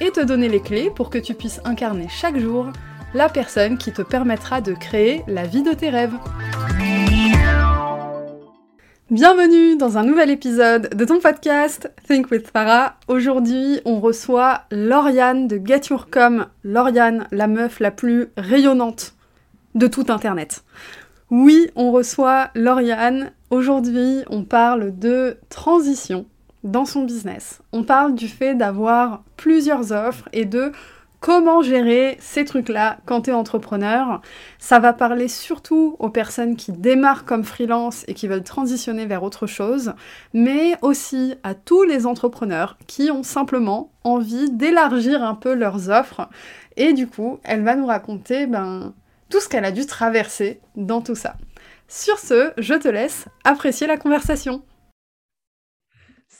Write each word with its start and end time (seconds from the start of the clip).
et 0.00 0.10
te 0.10 0.20
donner 0.20 0.48
les 0.48 0.60
clés 0.60 0.90
pour 0.90 1.10
que 1.10 1.18
tu 1.18 1.34
puisses 1.34 1.60
incarner 1.64 2.08
chaque 2.08 2.38
jour 2.38 2.72
la 3.14 3.28
personne 3.28 3.76
qui 3.78 3.92
te 3.92 4.02
permettra 4.02 4.60
de 4.60 4.72
créer 4.72 5.22
la 5.26 5.44
vie 5.46 5.62
de 5.62 5.72
tes 5.72 5.90
rêves. 5.90 6.14
Bienvenue 9.10 9.76
dans 9.76 9.98
un 9.98 10.04
nouvel 10.04 10.30
épisode 10.30 10.94
de 10.94 11.04
ton 11.04 11.18
podcast 11.18 11.92
Think 12.06 12.30
with 12.30 12.48
Farah. 12.48 12.96
Aujourd'hui, 13.08 13.80
on 13.84 13.98
reçoit 13.98 14.62
Lauriane 14.70 15.48
de 15.48 15.60
Get 15.62 15.88
Your 15.90 16.08
Com. 16.08 16.46
Lauriane, 16.62 17.26
la 17.32 17.48
meuf 17.48 17.80
la 17.80 17.90
plus 17.90 18.28
rayonnante 18.36 19.14
de 19.74 19.88
tout 19.88 20.06
Internet. 20.08 20.62
Oui, 21.30 21.68
on 21.74 21.90
reçoit 21.90 22.50
Lauriane. 22.54 23.32
Aujourd'hui, 23.50 24.22
on 24.30 24.44
parle 24.44 24.96
de 24.96 25.36
transition 25.48 26.26
dans 26.64 26.84
son 26.84 27.04
business. 27.04 27.60
On 27.72 27.84
parle 27.84 28.14
du 28.14 28.28
fait 28.28 28.54
d'avoir 28.54 29.22
plusieurs 29.36 29.92
offres 29.92 30.28
et 30.32 30.44
de 30.44 30.72
comment 31.20 31.62
gérer 31.62 32.16
ces 32.20 32.44
trucs-là 32.44 32.98
quand 33.04 33.22
tu 33.22 33.30
es 33.30 33.34
entrepreneur. 33.34 34.20
Ça 34.58 34.78
va 34.78 34.92
parler 34.92 35.28
surtout 35.28 35.96
aux 35.98 36.08
personnes 36.08 36.56
qui 36.56 36.72
démarrent 36.72 37.24
comme 37.24 37.44
freelance 37.44 38.04
et 38.08 38.14
qui 38.14 38.26
veulent 38.26 38.42
transitionner 38.42 39.06
vers 39.06 39.22
autre 39.22 39.46
chose, 39.46 39.92
mais 40.32 40.74
aussi 40.82 41.34
à 41.42 41.54
tous 41.54 41.82
les 41.84 42.06
entrepreneurs 42.06 42.76
qui 42.86 43.10
ont 43.10 43.22
simplement 43.22 43.92
envie 44.02 44.50
d'élargir 44.50 45.22
un 45.22 45.34
peu 45.34 45.54
leurs 45.54 45.90
offres. 45.90 46.28
Et 46.76 46.92
du 46.94 47.06
coup, 47.06 47.38
elle 47.44 47.62
va 47.62 47.76
nous 47.76 47.86
raconter 47.86 48.46
ben, 48.46 48.94
tout 49.28 49.40
ce 49.40 49.48
qu'elle 49.48 49.64
a 49.64 49.72
dû 49.72 49.86
traverser 49.86 50.60
dans 50.76 51.02
tout 51.02 51.14
ça. 51.14 51.36
Sur 51.88 52.18
ce, 52.18 52.52
je 52.56 52.74
te 52.74 52.88
laisse 52.88 53.26
apprécier 53.44 53.86
la 53.86 53.96
conversation. 53.96 54.62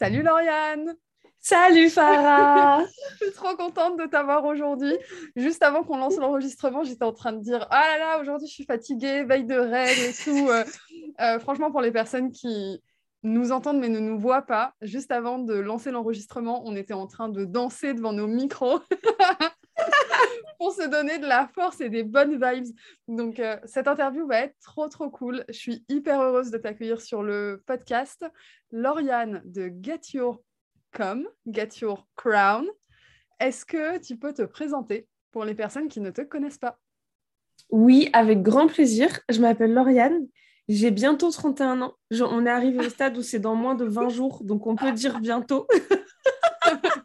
Salut 0.01 0.23
Lauriane 0.23 0.95
Salut 1.41 1.91
Farah 1.91 2.87
Je 3.21 3.27
suis 3.27 3.35
trop 3.35 3.55
contente 3.55 3.99
de 3.99 4.07
t'avoir 4.07 4.47
aujourd'hui. 4.47 4.97
Juste 5.37 5.63
avant 5.63 5.83
qu'on 5.83 5.99
lance 5.99 6.17
l'enregistrement, 6.17 6.85
j'étais 6.85 7.05
en 7.05 7.13
train 7.13 7.35
de 7.35 7.43
dire 7.43 7.67
Ah 7.71 7.83
là 7.87 7.99
là, 7.99 8.19
aujourd'hui 8.19 8.49
je 8.49 8.53
suis 8.55 8.65
fatiguée, 8.65 9.25
veille 9.25 9.45
de 9.45 9.59
règles 9.59 10.01
et 10.01 10.15
tout. 10.15 10.49
Euh, 10.49 10.65
euh, 11.21 11.39
franchement, 11.39 11.71
pour 11.71 11.83
les 11.83 11.93
personnes 11.93 12.33
qui 12.33 12.83
nous 13.25 13.53
entendent 13.53 13.79
mais 13.79 13.91
ne 13.91 14.01
nous 14.01 14.19
voient 14.19 14.41
pas, 14.41 14.73
juste 14.81 15.11
avant 15.11 15.39
de 15.39 15.53
lancer 15.53 15.91
l'enregistrement, 15.91 16.63
on 16.65 16.77
était 16.77 16.95
en 16.95 17.07
train 17.07 17.29
de 17.29 17.45
danser 17.45 17.93
devant 17.93 18.15
nos 18.15 18.27
micros. 18.27 18.81
pour 20.61 20.75
se 20.75 20.87
donner 20.87 21.19
de 21.19 21.27
la 21.27 21.49
force 21.55 21.81
et 21.81 21.89
des 21.89 22.03
bonnes 22.03 22.35
vibes. 22.35 22.77
Donc, 23.09 23.41
euh, 23.41 23.57
cette 23.65 23.89
interview 23.89 24.27
va 24.27 24.41
être 24.41 24.55
trop, 24.61 24.89
trop 24.89 25.09
cool. 25.09 25.43
Je 25.49 25.55
suis 25.55 25.87
hyper 25.89 26.21
heureuse 26.21 26.51
de 26.51 26.59
t'accueillir 26.59 27.01
sur 27.01 27.23
le 27.23 27.63
podcast. 27.65 28.27
Lauriane 28.71 29.41
de 29.47 29.73
Get 29.81 30.01
Your 30.13 30.43
Com, 30.93 31.27
Get 31.47 31.71
Your 31.81 32.07
Crown. 32.15 32.67
Est-ce 33.41 33.65
que 33.65 33.97
tu 34.01 34.19
peux 34.19 34.35
te 34.35 34.43
présenter 34.43 35.09
pour 35.33 35.47
les 35.47 35.55
personnes 35.55 35.89
qui 35.89 36.03
ne 36.03 36.11
te 36.11 36.21
connaissent 36.21 36.59
pas? 36.59 36.79
Oui, 37.71 38.11
avec 38.13 38.43
grand 38.43 38.67
plaisir. 38.67 39.19
Je 39.31 39.41
m'appelle 39.41 39.73
Lauriane. 39.73 40.27
J'ai 40.69 40.91
bientôt 40.91 41.31
31 41.31 41.81
ans. 41.81 41.95
on 42.11 42.45
est 42.45 42.51
arrivé 42.51 42.85
au 42.85 42.91
stade 42.91 43.17
où 43.17 43.23
c'est 43.23 43.41
dans 43.41 43.55
moins 43.55 43.77
de 43.77 43.87
20 43.87 44.11
jours, 44.11 44.45
donc 44.45 44.67
on 44.67 44.77
peut 44.77 44.93
dire 44.93 45.21
bientôt. 45.21 45.67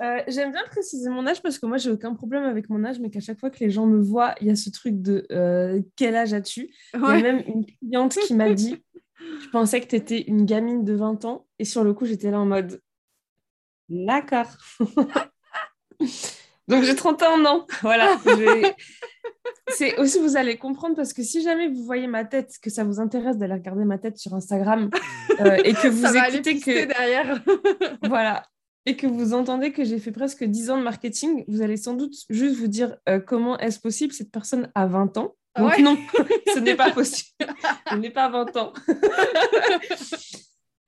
Euh, 0.00 0.20
j'aime 0.28 0.52
bien 0.52 0.62
préciser 0.66 1.08
mon 1.08 1.26
âge 1.26 1.42
parce 1.42 1.58
que 1.58 1.66
moi, 1.66 1.78
j'ai 1.78 1.90
aucun 1.90 2.14
problème 2.14 2.44
avec 2.44 2.68
mon 2.68 2.84
âge, 2.84 2.98
mais 3.00 3.10
qu'à 3.10 3.20
chaque 3.20 3.38
fois 3.38 3.50
que 3.50 3.58
les 3.60 3.70
gens 3.70 3.86
me 3.86 4.00
voient, 4.00 4.34
il 4.40 4.46
y 4.46 4.50
a 4.50 4.56
ce 4.56 4.70
truc 4.70 5.00
de 5.00 5.26
euh, 5.32 5.80
quel 5.96 6.16
âge 6.16 6.34
as-tu? 6.34 6.70
Il 6.94 7.00
y 7.00 7.04
a 7.04 7.22
même 7.22 7.42
une 7.46 7.64
cliente 7.64 8.16
qui 8.26 8.34
m'a 8.34 8.52
dit 8.52 8.82
je 9.42 9.48
pensais 9.50 9.80
que 9.80 9.86
tu 9.86 9.96
étais 9.96 10.22
une 10.22 10.44
gamine 10.44 10.84
de 10.84 10.94
20 10.94 11.24
ans? 11.24 11.46
Et 11.58 11.64
sur 11.64 11.84
le 11.84 11.94
coup, 11.94 12.04
j'étais 12.06 12.30
là 12.30 12.38
en 12.38 12.46
mode 12.46 12.80
D'accord. 13.88 14.50
Donc 16.68 16.82
j'ai 16.82 16.96
31 16.96 17.44
ans. 17.44 17.66
Voilà. 17.82 18.18
C'est 19.68 19.98
aussi, 19.98 20.18
vous 20.20 20.36
allez 20.36 20.58
comprendre, 20.58 20.94
parce 20.94 21.12
que 21.12 21.22
si 21.22 21.42
jamais 21.42 21.68
vous 21.68 21.82
voyez 21.84 22.06
ma 22.06 22.24
tête, 22.24 22.54
que 22.62 22.70
ça 22.70 22.84
vous 22.84 23.00
intéresse 23.00 23.36
d'aller 23.36 23.54
regarder 23.54 23.84
ma 23.84 23.98
tête 23.98 24.16
sur 24.16 24.32
Instagram 24.34 24.90
euh, 25.40 25.56
et 25.64 25.74
que 25.74 25.88
vous 25.88 26.06
ça 26.06 26.28
écoutez 26.28 26.60
que. 26.60 26.84
derrière. 26.84 27.42
voilà. 28.02 28.44
Et 28.88 28.96
que 28.96 29.06
vous 29.08 29.34
entendez 29.34 29.72
que 29.72 29.84
j'ai 29.84 29.98
fait 29.98 30.12
presque 30.12 30.44
10 30.44 30.70
ans 30.70 30.78
de 30.78 30.82
marketing, 30.82 31.44
vous 31.48 31.60
allez 31.60 31.76
sans 31.76 31.94
doute 31.94 32.14
juste 32.30 32.56
vous 32.56 32.68
dire 32.68 32.96
euh, 33.08 33.18
comment 33.18 33.58
est-ce 33.58 33.80
possible 33.80 34.12
cette 34.12 34.30
personne 34.30 34.70
a 34.76 34.86
20 34.86 35.18
ans? 35.18 35.34
Donc 35.58 35.78
non, 35.78 35.96
ce 36.54 36.60
n'est 36.60 36.76
pas 36.76 36.92
possible. 36.92 37.30
Je 37.90 37.96
n'ai 37.96 38.10
pas 38.10 38.28
20 38.28 38.56
ans. 38.56 38.72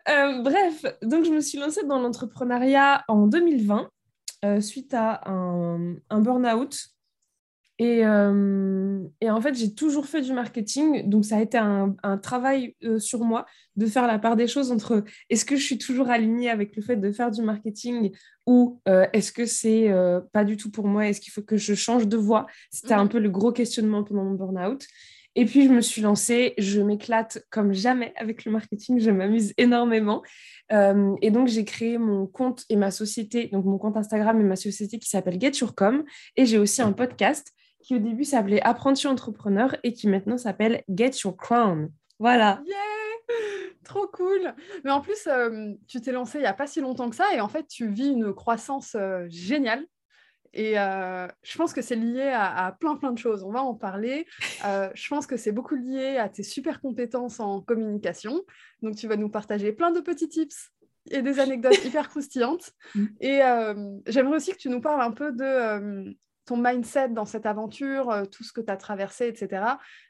Euh, 0.08 0.40
bref, 0.40 0.86
donc 1.02 1.26
je 1.26 1.30
me 1.30 1.40
suis 1.42 1.58
lancée 1.58 1.84
dans 1.84 1.98
l'entrepreneuriat 1.98 3.04
en 3.08 3.26
2020 3.26 3.90
euh, 4.42 4.62
suite 4.62 4.94
à 4.94 5.20
un, 5.28 5.96
un 6.08 6.20
burn-out 6.20 6.78
euh, 7.80 9.00
et, 9.20 9.30
en 9.30 9.40
fait, 9.40 9.54
j'ai 9.54 9.74
toujours 9.74 10.06
fait 10.06 10.20
du 10.20 10.32
marketing, 10.32 11.08
donc 11.08 11.24
ça 11.24 11.36
a 11.36 11.40
été 11.40 11.58
un, 11.58 11.94
travail 12.22 12.74
euh, 12.82 12.98
sur 12.98 13.20
moi 13.20 13.46
de 13.76 13.86
faire 13.86 14.06
la 14.06 14.18
part 14.18 14.34
des 14.34 14.48
choses 14.48 14.72
entre 14.72 15.04
est-ce 15.30 15.44
que 15.44 15.56
je 15.56 15.62
suis 15.62 15.78
toujours 15.78 16.10
alignée 16.10 16.50
avec 16.50 16.74
le 16.74 16.82
fait 16.82 16.96
de 16.96 17.12
faire 17.12 17.30
du 17.30 17.42
marketing 17.42 18.10
ou 18.46 18.80
euh, 18.88 19.06
est-ce 19.12 19.30
que 19.30 19.46
c'est 19.46 19.92
pas 20.32 20.44
du 20.44 20.56
tout 20.56 20.70
pour 20.70 20.86
moi, 20.88 21.06
est-ce 21.06 21.20
qu'il 21.20 21.32
faut 21.32 21.42
que 21.42 21.56
je 21.56 21.74
change 21.74 22.08
de 22.08 22.16
voie 22.16 22.46
C'était 22.70 22.94
un 22.94 23.04
mhm. 23.04 23.10
peu 23.10 23.18
le 23.18 23.30
gros 23.30 23.52
questionnement 23.52 24.02
pendant 24.02 24.24
mon 24.24 24.34
burn-out. 24.34 24.84
Et 25.36 25.44
puis, 25.44 25.64
je 25.64 25.68
me 25.68 25.80
suis 25.80 26.02
lancée, 26.02 26.54
je 26.58 26.80
m'éclate 26.80 27.46
comme 27.50 27.72
jamais 27.72 28.12
avec 28.16 28.44
le 28.44 28.50
marketing, 28.50 28.98
je 28.98 29.10
m'amuse 29.12 29.52
énormément. 29.56 30.22
et 30.72 31.30
donc, 31.30 31.46
j'ai 31.46 31.64
créé 31.64 31.96
mon 31.96 32.26
compte 32.26 32.64
et 32.68 32.74
ma 32.74 32.90
société, 32.90 33.46
donc 33.52 33.64
mon 33.64 33.78
compte 33.78 33.96
Instagram 33.96 34.40
et 34.40 34.44
ma 34.44 34.56
société 34.56 34.98
qui 34.98 35.08
s'appelle 35.08 35.40
Get 35.40 35.52
Your 35.60 35.76
Com. 35.76 36.02
Et 36.36 36.44
j'ai 36.44 36.58
aussi 36.58 36.82
un 36.82 36.92
podcast 36.92 37.54
qui 37.88 37.94
au 37.94 37.98
début 38.00 38.24
s'appelait 38.24 38.60
Apprenti 38.60 39.06
entrepreneur 39.06 39.74
et 39.82 39.94
qui 39.94 40.08
maintenant 40.08 40.36
s'appelle 40.36 40.84
Get 40.90 41.12
Your 41.24 41.34
Crown. 41.34 41.90
Voilà. 42.18 42.60
Yeah 42.66 42.76
Trop 43.82 44.06
cool. 44.08 44.54
Mais 44.84 44.90
en 44.90 45.00
plus, 45.00 45.26
euh, 45.26 45.72
tu 45.86 46.02
t'es 46.02 46.12
lancé 46.12 46.36
il 46.36 46.42
n'y 46.42 46.46
a 46.46 46.52
pas 46.52 46.66
si 46.66 46.82
longtemps 46.82 47.08
que 47.08 47.16
ça 47.16 47.34
et 47.34 47.40
en 47.40 47.48
fait, 47.48 47.66
tu 47.66 47.88
vis 47.88 48.08
une 48.08 48.34
croissance 48.34 48.94
euh, 48.94 49.24
géniale. 49.30 49.86
Et 50.52 50.78
euh, 50.78 51.28
je 51.42 51.56
pense 51.56 51.72
que 51.72 51.80
c'est 51.80 51.96
lié 51.96 52.30
à, 52.34 52.76
plein 52.78 52.96
plein 52.96 53.12
de 53.12 53.18
choses. 53.18 53.42
On 53.42 53.52
va 53.52 53.62
en 53.62 53.74
parler. 53.74 54.26
je 54.62 55.08
pense 55.08 55.26
que 55.26 55.38
c'est 55.38 55.52
beaucoup 55.52 55.74
lié 55.74 56.18
à 56.18 56.28
tes 56.28 56.42
super 56.42 56.82
compétences 56.82 57.40
en 57.40 57.62
communication. 57.62 58.42
Donc 58.82 58.96
tu 58.96 59.08
vas 59.08 59.16
nous 59.16 59.30
partager 59.30 59.72
plein 59.72 59.92
de 59.92 60.00
petits 60.00 60.28
tips 60.28 60.72
et 61.10 61.22
des 61.22 61.40
anecdotes 61.40 61.82
hyper 61.86 62.10
croustillantes. 62.10 62.72
Mm. 62.94 63.06
Et 63.20 63.40
j'aimerais 64.06 64.36
aussi 64.36 64.52
que 64.52 64.58
tu 64.58 64.68
nous 64.68 64.82
parles 64.82 65.00
un 65.00 65.12
peu 65.12 65.32
de 65.32 66.14
ton 66.48 66.56
mindset 66.56 67.10
dans 67.10 67.26
cette 67.26 67.44
aventure, 67.44 68.10
euh, 68.10 68.24
tout 68.24 68.42
ce 68.42 68.54
que 68.54 68.62
tu 68.62 68.72
as 68.72 68.78
traversé, 68.78 69.28
etc. 69.28 69.62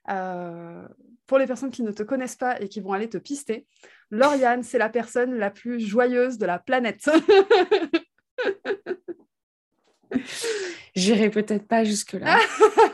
Euh, 0.09 0.87
pour 1.27 1.39
les 1.39 1.47
personnes 1.47 1.73
qui 1.73 1.83
ne 1.83 1.91
te 1.91 2.05
connaissent 2.05 2.37
pas 2.37 2.61
et 2.61 2.69
qui 2.69 2.81
vont 2.81 2.93
aller 2.93 3.09
te 3.09 3.19
pister, 3.19 3.67
Lauriane, 4.13 4.63
c'est 4.63 4.79
la 4.79 4.89
personne 4.89 5.35
la 5.35 5.51
plus 5.51 5.81
joyeuse 5.81 6.39
de 6.39 6.47
la 6.47 6.61
planète. 6.61 7.11
J'irai 10.95 11.29
peut-être 11.29 11.67
pas 11.67 11.83
jusque-là. 11.83 12.39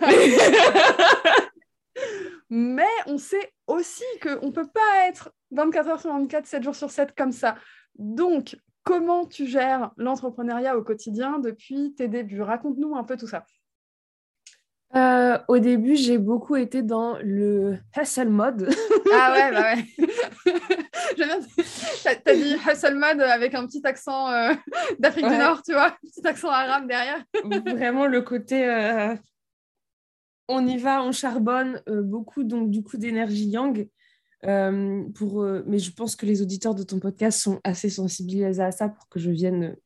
Mais 2.48 2.88
on 3.06 3.18
sait 3.18 3.52
aussi 3.66 4.04
qu'on 4.22 4.46
ne 4.46 4.52
peut 4.52 4.68
pas 4.68 5.08
être 5.08 5.34
24 5.50 5.88
heures 5.88 6.00
sur 6.00 6.12
24, 6.12 6.46
7 6.46 6.62
jours 6.62 6.74
sur 6.74 6.90
7 6.90 7.14
comme 7.14 7.32
ça. 7.32 7.56
Donc, 7.96 8.56
Comment 8.84 9.24
tu 9.24 9.46
gères 9.46 9.92
l'entrepreneuriat 9.96 10.76
au 10.76 10.82
quotidien 10.82 11.38
depuis 11.38 11.94
tes 11.94 12.06
débuts? 12.06 12.42
Raconte-nous 12.42 12.94
un 12.94 13.04
peu 13.04 13.16
tout 13.16 13.26
ça. 13.26 13.44
Euh, 14.94 15.38
au 15.48 15.58
début, 15.58 15.96
j'ai 15.96 16.18
beaucoup 16.18 16.54
été 16.54 16.82
dans 16.82 17.18
le 17.20 17.78
hustle 17.96 18.28
mode. 18.28 18.68
ah 19.12 19.32
ouais, 19.32 19.52
bah 19.52 19.74
ouais. 19.74 20.54
T'as 22.04 22.30
as 22.30 22.34
dit 22.34 22.54
hustle 22.54 22.94
mode 22.94 23.20
avec 23.20 23.54
un 23.54 23.66
petit 23.66 23.80
accent 23.84 24.30
euh, 24.30 24.52
d'Afrique 25.00 25.26
du 25.26 25.36
Nord, 25.36 25.62
tu 25.62 25.72
vois, 25.72 25.86
un 25.88 25.96
petit 26.06 26.26
accent 26.26 26.50
arabe 26.50 26.86
derrière. 26.86 27.24
Vraiment 27.66 28.06
le 28.06 28.20
côté 28.22 28.68
euh, 28.68 29.16
on 30.48 30.64
y 30.66 30.76
va, 30.76 31.02
on 31.02 31.10
charbonne, 31.10 31.82
beaucoup 31.86 32.44
donc 32.44 32.70
du 32.70 32.82
coup 32.82 32.96
d'énergie 32.96 33.46
yang. 33.48 33.88
Euh, 34.46 35.02
pour, 35.14 35.42
euh, 35.42 35.64
mais 35.66 35.78
je 35.78 35.92
pense 35.92 36.16
que 36.16 36.26
les 36.26 36.42
auditeurs 36.42 36.74
de 36.74 36.82
ton 36.82 36.98
podcast 36.98 37.40
sont 37.40 37.60
assez 37.64 37.88
sensibilisés 37.88 38.62
à 38.62 38.72
ça 38.72 38.88
pour 38.88 39.08
que 39.08 39.18
je 39.18 39.30
vienne 39.30 39.76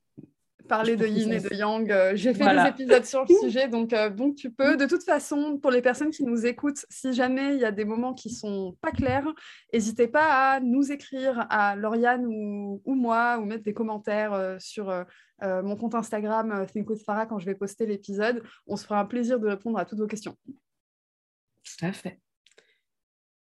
parler 0.69 0.95
de 0.95 1.05
yin 1.05 1.33
et 1.33 1.41
de 1.41 1.53
yang. 1.53 1.91
Euh, 1.91 2.15
j'ai 2.15 2.33
fait 2.33 2.45
des 2.45 2.69
épisodes 2.69 3.03
sur 3.03 3.25
le 3.27 3.35
sujet, 3.41 3.67
donc, 3.67 3.91
euh, 3.91 4.09
donc 4.09 4.35
tu 4.35 4.51
peux. 4.51 4.77
De 4.77 4.85
toute 4.85 5.03
façon, 5.03 5.57
pour 5.57 5.71
les 5.71 5.81
personnes 5.81 6.11
qui 6.11 6.23
nous 6.23 6.45
écoutent, 6.45 6.85
si 6.89 7.11
jamais 7.11 7.55
il 7.55 7.59
y 7.59 7.65
a 7.65 7.71
des 7.71 7.83
moments 7.83 8.13
qui 8.13 8.29
sont 8.29 8.77
pas 8.81 8.91
clairs, 8.91 9.27
n'hésitez 9.73 10.07
pas 10.07 10.53
à 10.53 10.59
nous 10.61 10.93
écrire 10.93 11.45
à 11.49 11.75
Lauriane 11.75 12.25
ou, 12.25 12.81
ou 12.85 12.95
moi, 12.95 13.39
ou 13.39 13.45
mettre 13.45 13.63
des 13.63 13.73
commentaires 13.73 14.31
euh, 14.31 14.55
sur 14.59 14.93
mon 15.41 15.77
compte 15.77 15.95
Instagram 15.95 16.65
Think 16.71 16.89
with 16.89 17.01
Farah 17.03 17.25
quand 17.25 17.39
je 17.39 17.45
vais 17.45 17.55
poster 17.55 17.85
l'épisode. 17.85 18.43
On 18.67 18.75
se 18.75 18.83
fera 18.83 18.99
un 18.99 19.05
plaisir 19.05 19.39
de 19.39 19.47
répondre 19.47 19.79
à 19.79 19.85
toutes 19.85 19.99
vos 19.99 20.07
questions. 20.07 20.35
Tout 20.45 21.85
à 21.85 21.93
fait. 21.93 22.19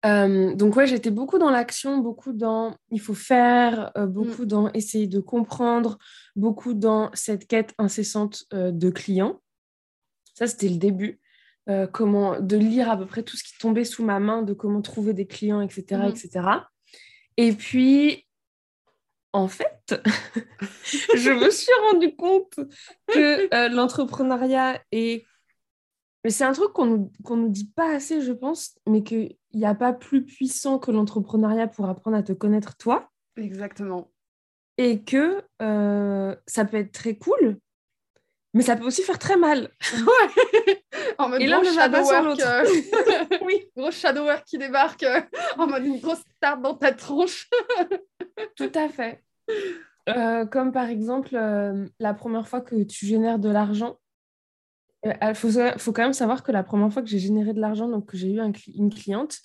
Euh, 0.05 0.55
donc 0.55 0.75
ouais, 0.75 0.87
j'étais 0.87 1.11
beaucoup 1.11 1.37
dans 1.37 1.49
l'action, 1.49 1.99
beaucoup 1.99 2.33
dans 2.33 2.75
il 2.89 2.99
faut 2.99 3.13
faire, 3.13 3.91
euh, 3.97 4.07
beaucoup 4.07 4.43
mm. 4.43 4.47
dans 4.47 4.71
essayer 4.73 5.07
de 5.07 5.19
comprendre, 5.19 5.97
beaucoup 6.35 6.73
dans 6.73 7.11
cette 7.13 7.47
quête 7.47 7.73
incessante 7.77 8.45
euh, 8.53 8.71
de 8.71 8.89
clients. 8.89 9.41
Ça, 10.33 10.47
c'était 10.47 10.69
le 10.69 10.77
début. 10.77 11.19
comment 11.93 12.39
de 12.39 12.57
lire 12.57 12.89
à 12.89 12.97
peu 12.97 13.05
près 13.05 13.23
tout 13.23 13.37
ce 13.37 13.43
qui 13.43 13.57
tombait 13.57 13.85
sous 13.85 14.03
ma 14.03 14.19
main, 14.19 14.41
de 14.41 14.53
comment 14.53 14.81
trouver 14.81 15.13
des 15.13 15.27
clients, 15.27 15.61
etc., 15.61 16.01
etc. 16.09 16.29
Mm. 16.33 16.61
Et 17.37 17.53
puis, 17.53 18.27
en 19.31 19.47
fait, 19.47 19.79
je 21.15 21.31
me 21.31 21.49
suis 21.49 21.71
rendu 21.91 22.15
compte 22.15 22.59
que 23.07 23.73
l'entrepreneuriat 23.73 24.81
est 24.91 25.25
mais 26.23 26.29
c'est 26.29 26.43
un 26.43 26.53
truc 26.53 26.71
qu'on 26.73 26.85
nous, 26.85 27.11
nous 27.29 27.49
dit 27.49 27.71
pas 27.75 27.95
assez, 27.95 28.21
je 28.21 28.31
pense, 28.31 28.77
mais 28.87 29.03
qu'il 29.51 29.59
n'y 29.59 29.65
a 29.65 29.75
pas 29.75 29.93
plus 29.93 30.23
puissant 30.23 30.79
que 30.79 30.91
l'entrepreneuriat 30.91 31.67
pour 31.67 31.87
apprendre 31.87 32.17
à 32.17 32.23
te 32.23 32.33
connaître 32.33 32.77
toi. 32.77 33.09
Exactement. 33.37 34.11
Et 34.77 35.03
que 35.03 35.43
euh, 35.61 36.35
ça 36.47 36.65
peut 36.65 36.77
être 36.77 36.91
très 36.91 37.15
cool, 37.15 37.59
mais 38.53 38.63
ça 38.63 38.75
peut 38.75 38.85
aussi 38.85 39.03
faire 39.03 39.19
très 39.19 39.37
mal. 39.37 39.69
Ouais. 39.93 40.83
en 41.17 41.29
mode 41.29 41.41
gros 41.41 41.63
shadow 41.63 42.03
work. 42.03 42.39
Euh, 42.39 42.65
oui, 43.45 43.69
gros 43.75 43.91
shadow 43.91 44.23
work 44.23 44.43
qui 44.45 44.57
débarque 44.57 45.03
euh, 45.03 45.21
en 45.57 45.67
mode 45.67 45.85
une 45.85 45.99
grosse 45.99 46.23
tarte 46.39 46.61
dans 46.61 46.73
ta 46.73 46.91
tronche. 46.91 47.49
Tout 48.55 48.71
à 48.73 48.89
fait. 48.89 49.23
Euh, 50.09 50.45
comme 50.45 50.71
par 50.71 50.89
exemple, 50.89 51.37
la 51.99 52.13
première 52.13 52.47
fois 52.47 52.61
que 52.61 52.83
tu 52.83 53.05
génères 53.05 53.39
de 53.39 53.49
l'argent, 53.49 53.97
il 55.03 55.17
euh, 55.23 55.33
faut, 55.33 55.49
faut, 55.77 55.93
quand 55.93 56.03
même 56.03 56.13
savoir 56.13 56.43
que 56.43 56.51
la 56.51 56.63
première 56.63 56.91
fois 56.91 57.01
que 57.01 57.09
j'ai 57.09 57.19
généré 57.19 57.53
de 57.53 57.59
l'argent, 57.59 57.87
donc 57.89 58.07
que 58.07 58.17
j'ai 58.17 58.31
eu 58.31 58.39
une 58.39 58.93
cliente, 58.93 59.37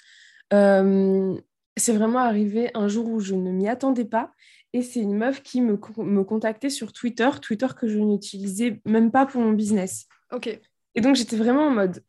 euh, 0.53 1.35
c'est 1.77 1.93
vraiment 1.93 2.21
arrivé 2.21 2.71
un 2.75 2.89
jour 2.89 3.09
où 3.09 3.21
je 3.21 3.35
ne 3.35 3.51
m'y 3.51 3.69
attendais 3.69 4.05
pas. 4.05 4.33
Et 4.73 4.83
c'est 4.83 5.01
une 5.01 5.17
meuf 5.17 5.43
qui 5.43 5.63
me, 5.63 5.79
me, 5.99 6.25
contactait 6.25 6.71
sur 6.71 6.93
Twitter, 6.93 7.31
Twitter 7.41 7.69
que 7.79 7.89
je 7.89 7.99
n'utilisais 7.99 8.81
même 8.85 9.11
pas 9.11 9.25
pour 9.25 9.41
mon 9.41 9.53
business. 9.53 10.07
Ok. 10.33 10.49
Et 10.95 11.01
donc 11.01 11.17
j'étais 11.17 11.37
vraiment 11.37 11.69
en 11.69 11.71
mode, 11.71 12.03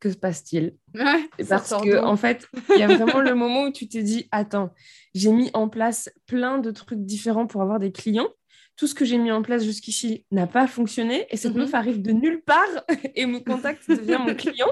que 0.00 0.10
se 0.10 0.16
passe-t-il? 0.16 0.76
Ouais, 0.94 1.28
Parce 1.48 1.70
que 1.70 2.02
en 2.02 2.16
fait, 2.16 2.46
il 2.70 2.80
y 2.80 2.82
a 2.82 2.88
vraiment 2.88 3.20
le 3.20 3.34
moment 3.34 3.64
où 3.64 3.72
tu 3.72 3.88
t'es 3.88 4.02
dit, 4.02 4.28
attends, 4.32 4.72
j'ai 5.14 5.30
mis 5.30 5.50
en 5.54 5.68
place 5.68 6.10
plein 6.26 6.58
de 6.58 6.70
trucs 6.70 7.04
différents 7.04 7.46
pour 7.46 7.62
avoir 7.62 7.78
des 7.78 7.92
clients 7.92 8.28
tout 8.76 8.86
ce 8.86 8.94
que 8.94 9.04
j'ai 9.04 9.18
mis 9.18 9.32
en 9.32 9.42
place 9.42 9.64
jusqu'ici 9.64 10.24
n'a 10.30 10.46
pas 10.46 10.66
fonctionné 10.66 11.26
et 11.30 11.36
cette 11.36 11.54
mhm. 11.54 11.62
meuf 11.62 11.74
arrive 11.74 12.02
de 12.02 12.12
nulle 12.12 12.42
part 12.42 12.84
et 13.14 13.26
me 13.26 13.40
contacte, 13.40 13.88
devient 13.88 14.18
mon 14.24 14.34
client. 14.36 14.70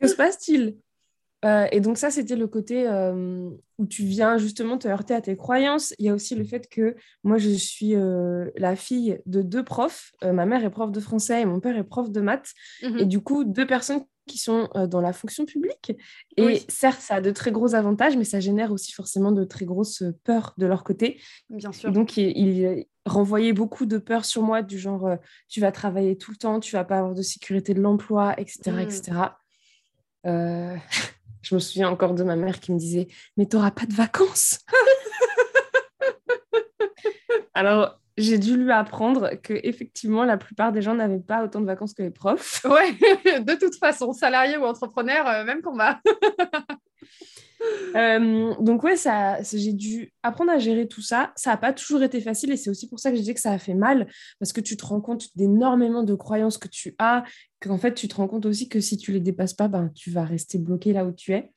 que 0.00 0.06
se 0.06 0.14
passe-t-il? 0.14 0.78
Euh, 1.44 1.66
Et 1.70 1.80
donc 1.80 1.98
ça, 1.98 2.10
c'était 2.10 2.36
le 2.36 2.48
côté 2.48 2.88
euh, 2.88 3.48
où 3.78 3.86
tu 3.86 4.02
viens 4.02 4.38
justement 4.38 4.76
te 4.76 4.88
heurter 4.88 5.14
à 5.14 5.20
tes 5.20 5.36
croyances. 5.36 5.94
Il 5.98 6.06
y 6.06 6.08
a 6.08 6.14
aussi 6.14 6.34
le 6.34 6.44
fait 6.44 6.68
que 6.68 6.96
moi, 7.22 7.38
je 7.38 7.50
suis 7.50 7.94
euh, 7.94 8.50
la 8.56 8.74
fille 8.74 9.20
de 9.26 9.42
deux 9.42 9.64
profs. 9.64 10.12
ma 10.22 10.46
mère 10.46 10.64
est 10.64 10.70
prof 10.70 10.90
de 10.90 11.00
français 11.00 11.42
et 11.42 11.44
mon 11.44 11.60
père 11.60 11.76
est 11.76 11.84
prof 11.84 12.10
de 12.10 12.20
maths. 12.20 12.52
Et 12.82 13.04
du 13.04 13.20
coup, 13.20 13.44
deux 13.44 13.66
personnes 13.66 14.02
qui 14.26 14.38
sont 14.38 14.68
dans 14.90 15.00
la 15.00 15.14
fonction 15.14 15.46
publique. 15.46 15.92
Et 16.36 16.62
certes, 16.68 17.00
ça 17.00 17.16
a 17.16 17.20
de 17.20 17.30
très 17.30 17.50
gros 17.50 17.74
avantages, 17.74 18.16
mais 18.16 18.24
ça 18.24 18.40
génère 18.40 18.72
aussi 18.72 18.92
forcément 18.92 19.32
de 19.32 19.44
très 19.44 19.64
grosses 19.64 20.02
peurs 20.24 20.54
de 20.58 20.66
leur 20.66 20.84
côté. 20.84 21.20
Bien 21.48 21.72
sûr. 21.72 21.92
donc, 21.92 22.16
il, 22.16 22.36
il, 22.36 22.86
renvoyer 23.06 23.54
beaucoup 23.54 23.86
de 23.86 23.96
peur 23.96 24.26
sur 24.26 24.42
moi, 24.42 24.60
du 24.60 24.78
genre 24.78 25.16
tu 25.48 25.60
vas 25.60 25.72
travailler 25.72 26.18
tout 26.18 26.30
le 26.30 26.36
temps, 26.36 26.60
tu 26.60 26.76
vas 26.76 26.84
pas 26.84 26.98
avoir 26.98 27.14
de 27.14 27.22
sécurité 27.22 27.72
de 27.72 27.80
l'emploi, 27.80 28.38
etc. 28.38 28.80
etc. 28.82 29.12
Je 31.48 31.54
me 31.54 31.60
souviens 31.60 31.88
encore 31.88 32.12
de 32.12 32.24
ma 32.24 32.36
mère 32.36 32.60
qui 32.60 32.72
me 32.72 32.78
disait 32.78 33.08
Mais 33.38 33.46
tu 33.46 33.56
n'auras 33.56 33.70
pas 33.70 33.86
de 33.86 33.94
vacances 33.94 34.58
Alors, 37.54 37.98
j'ai 38.18 38.38
dû 38.38 38.56
lui 38.56 38.70
apprendre 38.70 39.30
que 39.42 39.54
effectivement 39.62 40.24
la 40.24 40.36
plupart 40.36 40.72
des 40.72 40.82
gens 40.82 40.94
n'avaient 40.94 41.20
pas 41.20 41.42
autant 41.42 41.60
de 41.60 41.66
vacances 41.66 41.94
que 41.94 42.02
les 42.02 42.10
profs. 42.10 42.62
Ouais, 42.64 42.92
de 43.40 43.58
toute 43.58 43.76
façon, 43.76 44.12
salarié 44.12 44.58
ou 44.58 44.64
entrepreneur, 44.64 45.26
euh, 45.26 45.44
même 45.44 45.62
combat. 45.62 46.00
Euh, 47.96 48.54
donc 48.60 48.82
ouais, 48.82 48.96
ça, 48.96 49.42
j'ai 49.42 49.72
dû 49.72 50.12
apprendre 50.22 50.52
à 50.52 50.58
gérer 50.58 50.86
tout 50.86 51.02
ça. 51.02 51.32
Ça 51.36 51.50
n'a 51.50 51.56
pas 51.56 51.72
toujours 51.72 52.02
été 52.02 52.20
facile 52.20 52.52
et 52.52 52.56
c'est 52.56 52.70
aussi 52.70 52.88
pour 52.88 53.00
ça 53.00 53.10
que 53.10 53.16
je 53.16 53.22
dis 53.22 53.34
que 53.34 53.40
ça 53.40 53.52
a 53.52 53.58
fait 53.58 53.74
mal 53.74 54.08
parce 54.38 54.52
que 54.52 54.60
tu 54.60 54.76
te 54.76 54.84
rends 54.84 55.00
compte 55.00 55.26
d'énormément 55.36 56.02
de 56.02 56.14
croyances 56.14 56.58
que 56.58 56.68
tu 56.68 56.94
as, 56.98 57.24
qu'en 57.60 57.78
fait 57.78 57.94
tu 57.94 58.08
te 58.08 58.14
rends 58.14 58.28
compte 58.28 58.46
aussi 58.46 58.68
que 58.68 58.80
si 58.80 58.96
tu 58.96 59.12
les 59.12 59.20
dépasses 59.20 59.54
pas, 59.54 59.68
ben, 59.68 59.90
tu 59.94 60.10
vas 60.10 60.24
rester 60.24 60.58
bloqué 60.58 60.92
là 60.92 61.04
où 61.04 61.12
tu 61.12 61.32
es. 61.32 61.52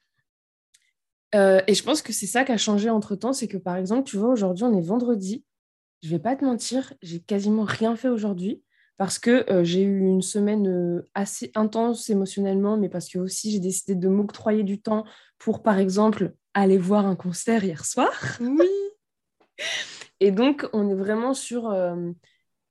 Euh, 1.35 1.61
et 1.67 1.73
je 1.73 1.83
pense 1.83 2.01
que 2.01 2.11
c'est 2.11 2.27
ça 2.27 2.43
qui 2.43 2.51
a 2.51 2.57
changé 2.57 2.89
entre 2.89 3.15
temps, 3.15 3.33
c'est 3.33 3.47
que 3.47 3.57
par 3.57 3.77
exemple, 3.77 4.03
tu 4.03 4.17
vois, 4.17 4.29
aujourd'hui 4.29 4.63
on 4.63 4.77
est 4.77 4.85
vendredi. 4.85 5.45
Je 6.03 6.09
vais 6.09 6.19
pas 6.19 6.35
te 6.35 6.43
mentir, 6.43 6.93
j'ai 7.01 7.19
quasiment 7.19 7.63
rien 7.63 7.95
fait 7.95 8.09
aujourd'hui 8.09 8.63
parce 9.01 9.17
que 9.17 9.51
euh, 9.51 9.63
j'ai 9.63 9.81
eu 9.81 10.01
une 10.01 10.21
semaine 10.21 10.67
euh, 10.67 11.09
assez 11.15 11.51
intense 11.55 12.11
émotionnellement, 12.11 12.77
mais 12.77 12.87
parce 12.87 13.09
que 13.09 13.17
aussi 13.17 13.49
j'ai 13.49 13.59
décidé 13.59 13.95
de 13.95 14.07
m'octroyer 14.07 14.61
du 14.61 14.79
temps 14.79 15.05
pour, 15.39 15.63
par 15.63 15.79
exemple, 15.79 16.33
aller 16.53 16.77
voir 16.77 17.07
un 17.07 17.15
concert 17.15 17.63
hier 17.63 17.83
soir. 17.83 18.11
Oui. 18.39 18.69
Et 20.19 20.29
donc, 20.29 20.69
on 20.71 20.87
est 20.87 20.93
vraiment 20.93 21.33
sur 21.33 21.71
euh, 21.71 22.11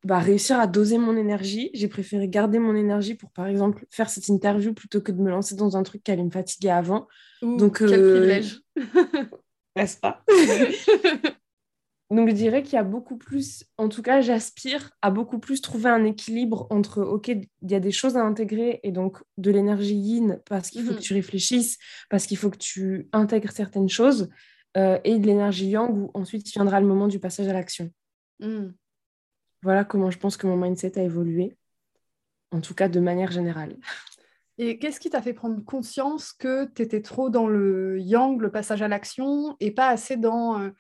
bah, 0.05 0.21
réussir 0.21 0.61
à 0.61 0.69
doser 0.69 0.99
mon 0.99 1.17
énergie. 1.17 1.73
J'ai 1.75 1.89
préféré 1.89 2.29
garder 2.29 2.61
mon 2.61 2.77
énergie 2.77 3.17
pour, 3.17 3.33
par 3.33 3.49
exemple, 3.49 3.85
faire 3.91 4.09
cette 4.09 4.29
interview 4.29 4.73
plutôt 4.73 5.01
que 5.01 5.11
de 5.11 5.21
me 5.21 5.31
lancer 5.31 5.57
dans 5.57 5.77
un 5.77 5.83
truc 5.83 6.05
qui 6.05 6.13
allait 6.13 6.23
me 6.23 6.31
fatiguer 6.31 6.71
avant. 6.71 7.09
donc, 7.43 7.79
quel 7.79 7.89
privilège. 7.89 8.61
N'est-ce 9.75 9.99
pas? 9.99 10.23
Donc, 12.11 12.29
je 12.29 12.35
dirais 12.35 12.65
qu'il 12.65 12.73
y 12.73 12.79
a 12.79 12.83
beaucoup 12.83 13.17
plus, 13.17 13.65
en 13.79 13.89
tout 13.89 14.03
cas, 14.03 14.21
j'aspire 14.21 14.91
à 15.01 15.13
beaucoup 15.13 15.39
plus 15.39 15.63
trouver 15.63 15.91
un 15.91 16.05
équilibre 16.05 16.67
entre, 16.71 17.03
OK, 17.03 17.29
il 17.29 17.47
y 17.63 17.75
a 17.75 17.81
des 17.81 17.93
choses 17.93 18.17
à 18.17 18.23
intégrer 18.23 18.81
et 18.83 18.91
donc 18.91 19.23
de 19.39 19.53
l'énergie 19.53 19.95
yin 19.95 20.41
parce 20.47 20.71
qu'il 20.71 20.83
faut 20.83 20.91
que 20.91 20.97
mhm. 20.97 21.03
tu 21.03 21.15
réfléchisses, 21.15 21.79
parce 22.09 22.27
qu'il 22.27 22.37
faut 22.37 22.51
que 22.51 22.59
tu 22.59 23.09
intègres 23.13 23.53
certaines 23.53 23.89
choses, 23.89 24.29
euh, 24.77 24.99
et 25.05 25.19
de 25.19 25.27
l'énergie 25.27 25.69
yang 25.69 25.97
où 25.97 26.11
ensuite 26.15 26.49
viendra 26.49 26.81
le 26.81 26.87
moment 26.87 27.07
du 27.07 27.21
passage 27.21 27.47
à 27.47 27.53
l'action. 27.53 27.91
Mhm. 28.41 28.75
Voilà 29.63 29.85
comment 29.85 30.11
je 30.11 30.19
pense 30.19 30.37
que 30.37 30.49
mon 30.49 30.57
mindset 30.57 30.99
a 30.99 31.03
évolué, 31.05 31.57
en 32.51 32.61
tout 32.61 32.75
cas 32.75 32.89
de 32.89 32.99
manière 32.99 33.31
générale. 33.31 33.77
Et 34.59 34.79
qu'est-ce 34.79 34.99
qui 34.99 35.11
t'a 35.11 35.23
fait 35.23 35.33
prendre 35.33 35.65
conscience 35.65 36.33
que 36.33 36.67
tu 36.75 36.83
étais 36.83 37.03
trop 37.03 37.31
dans 37.31 37.47
le 37.47 38.01
yang, 38.01 38.41
le 38.41 38.51
passage 38.51 38.83
à 38.83 38.89
l'action, 38.89 39.57
et 39.61 39.71
pas 39.71 39.89
assez 39.89 40.17
dans... 40.17 40.61
Euh, 40.61 40.71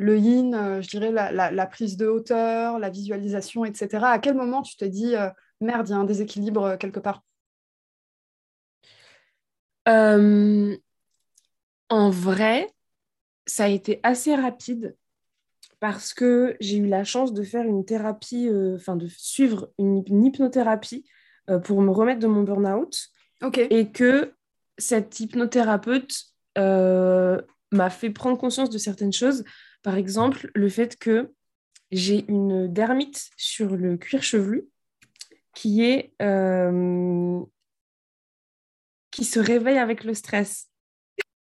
le 0.00 0.16
yin, 0.16 0.54
euh, 0.54 0.80
je 0.80 0.88
dirais 0.88 1.12
la, 1.12 1.66
prise 1.66 1.98
de 1.98 2.06
hauteur, 2.06 2.78
la 2.78 2.88
visualisation, 2.88 3.66
etc. 3.66 4.06
À 4.06 4.18
quel 4.18 4.34
moment 4.34 4.62
tu 4.62 4.76
te 4.76 4.84
dis, 4.86 5.14
euh, 5.14 5.28
merde, 5.60 5.88
il 5.88 5.90
y 5.92 5.94
a 5.94 5.98
un 5.98 6.04
déséquilibre 6.04 6.64
euh, 6.64 6.76
quelque 6.78 7.00
part? 7.00 7.22
En 11.92 12.10
vrai, 12.10 12.68
ça 13.44 13.64
a 13.64 13.68
été 13.68 14.00
assez 14.02 14.34
rapide 14.34 14.96
parce 15.80 16.14
que 16.14 16.56
j'ai 16.60 16.76
eu 16.76 16.86
la 16.86 17.04
chance 17.04 17.34
de 17.34 17.42
faire 17.42 17.64
une 17.64 17.84
thérapie, 17.84 18.48
enfin 18.76 18.96
de 18.96 19.08
suivre 19.08 19.72
une, 19.78 20.04
hypnothérapie 20.24 21.04
pour 21.64 21.82
me 21.82 21.90
remettre 21.90 22.20
de 22.20 22.28
mon 22.28 22.42
burn-out. 22.42 23.08
Et 23.56 23.90
que 23.90 24.32
cette 24.78 25.18
hypnothérapeute 25.18 26.26
m'a 26.56 27.90
fait 27.90 28.10
prendre 28.10 28.38
conscience 28.38 28.70
de 28.70 28.78
certaines 28.78 29.12
choses 29.12 29.42
par 29.82 29.96
exemple, 29.96 30.50
le 30.54 30.68
fait 30.68 30.96
que 30.96 31.32
j'ai 31.90 32.24
une 32.28 32.72
dermite 32.72 33.30
sur 33.36 33.76
le 33.76 33.96
cuir 33.96 34.22
chevelu 34.22 34.68
qui 35.54 35.84
est 35.84 36.12
euh, 36.22 37.40
qui 39.10 39.24
se 39.24 39.40
réveille 39.40 39.78
avec 39.78 40.04
le 40.04 40.14
stress. 40.14 40.68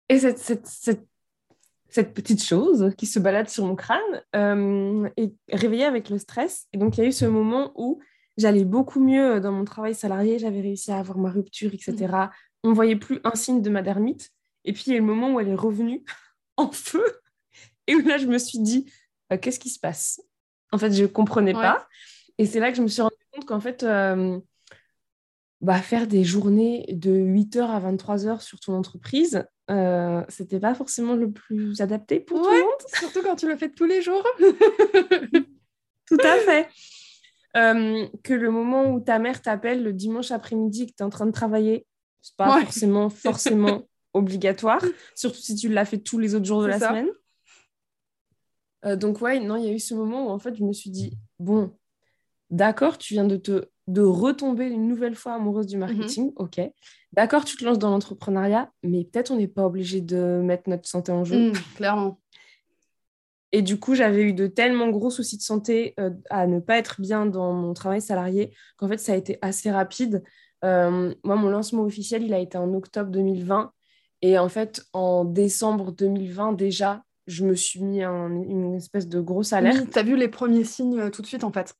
Et 0.09 0.19
cette, 0.19 0.67
cette, 0.67 2.15
petite 2.15 2.43
chose 2.43 2.95
qui 2.97 3.07
se 3.07 3.19
balade 3.19 3.49
sur 3.49 3.67
mon 3.67 3.77
crâne 3.77 4.01
euh, 4.35 5.09
est 5.19 5.35
réveillée 5.53 5.85
avec 5.85 6.09
le 6.09 6.19
stress. 6.19 6.67
Et 6.73 6.79
donc, 6.79 6.97
il 6.97 7.01
y 7.03 7.05
a 7.05 7.07
eu 7.07 7.13
ce 7.13 7.27
moment 7.27 7.73
où 7.77 8.01
j'allais 8.39 8.65
beaucoup 8.65 9.01
mieux 9.01 9.41
dans 9.41 9.53
mon 9.53 9.65
travail 9.65 9.95
salarié, 9.95 10.39
j'avais 10.39 10.63
réussi 10.63 10.91
à 10.91 10.99
avoir 10.99 11.19
ma 11.19 11.31
rupture, 11.31 11.73
etc. 11.75 11.95
Mmh. 11.95 12.29
On 12.65 12.71
ne 12.71 12.75
voyait 12.75 12.97
plus 12.97 13.21
un 13.25 13.35
signe 13.35 13.61
de 13.61 13.69
ma 13.69 13.83
dermite. 13.83 14.31
Et 14.65 14.73
puis, 14.73 14.85
il 14.87 14.91
y 14.91 14.93
a 14.95 14.97
eu 14.97 15.01
le 15.01 15.07
moment 15.07 15.35
où 15.35 15.41
elle 15.41 15.49
est 15.49 15.55
revenue 15.55 16.03
en 16.57 16.71
feu 16.71 17.05
et 17.87 17.95
là, 18.03 18.19
je 18.19 18.27
me 18.27 18.39
suis 18.39 18.59
dit, 18.59 18.91
euh, 19.33 19.39
qu'est-ce 19.39 19.61
qui 19.61 19.71
se 19.71 19.79
passe? 19.79 20.21
En 20.73 20.79
fait, 20.79 20.93
je 20.93 21.05
comprenais 21.05 21.53
pas. 21.53 21.87
Et 22.39 22.47
c'est 22.47 22.61
là 22.61 22.71
que 22.71 22.77
je 22.77 22.83
me 22.83 22.89
suis 22.89 23.03
rendu 23.03 23.15
compte 23.33 23.45
qu'en 23.45 23.61
fait, 23.61 23.83
euh, 23.83 24.39
bah, 25.61 25.81
faire 25.81 26.07
des 26.07 26.25
journées 26.25 26.87
de 26.91 27.11
8h 27.13 27.61
à 27.61 27.81
23h 27.81 28.41
sur 28.41 28.59
ton 28.59 28.75
entreprise, 28.75 29.45
euh, 29.71 30.23
c'était 30.29 30.61
pas 30.61 30.75
forcément 30.75 31.15
le 31.15 31.31
plus 31.31 31.81
adapté 31.81 32.21
pour 32.21 32.43
tout 32.43 32.51
le 32.51 32.61
monde. 32.61 32.71
Surtout 32.95 33.23
quand 33.23 33.37
tu 33.37 33.49
le 33.49 33.57
fais 33.57 33.71
tous 33.71 33.85
les 33.85 34.03
jours. 34.03 34.27
tout 36.09 36.19
à 36.21 36.37
fait. 36.39 36.69
Euh, 37.57 38.07
que 38.25 38.33
le 38.33 38.51
moment 38.51 38.93
où 38.93 39.01
ta 39.01 39.19
mère 39.19 39.43
t'appelle 39.43 39.83
le 39.83 39.93
dimanche 39.93 40.31
après-midi 40.31 40.87
que 40.87 40.93
tu 40.93 41.03
es 41.03 41.03
en 41.03 41.11
train 41.11 41.27
de 41.27 41.33
travailler, 41.33 41.87
c'est 42.23 42.37
pas 42.37 42.61
forcément, 42.63 43.11
forcément 43.11 43.87
obligatoire, 44.15 44.83
surtout 45.15 45.41
si 45.41 45.55
tu 45.55 45.69
l'as 45.69 45.85
fait 45.85 45.99
tous 45.99 46.19
les 46.19 46.35
autres 46.35 46.47
jours 46.47 46.63
de 46.63 46.69
la 46.69 46.79
semaine. 46.79 47.09
Euh, 48.85 48.97
donc 48.97 49.21
ouais, 49.21 49.41
non, 49.41 49.57
il 49.57 49.65
y 49.65 49.69
a 49.69 49.73
eu 49.73 49.79
ce 49.79 49.95
moment 49.95 50.27
où 50.27 50.31
en 50.31 50.39
fait 50.39 50.55
je 50.55 50.65
me 50.65 50.73
suis 50.73 50.91
dit, 50.91 51.17
bon, 51.39 51.73
d'accord, 52.51 52.99
tu 52.99 53.15
viens 53.15 53.25
de 53.25 53.37
te 53.37 53.69
de 53.89 54.01
retomber 54.01 54.69
une 54.69 54.87
nouvelle 54.87 55.17
fois 55.17 55.35
amoureuse 55.35 55.67
du 55.67 55.77
marketing, 55.77 56.27
mhm. 56.27 56.33
ok. 56.37 56.61
D'accord, 57.13 57.45
tu 57.45 57.57
te 57.57 57.65
lances 57.65 57.79
dans 57.79 57.91
l'entrepreneuriat, 57.91 58.71
mais 58.83 59.05
peut-être 59.05 59.33
on 59.33 59.37
n'est 59.37 59.49
pas 59.49 59.67
obligé 59.67 60.01
de 60.01 60.41
mettre 60.43 60.71
notre 60.71 60.89
santé 60.89 61.11
en 61.11 61.25
jeu. 61.25 61.51
Mm, 61.51 61.53
clairement. 61.77 62.21
Et 63.51 63.61
du 63.61 63.79
coup, 63.79 63.95
j'avais 63.95 64.23
eu 64.23 64.33
de 64.33 64.47
tellement 64.47 64.89
gros 64.89 65.11
soucis 65.11 65.37
de 65.37 65.43
santé 65.43 65.95
euh, 66.01 66.11
à 66.31 66.47
ne 66.47 66.59
pas 66.59 66.79
être 66.79 67.01
bien 67.01 67.27
dans 67.27 67.53
mon 67.53 67.75
travail 67.75 68.01
salarié 68.01 68.55
qu'en 68.77 68.89
fait, 68.89 68.99
ça 68.99 69.13
a 69.13 69.17
été 69.17 69.39
assez 69.43 69.71
rapide. 69.71 70.23
Euh, 70.65 71.15
moi, 71.23 71.37
mon 71.37 71.51
lancement 71.51 71.83
officiel, 71.83 72.23
il 72.23 72.33
a 72.33 72.39
été 72.39 72.57
en 72.57 72.73
octobre 72.73 73.11
2020. 73.11 73.73
Et 74.23 74.39
en 74.39 74.49
fait, 74.49 74.83
en 74.95 75.27
décembre 75.27 75.93
2020, 75.93 76.55
déjà, 76.55 77.03
je 77.27 77.45
me 77.45 77.55
suis 77.55 77.81
mis 77.83 78.05
en 78.05 78.31
une 78.31 78.75
espèce 78.75 79.09
de 79.09 79.21
grosse 79.21 79.53
alerte. 79.53 79.91
tu 79.91 79.99
as 79.99 80.03
vu 80.03 80.17
les 80.17 80.29
premiers 80.29 80.65
signes 80.65 80.99
euh, 80.99 81.11
tout 81.11 81.23
de 81.23 81.27
suite, 81.27 81.45
en 81.45 81.53
fait. 81.53 81.75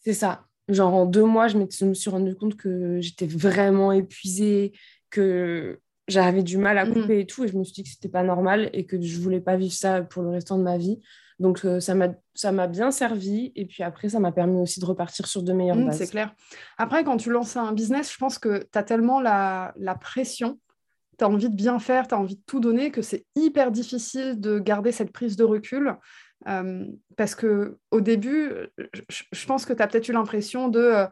C'est 0.00 0.14
ça. 0.14 0.46
Genre, 0.68 0.92
en 0.92 1.06
deux 1.06 1.24
mois, 1.24 1.48
je, 1.48 1.58
me 1.58 1.94
suis 1.94 2.10
rendu 2.10 2.34
compte 2.34 2.56
que 2.56 3.00
j'étais 3.00 3.26
vraiment 3.26 3.92
épuisée, 3.92 4.72
que 5.10 5.80
j'avais 6.08 6.42
du 6.42 6.58
mal 6.58 6.78
à 6.78 6.86
mm. 6.86 6.92
couper 6.92 7.20
et 7.20 7.26
tout, 7.26 7.44
et 7.44 7.48
je 7.48 7.56
me 7.56 7.64
suis 7.64 7.74
dit 7.74 7.82
que 7.82 7.88
c'était 7.88 8.08
pas 8.08 8.22
normal 8.22 8.70
et 8.72 8.86
que 8.86 9.00
je 9.00 9.20
voulais 9.20 9.40
pas 9.40 9.56
vivre 9.56 9.74
ça 9.74 10.02
pour 10.02 10.22
le 10.22 10.30
restant 10.30 10.58
de 10.58 10.62
ma 10.64 10.78
vie. 10.78 11.00
Donc 11.38 11.64
euh, 11.64 11.80
ça 11.80 11.94
m'a 11.94 12.66
bien 12.66 12.90
servi 12.90 13.52
et 13.56 13.66
puis 13.66 13.82
après 13.82 14.08
ça 14.08 14.18
m'a 14.20 14.32
permis 14.32 14.58
aussi 14.58 14.80
de 14.80 14.86
repartir 14.86 15.26
sur 15.26 15.42
de 15.42 15.52
meilleures 15.52 15.76
mm, 15.76 15.86
bases. 15.86 15.98
C'est 15.98 16.06
clair. 16.06 16.34
Après 16.78 17.04
quand 17.04 17.18
tu 17.18 17.30
lances 17.30 17.56
un 17.56 17.72
business, 17.72 18.10
je 18.10 18.16
pense 18.16 18.38
que 18.38 18.66
tu 18.72 18.78
as 18.78 18.82
tellement 18.82 19.20
la, 19.20 19.74
la 19.76 19.94
pression, 19.94 20.58
tu 21.18 21.24
as 21.24 21.28
envie 21.28 21.48
de 21.48 21.54
bien 21.54 21.78
faire, 21.78 22.08
tu 22.08 22.14
as 22.14 22.18
envie 22.18 22.36
de 22.36 22.42
tout 22.46 22.60
donner 22.60 22.90
que 22.90 23.02
c'est 23.02 23.24
hyper 23.34 23.70
difficile 23.70 24.40
de 24.40 24.58
garder 24.58 24.92
cette 24.92 25.12
prise 25.12 25.36
de 25.36 25.44
recul. 25.44 25.96
Euh, 26.48 26.84
parce 27.16 27.34
que 27.34 27.78
au 27.90 28.00
début, 28.00 28.52
je, 29.08 29.22
je 29.32 29.46
pense 29.46 29.64
que 29.64 29.72
tu 29.72 29.82
as 29.82 29.86
peut-être 29.86 30.08
eu 30.08 30.12
l'impression 30.12 30.68
de 30.68 30.80
euh, 30.80 31.06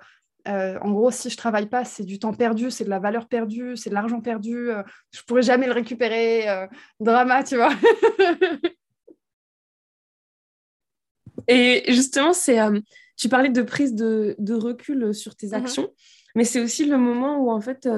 euh, 0.46 0.78
en 0.80 0.90
gros, 0.90 1.10
si 1.10 1.30
je 1.30 1.38
travaille 1.38 1.70
pas, 1.70 1.86
c'est 1.86 2.04
du 2.04 2.18
temps 2.18 2.34
perdu, 2.34 2.70
c'est 2.70 2.84
de 2.84 2.90
la 2.90 2.98
valeur 2.98 3.28
perdue, 3.28 3.78
c'est 3.78 3.88
de 3.88 3.94
l'argent 3.94 4.20
perdu. 4.20 4.68
Je 5.10 5.22
pourrais 5.22 5.40
jamais 5.40 5.66
le 5.66 5.72
récupérer. 5.72 6.68
Drama, 7.00 7.42
tu 7.42 7.56
vois. 7.56 7.72
Et 11.48 11.84
justement, 11.88 12.34
c'est, 12.34 12.58
tu 13.16 13.30
parlais 13.30 13.48
de 13.48 13.62
prise 13.62 13.94
de, 13.94 14.36
recul 14.52 15.14
sur 15.14 15.34
tes 15.34 15.48
mhm. 15.48 15.54
actions, 15.54 15.88
mais 16.34 16.44
c'est 16.44 16.60
aussi 16.60 16.84
le 16.84 16.98
moment 16.98 17.38
où 17.38 17.50
en 17.50 17.62
fait, 17.62 17.88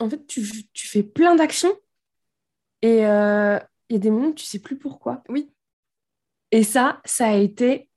en 0.00 0.08
fait, 0.10 0.26
tu, 0.26 0.42
tu 0.72 0.86
fais 0.86 1.02
plein 1.02 1.36
d'actions 1.36 1.72
et 2.82 2.98
il 2.98 3.00
y 3.00 3.96
a 3.96 3.98
des 3.98 4.10
moments 4.10 4.28
où 4.28 4.34
tu 4.34 4.44
sais 4.44 4.58
plus 4.58 4.76
pourquoi. 4.76 5.22
Oui. 5.28 5.50
Et 6.50 6.62
ça, 6.62 7.00
ça 7.04 7.28
a 7.28 7.36
été 7.36 7.88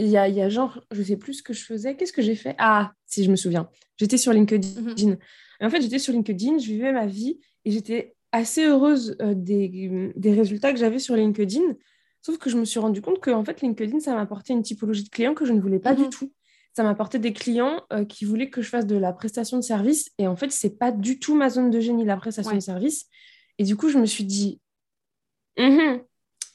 il 0.00 0.08
y 0.08 0.16
a, 0.16 0.28
y 0.28 0.40
a, 0.40 0.48
genre, 0.48 0.82
je 0.90 1.02
sais 1.02 1.16
plus 1.16 1.34
ce 1.34 1.42
que 1.42 1.52
je 1.52 1.62
faisais. 1.62 1.94
Qu'est-ce 1.94 2.12
que 2.12 2.22
j'ai 2.22 2.34
fait? 2.34 2.54
Ah, 2.58 2.92
si 3.04 3.22
je 3.22 3.30
me 3.30 3.36
souviens. 3.36 3.68
J'étais 3.98 4.16
sur 4.16 4.32
LinkedIn. 4.32 4.80
Mhm. 4.80 5.18
en 5.60 5.70
fait, 5.70 5.82
j'étais 5.82 5.98
sur 5.98 6.14
LinkedIn, 6.14 6.58
je 6.58 6.66
vivais 6.66 6.92
ma 6.92 7.06
vie 7.06 7.38
et 7.66 7.70
j'étais 7.70 8.14
assez 8.32 8.64
heureuse 8.64 9.16
euh, 9.20 9.34
des, 9.34 10.12
des, 10.16 10.32
résultats 10.32 10.72
que 10.72 10.78
j'avais 10.78 10.98
sur 10.98 11.16
LinkedIn. 11.16 11.76
Sauf 12.22 12.38
que 12.38 12.48
je 12.48 12.56
me 12.56 12.64
suis 12.64 12.80
rendu 12.80 13.02
compte 13.02 13.20
que 13.20 13.30
en 13.30 13.44
fait, 13.44 13.60
LinkedIn, 13.60 14.00
ça 14.00 14.14
m'apportait 14.14 14.54
une 14.54 14.62
typologie 14.62 15.04
de 15.04 15.10
clients 15.10 15.34
que 15.34 15.44
je 15.44 15.52
ne 15.52 15.60
voulais 15.60 15.80
pas 15.80 15.94
du 15.94 16.04
mhm. 16.04 16.10
tout. 16.10 16.32
Ça 16.80 16.84
m'apportait 16.84 17.18
des 17.18 17.34
clients 17.34 17.82
euh, 17.92 18.06
qui 18.06 18.24
voulaient 18.24 18.48
que 18.48 18.62
je 18.62 18.70
fasse 18.70 18.86
de 18.86 18.96
la 18.96 19.12
prestation 19.12 19.58
de 19.58 19.62
service. 19.62 20.12
Et 20.16 20.26
en 20.26 20.34
fait, 20.34 20.50
c'est 20.50 20.78
pas 20.78 20.90
du 20.90 21.18
tout 21.18 21.34
ma 21.34 21.50
zone 21.50 21.70
de 21.70 21.78
génie, 21.78 22.06
la 22.06 22.16
prestation 22.16 22.54
de 22.54 22.60
service. 22.60 23.06
Et 23.58 23.64
du 23.64 23.76
coup, 23.76 23.90
je 23.90 23.98
me 23.98 24.06
suis 24.06 24.24
dit, 24.24 24.62
mhm. 25.58 26.00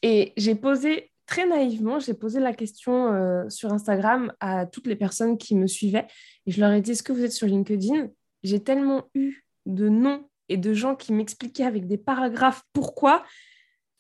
et 0.02 0.34
j'ai 0.36 0.56
posé 0.56 1.12
très 1.28 1.46
naïvement, 1.46 2.00
j'ai 2.00 2.16
posé 2.16 2.40
la 2.40 2.54
question 2.54 3.14
euh, 3.14 3.48
sur 3.50 3.72
Instagram 3.72 4.34
à 4.40 4.66
toutes 4.66 4.88
les 4.88 4.96
personnes 4.96 5.38
qui 5.38 5.54
me 5.54 5.68
suivaient 5.68 6.08
et 6.48 6.52
je 6.52 6.60
leur 6.60 6.72
ai 6.72 6.82
dit 6.82 6.94
Est-ce 6.94 7.04
que 7.04 7.14
vous 7.14 7.24
êtes 7.24 7.32
sur 7.32 7.46
LinkedIn? 7.46 8.08
J'ai 8.42 8.64
tellement 8.64 9.04
eu 9.14 9.46
de 9.68 9.90
noms 9.90 10.28
et 10.50 10.58
de 10.58 10.74
gens 10.74 10.96
qui 10.96 11.14
m'expliquaient 11.14 11.66
avec 11.66 11.86
des 11.86 12.00
paragraphes 12.00 12.64
pourquoi 12.74 13.24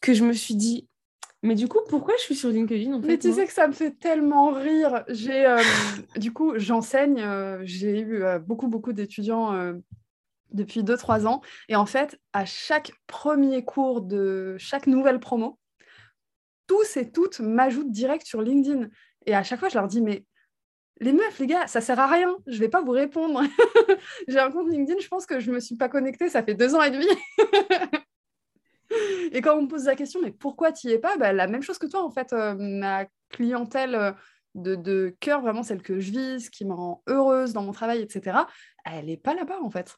que 0.01 0.15
je 0.15 0.23
me 0.23 0.33
suis 0.33 0.55
dit 0.55 0.87
mais 1.45 1.55
du 1.55 1.67
coup, 1.67 1.79
pourquoi 1.87 2.15
je 2.17 2.23
suis 2.23 2.35
sur 2.35 2.49
LinkedIn 2.49 2.93
en 2.93 3.01
fait 3.01 3.07
Mais 3.07 3.17
tu 3.17 3.31
sais 3.31 3.45
que 3.45 3.53
ça 3.53 3.67
me 3.67 3.73
fait 3.73 3.91
tellement 3.91 4.51
rire. 4.51 5.03
J'ai, 5.07 5.45
euh, 5.45 5.57
du 6.17 6.33
coup, 6.33 6.53
j'enseigne. 6.57 7.21
Euh, 7.21 7.59
j'ai 7.63 7.99
eu 7.99 8.23
beaucoup, 8.45 8.67
beaucoup 8.67 8.93
d'étudiants 8.93 9.73
depuis 10.51 10.83
2-3 10.83 11.27
ans. 11.27 11.41
Et 11.69 11.75
en 11.75 11.85
fait, 11.85 12.19
à 12.33 12.45
chaque 12.45 12.91
premier 13.07 13.63
cours 13.63 14.01
de 14.01 14.55
chaque 14.57 14.87
nouvelle 14.87 15.19
promo, 15.19 15.59
tous 16.67 16.97
et 16.97 17.11
toutes 17.11 17.39
m'ajoutent 17.39 17.91
direct 17.91 18.25
sur 18.25 18.41
LinkedIn. 18.41 18.87
Et 19.25 19.35
à 19.35 19.43
chaque 19.43 19.59
fois, 19.59 19.69
je 19.69 19.75
leur 19.75 19.87
dis, 19.87 20.01
mais 20.01 20.25
les 21.01 21.13
meufs, 21.13 21.39
les 21.39 21.47
gars, 21.47 21.67
ça 21.67 21.81
sert 21.81 21.99
à 21.99 22.07
rien, 22.07 22.35
je 22.47 22.59
vais 22.59 22.69
pas 22.69 22.81
vous 22.81 22.91
répondre. 22.91 23.41
J'ai 24.27 24.39
un 24.39 24.51
compte 24.51 24.69
LinkedIn, 24.69 24.99
je 24.99 25.07
pense 25.07 25.25
que 25.25 25.39
je 25.39 25.51
me 25.51 25.59
suis 25.59 25.75
pas 25.75 25.89
connectée, 25.89 26.29
ça 26.29 26.43
fait 26.43 26.55
deux 26.55 26.73
ans 26.75 26.81
et 26.81 26.91
demi. 26.91 27.07
et 29.31 29.41
quand 29.41 29.57
on 29.57 29.63
me 29.63 29.67
pose 29.67 29.85
la 29.85 29.95
question, 29.95 30.21
mais 30.21 30.31
pourquoi 30.31 30.71
tu 30.71 30.87
n'y 30.87 30.93
es 30.93 30.99
pas? 30.99 31.17
Bah, 31.17 31.33
La 31.33 31.47
même 31.47 31.61
chose 31.61 31.77
que 31.77 31.87
toi, 31.87 32.03
en 32.03 32.11
fait, 32.11 32.33
euh, 32.33 32.55
ma 32.57 33.05
clientèle 33.29 33.95
euh, 33.95 34.11
de, 34.55 34.75
de 34.75 35.15
cœur, 35.19 35.41
vraiment 35.41 35.63
celle 35.63 35.81
que 35.81 35.99
je 35.99 36.11
vise, 36.11 36.49
qui 36.49 36.65
me 36.65 36.73
rend 36.73 37.03
heureuse 37.07 37.53
dans 37.53 37.63
mon 37.63 37.71
travail, 37.71 38.01
etc., 38.01 38.37
elle 38.85 39.05
n'est 39.05 39.17
pas 39.17 39.33
là-bas, 39.33 39.59
en 39.61 39.69
fait. 39.69 39.97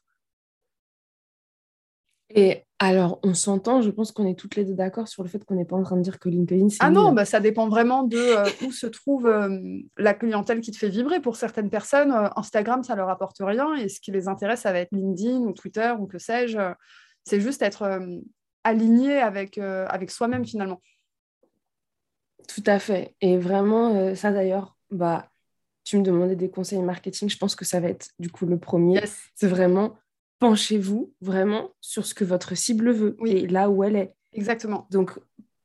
Et 2.34 2.64
alors, 2.78 3.20
on 3.22 3.32
s'entend, 3.32 3.80
je 3.80 3.90
pense 3.90 4.12
qu'on 4.12 4.26
est 4.26 4.38
toutes 4.38 4.54
les 4.54 4.64
deux 4.64 4.74
d'accord 4.74 5.08
sur 5.08 5.22
le 5.22 5.28
fait 5.28 5.42
qu'on 5.44 5.54
n'est 5.54 5.64
pas 5.64 5.76
en 5.76 5.82
train 5.82 5.96
de 5.96 6.02
dire 6.02 6.18
que 6.18 6.28
LinkedIn, 6.28 6.68
c'est. 6.68 6.76
Ah 6.80 6.90
non, 6.90 7.12
bah, 7.12 7.24
ça 7.24 7.40
dépend 7.40 7.68
vraiment 7.68 8.02
de 8.02 8.18
euh, 8.18 8.44
où 8.66 8.70
se 8.70 8.86
trouve 8.86 9.26
euh, 9.26 9.58
la 9.96 10.12
clientèle 10.12 10.60
qui 10.60 10.70
te 10.70 10.76
fait 10.76 10.90
vibrer. 10.90 11.20
Pour 11.20 11.36
certaines 11.36 11.70
personnes, 11.70 12.12
euh, 12.12 12.28
Instagram, 12.36 12.82
ça 12.82 12.94
leur 12.96 13.08
apporte 13.08 13.38
rien 13.40 13.74
et 13.74 13.88
ce 13.88 13.98
qui 14.00 14.12
les 14.12 14.28
intéresse, 14.28 14.60
ça 14.60 14.72
va 14.72 14.80
être 14.80 14.92
LinkedIn 14.92 15.38
ou 15.38 15.52
Twitter 15.52 15.94
ou 15.98 16.06
que 16.06 16.18
sais-je. 16.18 16.58
C'est 17.24 17.40
juste 17.40 17.62
être 17.62 18.00
aligné 18.68 19.18
avec, 19.18 19.58
avec 19.58 20.10
soi-même 20.10 20.46
finalement. 20.46 20.80
Tout 22.46 22.62
à 22.66 22.78
fait. 22.78 23.14
Et 23.20 23.36
vraiment, 23.36 24.14
ça 24.14 24.32
d'ailleurs, 24.32 24.76
bah, 24.90 25.30
tu 25.84 25.98
me 25.98 26.02
demandais 26.02 26.36
des 26.36 26.50
conseils 26.50 26.82
marketing, 26.82 27.28
je 27.28 27.38
pense 27.38 27.56
que 27.56 27.64
ça 27.64 27.80
va 27.80 27.88
être 27.88 28.10
du 28.18 28.30
coup 28.30 28.46
le 28.46 28.58
premier. 28.58 29.00
C'est 29.34 29.48
vraiment 29.48 29.96
penchez-vous 30.38 31.12
vraiment 31.20 31.70
sur 31.80 32.06
ce 32.06 32.14
que 32.14 32.24
votre 32.24 32.54
cible 32.56 32.90
veut 32.90 33.16
et 33.26 33.46
là 33.46 33.70
où 33.70 33.82
elle 33.82 33.96
est. 33.96 34.14
Exactement. 34.32 34.86
Donc, 34.90 35.18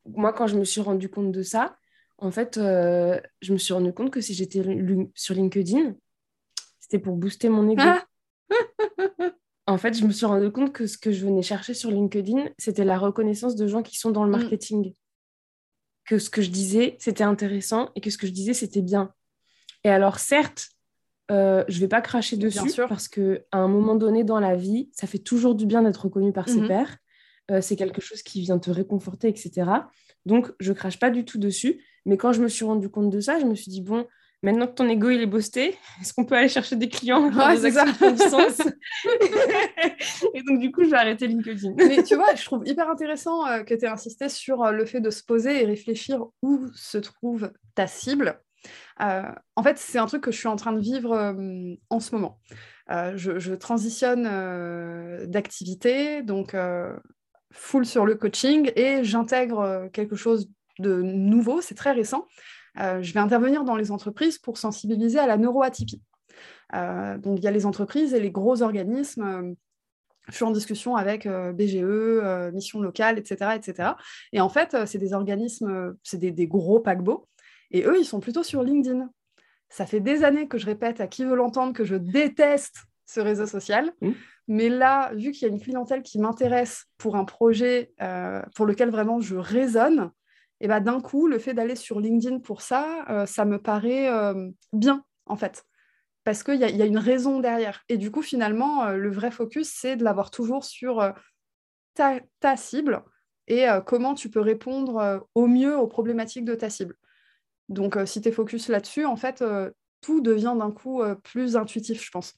moi, 0.05 0.33
quand 0.33 0.47
je 0.47 0.57
me 0.57 0.63
suis 0.63 0.81
rendu 0.81 1.09
compte 1.09 1.31
de 1.31 1.43
ça, 1.43 1.77
en 2.17 2.31
fait, 2.31 2.57
euh, 2.57 3.19
je 3.41 3.53
me 3.53 3.57
suis 3.57 3.73
rendu 3.73 3.93
compte 3.93 4.11
que 4.11 4.21
si 4.21 4.33
j'étais 4.33 4.63
sur 5.15 5.35
LinkedIn, 5.35 5.95
c'était 6.79 6.99
pour 6.99 7.15
booster 7.17 7.49
mon 7.49 7.69
ego. 7.69 7.83
Ah 7.83 8.05
en 9.65 9.77
fait, 9.77 9.97
je 9.97 10.05
me 10.05 10.11
suis 10.11 10.25
rendu 10.25 10.51
compte 10.51 10.73
que 10.73 10.87
ce 10.87 10.97
que 10.97 11.11
je 11.11 11.25
venais 11.25 11.41
chercher 11.41 11.73
sur 11.73 11.89
LinkedIn, 11.89 12.49
c'était 12.57 12.83
la 12.83 12.97
reconnaissance 12.97 13.55
de 13.55 13.67
gens 13.67 13.81
qui 13.81 13.97
sont 13.97 14.11
dans 14.11 14.23
le 14.23 14.29
mm. 14.29 14.39
marketing. 14.39 14.93
Que 16.05 16.19
ce 16.19 16.29
que 16.29 16.41
je 16.41 16.49
disais, 16.49 16.97
c'était 16.99 17.23
intéressant 17.23 17.89
et 17.95 18.01
que 18.01 18.09
ce 18.09 18.17
que 18.17 18.27
je 18.27 18.33
disais, 18.33 18.53
c'était 18.53 18.81
bien. 18.81 19.13
Et 19.85 19.89
alors, 19.89 20.19
certes, 20.19 20.67
euh, 21.31 21.63
je 21.69 21.79
vais 21.79 21.87
pas 21.87 22.01
cracher 22.01 22.35
dessus 22.35 22.73
parce 22.89 23.07
qu'à 23.07 23.39
un 23.53 23.69
moment 23.69 23.95
donné 23.95 24.25
dans 24.25 24.39
la 24.39 24.55
vie, 24.55 24.89
ça 24.91 25.07
fait 25.07 25.19
toujours 25.19 25.55
du 25.55 25.65
bien 25.65 25.81
d'être 25.81 26.03
reconnu 26.03 26.33
par 26.33 26.49
ses 26.49 26.61
mhm. 26.61 26.67
pairs. 26.67 26.97
Euh, 27.51 27.61
c'est 27.61 27.75
quelque 27.75 28.01
chose 28.01 28.21
qui 28.21 28.41
vient 28.41 28.59
te 28.59 28.69
réconforter, 28.69 29.29
etc. 29.29 29.69
Donc, 30.25 30.51
je 30.59 30.73
crache 30.73 30.99
pas 30.99 31.09
du 31.09 31.23
tout 31.23 31.37
dessus. 31.37 31.81
Mais 32.05 32.17
quand 32.17 32.33
je 32.33 32.41
me 32.41 32.49
suis 32.49 32.65
rendu 32.65 32.89
compte 32.89 33.09
de 33.09 33.21
ça, 33.21 33.39
je 33.39 33.45
me 33.45 33.55
suis 33.55 33.71
dit, 33.71 33.81
bon, 33.81 34.05
maintenant 34.43 34.67
que 34.67 34.73
ton 34.73 34.87
ego 34.87 35.09
il 35.09 35.21
est 35.21 35.25
boosté, 35.25 35.77
est-ce 36.01 36.13
qu'on 36.13 36.25
peut 36.25 36.35
aller 36.35 36.49
chercher 36.49 36.75
des 36.75 36.89
clients 36.89 37.31
ouais, 37.31 37.59
des 37.59 37.71
ça. 37.71 37.85
du 37.85 38.17
sens 38.17 38.61
Et 40.33 40.43
donc, 40.43 40.59
du 40.59 40.71
coup, 40.71 40.83
je 40.83 40.89
vais 40.89 40.97
arrêter 40.97 41.27
LinkedIn. 41.27 41.73
Mais 41.77 42.03
tu 42.03 42.15
vois, 42.15 42.35
je 42.35 42.43
trouve 42.43 42.67
hyper 42.67 42.89
intéressant 42.89 43.47
euh, 43.47 43.63
que 43.63 43.73
tu 43.73 43.85
aies 43.85 43.89
insisté 43.89 44.29
sur 44.29 44.71
le 44.71 44.85
fait 44.85 45.01
de 45.01 45.09
se 45.09 45.23
poser 45.23 45.63
et 45.63 45.65
réfléchir 45.65 46.25
où 46.41 46.67
se 46.75 46.97
trouve 46.97 47.51
ta 47.75 47.87
cible. 47.87 48.39
Euh, 49.01 49.31
en 49.55 49.63
fait, 49.63 49.77
c'est 49.77 49.97
un 49.97 50.05
truc 50.05 50.23
que 50.23 50.31
je 50.31 50.37
suis 50.37 50.47
en 50.47 50.55
train 50.55 50.73
de 50.73 50.79
vivre 50.79 51.13
euh, 51.13 51.75
en 51.89 51.99
ce 51.99 52.13
moment. 52.15 52.39
Euh, 52.91 53.13
je, 53.15 53.53
transitionne 53.53 54.23
d'activité, 55.27 56.21
donc 56.21 56.55
full 57.51 57.85
sur 57.85 58.05
le 58.05 58.15
coaching, 58.15 58.71
et 58.75 59.03
j'intègre 59.03 59.89
quelque 59.93 60.15
chose 60.15 60.49
de 60.79 61.01
nouveau, 61.01 61.61
c'est 61.61 61.75
très 61.75 61.91
récent. 61.91 62.27
Je 62.75 63.13
vais 63.13 63.19
intervenir 63.19 63.63
dans 63.63 63.75
les 63.75 63.91
entreprises 63.91 64.37
pour 64.37 64.57
sensibiliser 64.57 65.19
à 65.19 65.27
la 65.27 65.37
neuroatypie. 65.37 66.01
donc, 66.71 67.37
il 67.37 67.43
y 67.43 67.47
a 67.47 67.51
les 67.51 67.65
entreprises 67.65 68.13
et 68.13 68.19
les 68.19 68.31
gros 68.31 68.61
organismes 68.61 69.55
je 70.29 70.35
suis 70.35 70.45
en 70.45 70.51
discussion 70.51 70.95
avec 70.95 71.27
BGE, 71.27 72.53
Mission 72.53 72.81
Locale, 72.81 73.19
etc., 73.19 73.51
etc. 73.55 73.89
Et 74.31 74.39
en 74.39 74.49
fait, 74.49 74.75
c'est 74.85 74.97
des 74.97 75.13
organismes, 75.13 75.95
c'est 76.03 76.17
des, 76.17 76.47
gros 76.47 76.79
paquebots. 76.79 77.27
Et 77.71 77.83
eux, 77.83 77.99
ils 77.99 78.05
sont 78.05 78.19
plutôt 78.19 78.43
sur 78.43 78.63
LinkedIn. 78.63 79.09
Ça 79.69 79.85
fait 79.85 79.99
des 79.99 80.23
années 80.23 80.47
que 80.47 80.57
je 80.57 80.65
répète 80.65 81.01
à 81.01 81.07
qui 81.07 81.25
veut 81.25 81.35
l'entendre 81.35 81.73
que 81.73 81.83
je 81.83 81.95
déteste 81.95 82.85
ce 83.05 83.19
réseau 83.19 83.47
social. 83.47 83.91
Mmh. 84.01 84.11
Mais 84.47 84.69
là, 84.69 85.11
vu 85.13 85.31
qu'il 85.31 85.47
y 85.47 85.51
a 85.51 85.53
une 85.53 85.61
clientèle 85.61 86.03
qui 86.03 86.19
m'intéresse 86.19 86.85
pour 86.97 87.15
un 87.15 87.25
projet 87.25 87.91
pour 88.55 88.65
lequel 88.65 88.89
vraiment 88.89 89.19
je 89.19 89.35
raisonne, 89.35 90.11
et 90.63 90.67
bah, 90.67 90.79
d'un 90.79 91.01
coup, 91.01 91.27
le 91.27 91.37
fait 91.37 91.53
d'aller 91.53 91.75
sur 91.75 91.99
LinkedIn 91.99 92.39
pour 92.39 92.61
ça, 92.61 93.25
ça 93.27 93.45
me 93.45 93.59
paraît 93.59 94.09
bien, 94.71 95.03
en 95.25 95.35
fait 95.35 95.65
parce 96.23 96.43
qu'il 96.43 96.55
y, 96.55 96.59
y, 96.59 96.81
a 96.81 96.85
une 96.85 96.97
raison 96.97 97.39
derrière. 97.39 97.83
Et 97.89 97.97
du 97.97 98.11
coup, 98.11 98.21
finalement, 98.21 98.85
euh, 98.85 98.97
le 98.97 99.11
vrai 99.11 99.31
focus, 99.31 99.69
c'est 99.69 99.95
de 99.95 100.03
l'avoir 100.03 100.31
toujours 100.31 100.63
sur 100.63 101.01
euh, 101.01 101.11
ta, 101.93 102.57
cible 102.57 103.03
et 103.47 103.69
euh, 103.69 103.81
comment 103.81 104.13
tu 104.13 104.29
peux 104.29 104.39
répondre 104.39 105.27
au 105.35 105.47
mieux 105.47 105.77
aux 105.77 105.87
problématiques 105.87 106.45
de 106.45 106.55
ta 106.55 106.69
cible. 106.69 106.95
Donc, 107.69 107.97
si 108.05 108.21
tu 108.21 108.29
es 108.29 108.31
focus 108.31 108.69
là-dessus, 108.69 109.05
en 109.05 109.15
fait, 109.15 109.43
tout 110.01 110.21
devient 110.21 110.55
d'un 110.57 110.71
coup 110.71 111.01
plus 111.23 111.55
intuitif, 111.55 112.03
je 112.03 112.11
pense. 112.11 112.35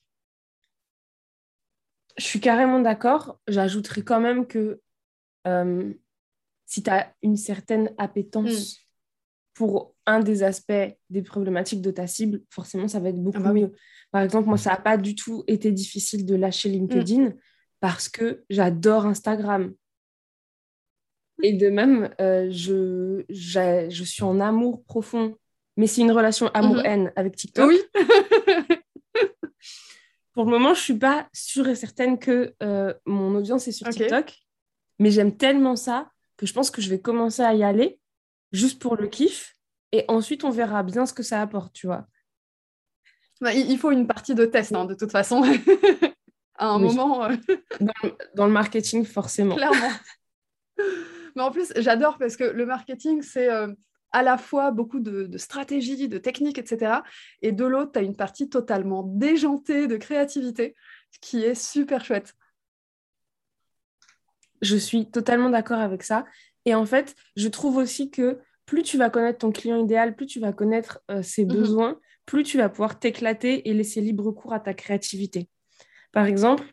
Je 2.18 2.24
suis 2.24 2.40
carrément 2.40 2.80
d'accord. 2.80 3.40
J'ajouterais 3.48 4.04
quand 4.04 4.20
même 4.20 4.48
que 4.48 4.82
si 6.66 6.84
tu 6.84 6.90
as 6.90 7.14
une 7.22 7.38
certaine 7.38 7.92
appétence 7.98 8.74
hmm 8.74 8.86
pour 9.56 9.96
un 10.06 10.20
des 10.20 10.44
aspects 10.44 10.96
des 11.10 11.22
problématiques 11.24 11.82
de 11.82 11.90
ta 11.90 12.06
cible, 12.06 12.42
forcément, 12.50 12.88
ça 12.88 13.00
va 13.00 13.10
être 13.10 13.24
beaucoup 13.24 13.40
ah 13.40 13.46
bah 13.46 13.54
mieux. 13.54 13.72
Par 14.12 14.22
exemple, 14.22 14.48
moi, 14.48 14.58
ça 14.58 14.72
n'a 14.72 14.76
pas 14.78 14.98
du 14.98 15.16
tout 15.16 15.44
été 15.48 15.72
difficile 15.72 16.26
de 16.26 16.36
lâcher 16.36 16.70
LinkedIn 16.70 17.30
mm. 17.30 17.36
parce 17.80 18.10
que 18.10 18.44
j'adore 18.50 19.06
Instagram. 19.06 19.74
Et 21.42 21.54
de 21.54 21.70
même, 21.70 22.14
euh, 22.22 22.50
je, 22.52 23.24
je 23.30 24.04
suis 24.04 24.24
en 24.24 24.40
amour 24.40 24.84
profond, 24.84 25.36
mais 25.78 25.88
c'est 25.88 26.02
une 26.02 26.12
relation 26.12 26.48
amour-haine 26.50 27.08
mm-hmm. 27.08 27.20
avec 27.20 27.36
TikTok. 27.36 27.70
Oui. 27.70 27.80
pour 30.34 30.44
le 30.44 30.52
moment, 30.52 30.74
je 30.74 30.80
ne 30.80 30.84
suis 30.84 30.98
pas 30.98 31.30
sûre 31.34 31.68
et 31.70 31.76
certaine 31.76 32.20
que 32.20 32.54
euh, 32.62 32.94
mon 33.06 33.36
audience 33.36 33.70
est 33.70 33.72
sur 33.72 33.88
TikTok, 33.88 34.34
mais 35.00 35.12
j'aime 35.12 35.36
tellement 35.38 35.78
ça 35.78 36.12
que 36.38 36.46
je 36.46 36.54
pense 36.54 36.72
que 36.72 36.82
je 36.82 36.90
vais 36.90 37.00
commencer 37.00 37.42
à 37.42 37.54
y 37.54 37.64
aller 37.64 38.00
juste 38.52 38.82
pour 38.82 38.96
le 38.96 39.08
kiff. 39.08 39.56
Et 39.92 40.06
ensuite, 40.08 40.44
on 40.44 40.50
verra 40.50 40.84
bien 40.84 41.06
ce 41.06 41.14
que 41.14 41.24
ça 41.24 41.42
apporte, 41.42 41.74
tu 41.74 41.88
vois. 41.88 42.08
Bah, 43.42 43.54
il 43.54 43.78
faut 43.78 43.92
une 43.92 44.08
partie 44.08 44.36
de 44.36 44.46
test, 44.46 44.74
hein, 44.74 44.86
de 44.86 44.94
toute 44.94 45.12
façon. 45.12 45.44
à 46.58 46.68
un 46.68 46.80
moment. 46.80 47.26
Euh. 47.26 47.36
Dans, 48.36 48.46
le 48.46 48.52
marketing, 48.52 49.06
forcément. 49.06 49.56
Clairement. 49.56 49.92
Mais 51.36 51.42
en 51.42 51.52
plus, 51.52 51.74
j'adore 51.76 52.18
parce 52.18 52.38
que 52.38 52.46
le 52.46 52.66
marketing, 52.66 53.22
c'est 53.22 53.52
euh, 53.52 53.68
à 54.12 54.24
la 54.24 54.38
fois 54.38 54.72
beaucoup 54.72 55.00
de, 55.00 55.24
de 55.24 55.38
stratégie, 55.38 56.08
de 56.08 56.18
technique, 56.18 56.58
etc. 56.58 57.00
Et 57.42 57.52
de 57.52 57.66
l'autre, 57.66 57.92
tu 57.94 58.00
as 58.00 58.04
une 58.04 58.16
partie 58.16 58.50
totalement 58.50 59.04
déjantée 59.04 59.88
de 59.88 59.98
créativité 59.98 60.76
qui 61.22 61.44
est 61.44 61.56
super 61.56 62.04
chouette. 62.04 62.34
Je 64.62 64.78
suis 64.78 65.10
totalement 65.10 65.50
d'accord 65.50 65.80
avec 65.80 66.04
ça. 66.04 66.26
Et 66.66 66.74
en 66.76 66.86
fait, 66.86 67.16
je 67.36 67.48
trouve 67.48 67.78
aussi 67.78 68.10
que 68.10 68.40
plus 68.66 68.84
tu 68.84 68.98
vas 68.98 69.10
connaître 69.10 69.40
ton 69.40 69.52
client 69.52 69.78
idéal, 69.78 70.16
plus 70.16 70.26
tu 70.26 70.40
vas 70.40 70.54
connaître 70.54 71.00
euh, 71.12 71.22
ses 71.22 71.46
mhm. 71.46 71.54
besoins, 71.54 72.00
plus 72.26 72.44
tu 72.44 72.58
vas 72.58 72.70
pouvoir 72.70 73.00
t'éclater 73.00 73.70
et 73.70 73.74
laisser 73.74 74.02
libre 74.02 74.32
cours 74.32 74.54
à 74.54 74.60
ta 74.60 74.74
créativité. 74.74 75.50
Par 76.12 76.26
exemple, 76.26 76.66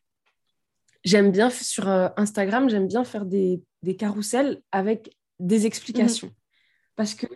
j'aime 1.05 1.31
bien 1.31 1.51
sur 1.51 1.89
euh, 1.89 2.09
Instagram, 2.17 2.71
j'aime 2.71 2.87
bien 2.87 3.05
faire 3.05 3.27
des, 3.27 3.63
des 3.83 3.97
carousels 3.97 4.63
avec 4.73 5.15
des 5.39 5.67
explications. 5.67 6.29
Mhm. 6.29 6.35
Parce 6.97 7.15
que 7.15 7.27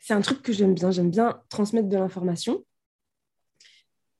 c'est 0.00 0.14
un 0.14 0.20
truc 0.22 0.42
que 0.42 0.52
j'aime 0.52 0.74
bien. 0.74 0.90
J'aime 0.90 1.10
bien 1.10 1.42
transmettre 1.48 1.88
de 1.88 1.96
l'information. 1.96 2.64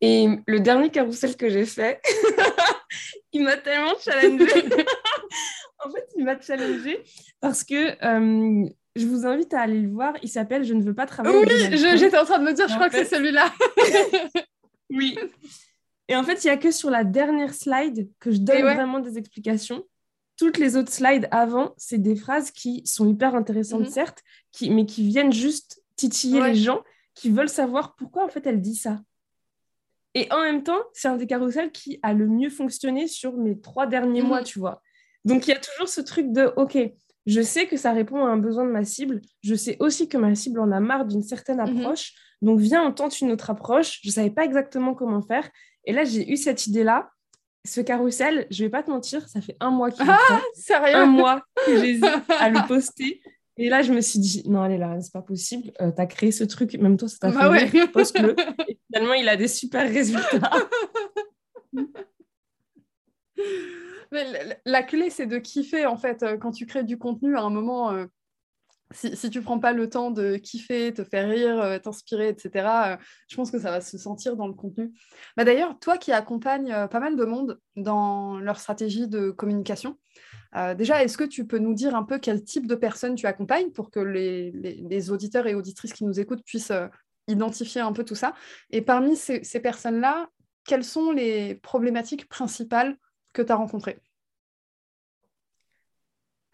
Et 0.01 0.29
le 0.47 0.61
dernier 0.61 0.91
carrousel 0.91 1.37
que 1.37 1.49
j'ai 1.49 1.67
fait, 1.67 2.01
il 3.33 3.43
m'a 3.43 3.57
tellement 3.57 3.99
challengé. 3.99 4.47
il 6.21 6.25
m'a 6.25 6.41
challengé 6.41 7.03
parce 7.41 7.65
que 7.65 7.75
euh, 8.05 8.69
je 8.95 9.07
vous 9.07 9.27
invite 9.27 9.53
à 9.55 9.63
aller 9.63 9.81
le 9.81 9.91
voir. 9.91 10.15
Il 10.23 10.29
s'appelle 10.29 10.65
Je 10.65 10.75
ne 10.75 10.83
veux 10.83 10.95
pas 10.95 11.07
travailler. 11.07 11.37
Oui, 11.37 11.79
j'étais 11.99 12.19
en 12.19 12.25
train 12.25 12.39
de 12.39 12.45
me 12.45 12.53
dire, 12.53 12.69
je 12.69 12.75
crois 12.75 12.89
que 12.89 12.97
c'est 12.97 13.17
celui-là. 13.17 13.53
oui. 14.91 15.19
Et 16.09 16.17
en 16.17 16.23
fait, 16.23 16.45
il 16.45 16.49
n'y 16.49 16.53
a 16.53 16.57
que 16.57 16.71
sur 16.71 16.91
la 16.91 17.05
dernière 17.05 17.55
slide 17.55 18.09
que 18.19 18.31
je 18.31 18.39
donne 18.39 18.63
vraiment 18.63 19.01
des 19.01 19.17
explications. 19.17 19.85
Toutes 20.37 20.59
les 20.59 20.77
autres 20.77 20.93
slides 20.93 21.29
avant, 21.31 21.75
c'est 21.77 21.99
des 21.99 22.17
phrases 22.17 22.51
qui 22.51 22.83
sont 22.87 23.09
hyper 23.09 23.35
intéressantes, 23.35 23.83
mhm. 23.83 23.91
certes, 23.91 24.23
qui, 24.53 24.71
mais 24.71 24.87
qui 24.87 25.07
viennent 25.07 25.33
juste 25.33 25.83
titiller 25.97 26.41
les 26.43 26.55
gens 26.55 26.83
qui 27.15 27.31
veulent 27.31 27.51
savoir 27.51 27.95
pourquoi 27.95 28.25
en 28.25 28.29
fait 28.29 28.47
elle 28.47 28.61
dit 28.61 28.75
ça. 28.75 29.01
Et 30.15 30.27
en 30.33 30.41
même 30.41 30.63
temps, 30.63 30.81
c'est 30.93 31.09
un 31.09 31.17
des 31.17 31.27
carousels 31.27 31.71
qui 31.71 32.01
a 32.03 32.15
le 32.15 32.27
mieux 32.27 32.51
fonctionné 32.51 33.07
sur 33.07 33.37
mes 33.37 33.61
trois 33.61 33.87
derniers 33.87 34.23
mhm. 34.23 34.29
mois, 34.29 34.43
tu 34.43 34.59
vois. 34.59 34.83
Donc, 35.25 35.47
il 35.47 35.51
y 35.51 35.55
a 35.55 35.59
toujours 35.59 35.89
ce 35.89 36.01
truc 36.01 36.33
de, 36.33 36.53
OK, 36.57 36.79
je 37.27 37.43
sais 37.43 37.67
que 37.67 37.77
ça 37.77 37.93
répond 37.93 38.25
à 38.25 38.31
un 38.31 38.39
besoin 38.39 38.65
de 38.65 38.71
ma 38.71 38.85
cible. 38.85 39.21
Je 39.43 39.55
sais 39.55 39.77
aussi 39.81 40.09
que 40.09 40.17
ma 40.17 40.35
cible 40.35 40.61
en 40.61 40.73
a 40.73 40.81
marre 40.81 41.05
d'une 41.05 41.23
certaine 41.23 41.59
mhm. 41.59 41.79
approche. 41.79 42.15
Donc, 42.43 42.59
viens, 42.59 42.85
on 42.85 42.93
tente 42.93 43.21
une 43.21 43.33
autre 43.33 43.51
approche. 43.51 44.01
Je 44.03 44.09
ne 44.09 44.13
savais 44.13 44.31
pas 44.31 44.45
exactement 44.45 44.95
comment 44.95 45.23
faire. 45.23 45.49
Et 45.85 45.93
là, 45.93 46.05
j'ai 46.05 46.31
eu 46.31 46.37
cette 46.37 46.67
idée-là. 46.67 47.11
Ce 47.67 47.83
carrousel, 47.83 48.47
je 48.51 48.63
ne 48.63 48.67
vais 48.67 48.71
pas 48.71 48.83
te 48.83 48.91
mentir, 48.91 49.29
ça 49.29 49.43
fait 49.43 49.57
un 49.61 49.71
mois 49.71 49.91
qu'il 49.91 50.07
ah, 50.09 50.41
sérieux? 50.55 50.97
Un 50.97 51.05
mois 51.05 51.43
que 51.67 51.79
j'hésite 51.79 52.05
à 52.39 52.49
le 52.49 52.67
poster. 52.67 53.21
Et 53.59 53.69
là, 53.69 53.83
je 53.83 53.93
me 53.93 54.01
suis 54.01 54.19
dit, 54.19 54.43
non, 54.47 54.63
allez 54.63 54.79
là, 54.79 54.99
c'est 55.03 55.13
pas 55.13 55.21
possible. 55.21 55.71
Euh, 55.83 55.93
tu 55.93 56.01
as 56.01 56.07
créé 56.07 56.33
ce 56.33 56.45
truc, 56.45 56.73
même 56.79 56.97
toi, 56.97 57.09
ça 57.09 57.19
t'a 57.21 57.31
bah 57.31 57.67
fait 57.67 57.87
poste-le. 57.89 58.35
Et 58.67 58.79
finalement, 58.87 59.13
il 59.13 59.29
a 59.29 59.37
des 59.37 59.49
super 59.49 59.87
résultats. 59.87 60.51
la, 64.13 64.83
clé, 64.83 65.11
c'est 65.11 65.27
de 65.27 65.39
kiffer, 65.39 65.87
en 65.87 65.97
fait, 65.97 66.23
euh, 66.23 66.37
quand 66.37 66.51
tu 66.51 66.67
crées 66.67 66.85
du 66.85 66.99
contenu 66.99 67.37
à 67.37 67.43
un 67.43 67.51
moment. 67.51 67.93
Euh, 67.93 68.07
si, 68.93 69.17
si, 69.17 69.31
tu 69.31 69.41
prends 69.41 69.61
pas 69.61 69.73
le 69.73 69.89
temps 69.89 70.11
de 70.11 70.35
kiffer, 70.35 70.93
te 70.93 71.05
faire 71.05 71.29
rire, 71.29 71.61
euh, 71.61 71.79
t'inspirer, 71.79 72.29
etc., 72.29 72.99
je 73.29 73.37
pense 73.37 73.53
que 73.53 73.61
ça 73.61 73.71
va 73.71 73.81
se 73.81 73.97
sentir 73.99 74.35
dans 74.35 74.49
le 74.49 74.53
contenu. 74.53 74.93
Bah, 75.37 75.45
D'ailleurs, 75.45 75.79
toi 75.79 75.97
qui 75.97 76.11
accompagnes 76.11 76.89
pas 76.89 76.99
mal 76.99 77.17
de 77.17 77.25
monde 77.25 77.61
dans 77.77 78.41
leur 78.41 78.59
stratégie 78.59 79.07
de 79.07 79.31
communication, 79.31 79.97
déjà, 80.77 81.05
est-ce 81.05 81.17
que 81.17 81.23
tu 81.23 81.47
peux 81.47 81.59
nous 81.59 81.75
dire 81.75 81.95
un 81.95 82.03
peu 82.03 82.19
quel 82.19 82.43
type 82.43 82.67
de 82.67 82.75
personnes 82.75 83.15
tu 83.15 83.27
accompagnes 83.27 83.71
pour 83.71 83.93
que 83.93 84.01
les, 84.01 85.11
auditeurs 85.13 85.47
et 85.47 85.55
auditrices 85.55 85.93
qui 85.93 86.05
nous 86.05 86.19
écoutent 86.19 86.43
puissent 86.45 86.73
identifier 87.29 87.83
un 87.83 87.93
peu 87.93 88.03
tout 88.03 88.17
ça? 88.17 88.35
Et 88.71 88.83
parmi 88.83 89.15
ces 89.15 89.61
personnes-là, 89.61 90.29
quelles 90.65 90.83
sont 90.83 91.13
les 91.13 91.55
problématiques 91.55 92.29
principales 92.29 92.97
que 93.33 93.43
tu 93.43 93.53
as 93.53 93.57
rencontrées 93.57 93.99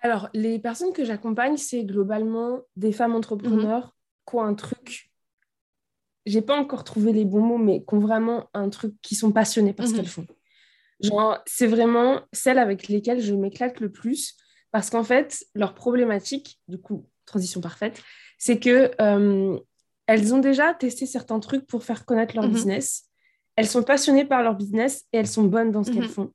Alors, 0.01 0.29
les 0.35 0.59
personnes 0.59 0.93
que 0.93 1.05
j'accompagne, 1.05 1.57
c'est 1.57 1.85
globalement 1.85 2.61
des 2.77 2.93
femmes 2.93 3.15
entrepreneurs 3.15 3.85
mhm. 3.85 3.93
qui 4.29 4.37
ont 4.37 4.43
un 4.43 4.55
truc. 4.55 5.11
J'ai 6.27 6.43
pas 6.43 6.57
encore 6.57 6.85
trouvé 6.85 7.13
les 7.13 7.25
bons 7.25 7.41
mots, 7.41 7.59
mais 7.59 7.85
qui 7.85 7.95
ont 7.95 8.01
vraiment 8.01 8.49
un 8.53 8.69
truc, 8.69 8.95
qui 9.03 9.15
sont 9.15 9.33
passionnées 9.33 9.73
par 9.73 9.87
ce 9.87 9.93
mhm. 9.93 9.97
qu'elles 9.97 10.09
font. 10.09 10.27
Genre, 11.01 11.39
c'est 11.47 11.67
vraiment 11.67 12.23
celles 12.33 12.59
avec 12.59 12.89
lesquelles 12.89 13.21
je 13.21 13.35
m'éclate 13.35 13.81
le 13.81 13.93
plus 13.93 14.37
parce 14.73 14.91
qu'en 14.91 15.05
fait, 15.05 15.45
leur 15.55 15.75
problématique, 15.75 16.59
du 16.69 16.79
coup, 16.79 17.07
transition 17.27 17.61
parfaite, 17.61 18.03
c'est 18.39 18.59
que 18.59 18.91
euh, 19.01 19.59
elles 20.07 20.35
ont 20.35 20.39
déjà 20.39 20.75
testé 20.75 21.07
certains 21.07 21.41
trucs 21.41 21.67
pour 21.67 21.85
faire 21.85 22.05
connaître 22.05 22.35
leur 22.35 22.47
mhm. 22.47 22.53
business. 22.53 23.05
Elles 23.57 23.67
sont 23.67 23.83
passionnées 23.83 24.25
par 24.25 24.43
leur 24.43 24.55
business 24.55 25.05
et 25.13 25.19
elles 25.19 25.29
sont 25.29 25.45
bonnes 25.45 25.71
dans 25.71 25.83
ce 25.83 25.91
qu'elles 25.91 26.09
font 26.09 26.33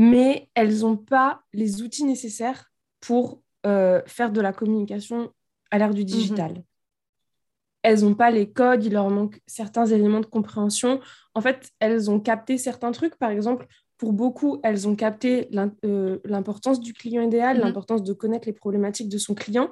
mais 0.00 0.48
elles 0.54 0.78
n'ont 0.78 0.96
pas 0.96 1.42
les 1.52 1.82
outils 1.82 2.04
nécessaires 2.04 2.72
pour 3.00 3.42
euh, 3.66 4.00
faire 4.06 4.32
de 4.32 4.40
la 4.40 4.54
communication 4.54 5.30
à 5.70 5.76
l'ère 5.76 5.92
du 5.92 6.04
digital. 6.04 6.52
Mhm. 6.52 6.62
Elles 7.82 8.00
n'ont 8.00 8.14
pas 8.14 8.30
les 8.30 8.50
codes, 8.50 8.82
il 8.82 8.94
leur 8.94 9.10
manque 9.10 9.42
certains 9.46 9.84
éléments 9.84 10.20
de 10.20 10.26
compréhension. 10.26 11.00
En 11.34 11.42
fait, 11.42 11.70
elles 11.80 12.10
ont 12.10 12.18
capté 12.18 12.56
certains 12.56 12.92
trucs. 12.92 13.16
Par 13.16 13.28
exemple, 13.28 13.66
pour 13.98 14.14
beaucoup, 14.14 14.58
elles 14.62 14.88
ont 14.88 14.96
capté 14.96 15.50
euh, 15.84 16.18
l'importance 16.24 16.80
du 16.80 16.94
client 16.94 17.20
idéal, 17.20 17.58
mhm. 17.58 17.64
l'importance 17.64 18.02
de 18.02 18.14
connaître 18.14 18.46
les 18.46 18.54
problématiques 18.54 19.10
de 19.10 19.18
son 19.18 19.34
client. 19.34 19.70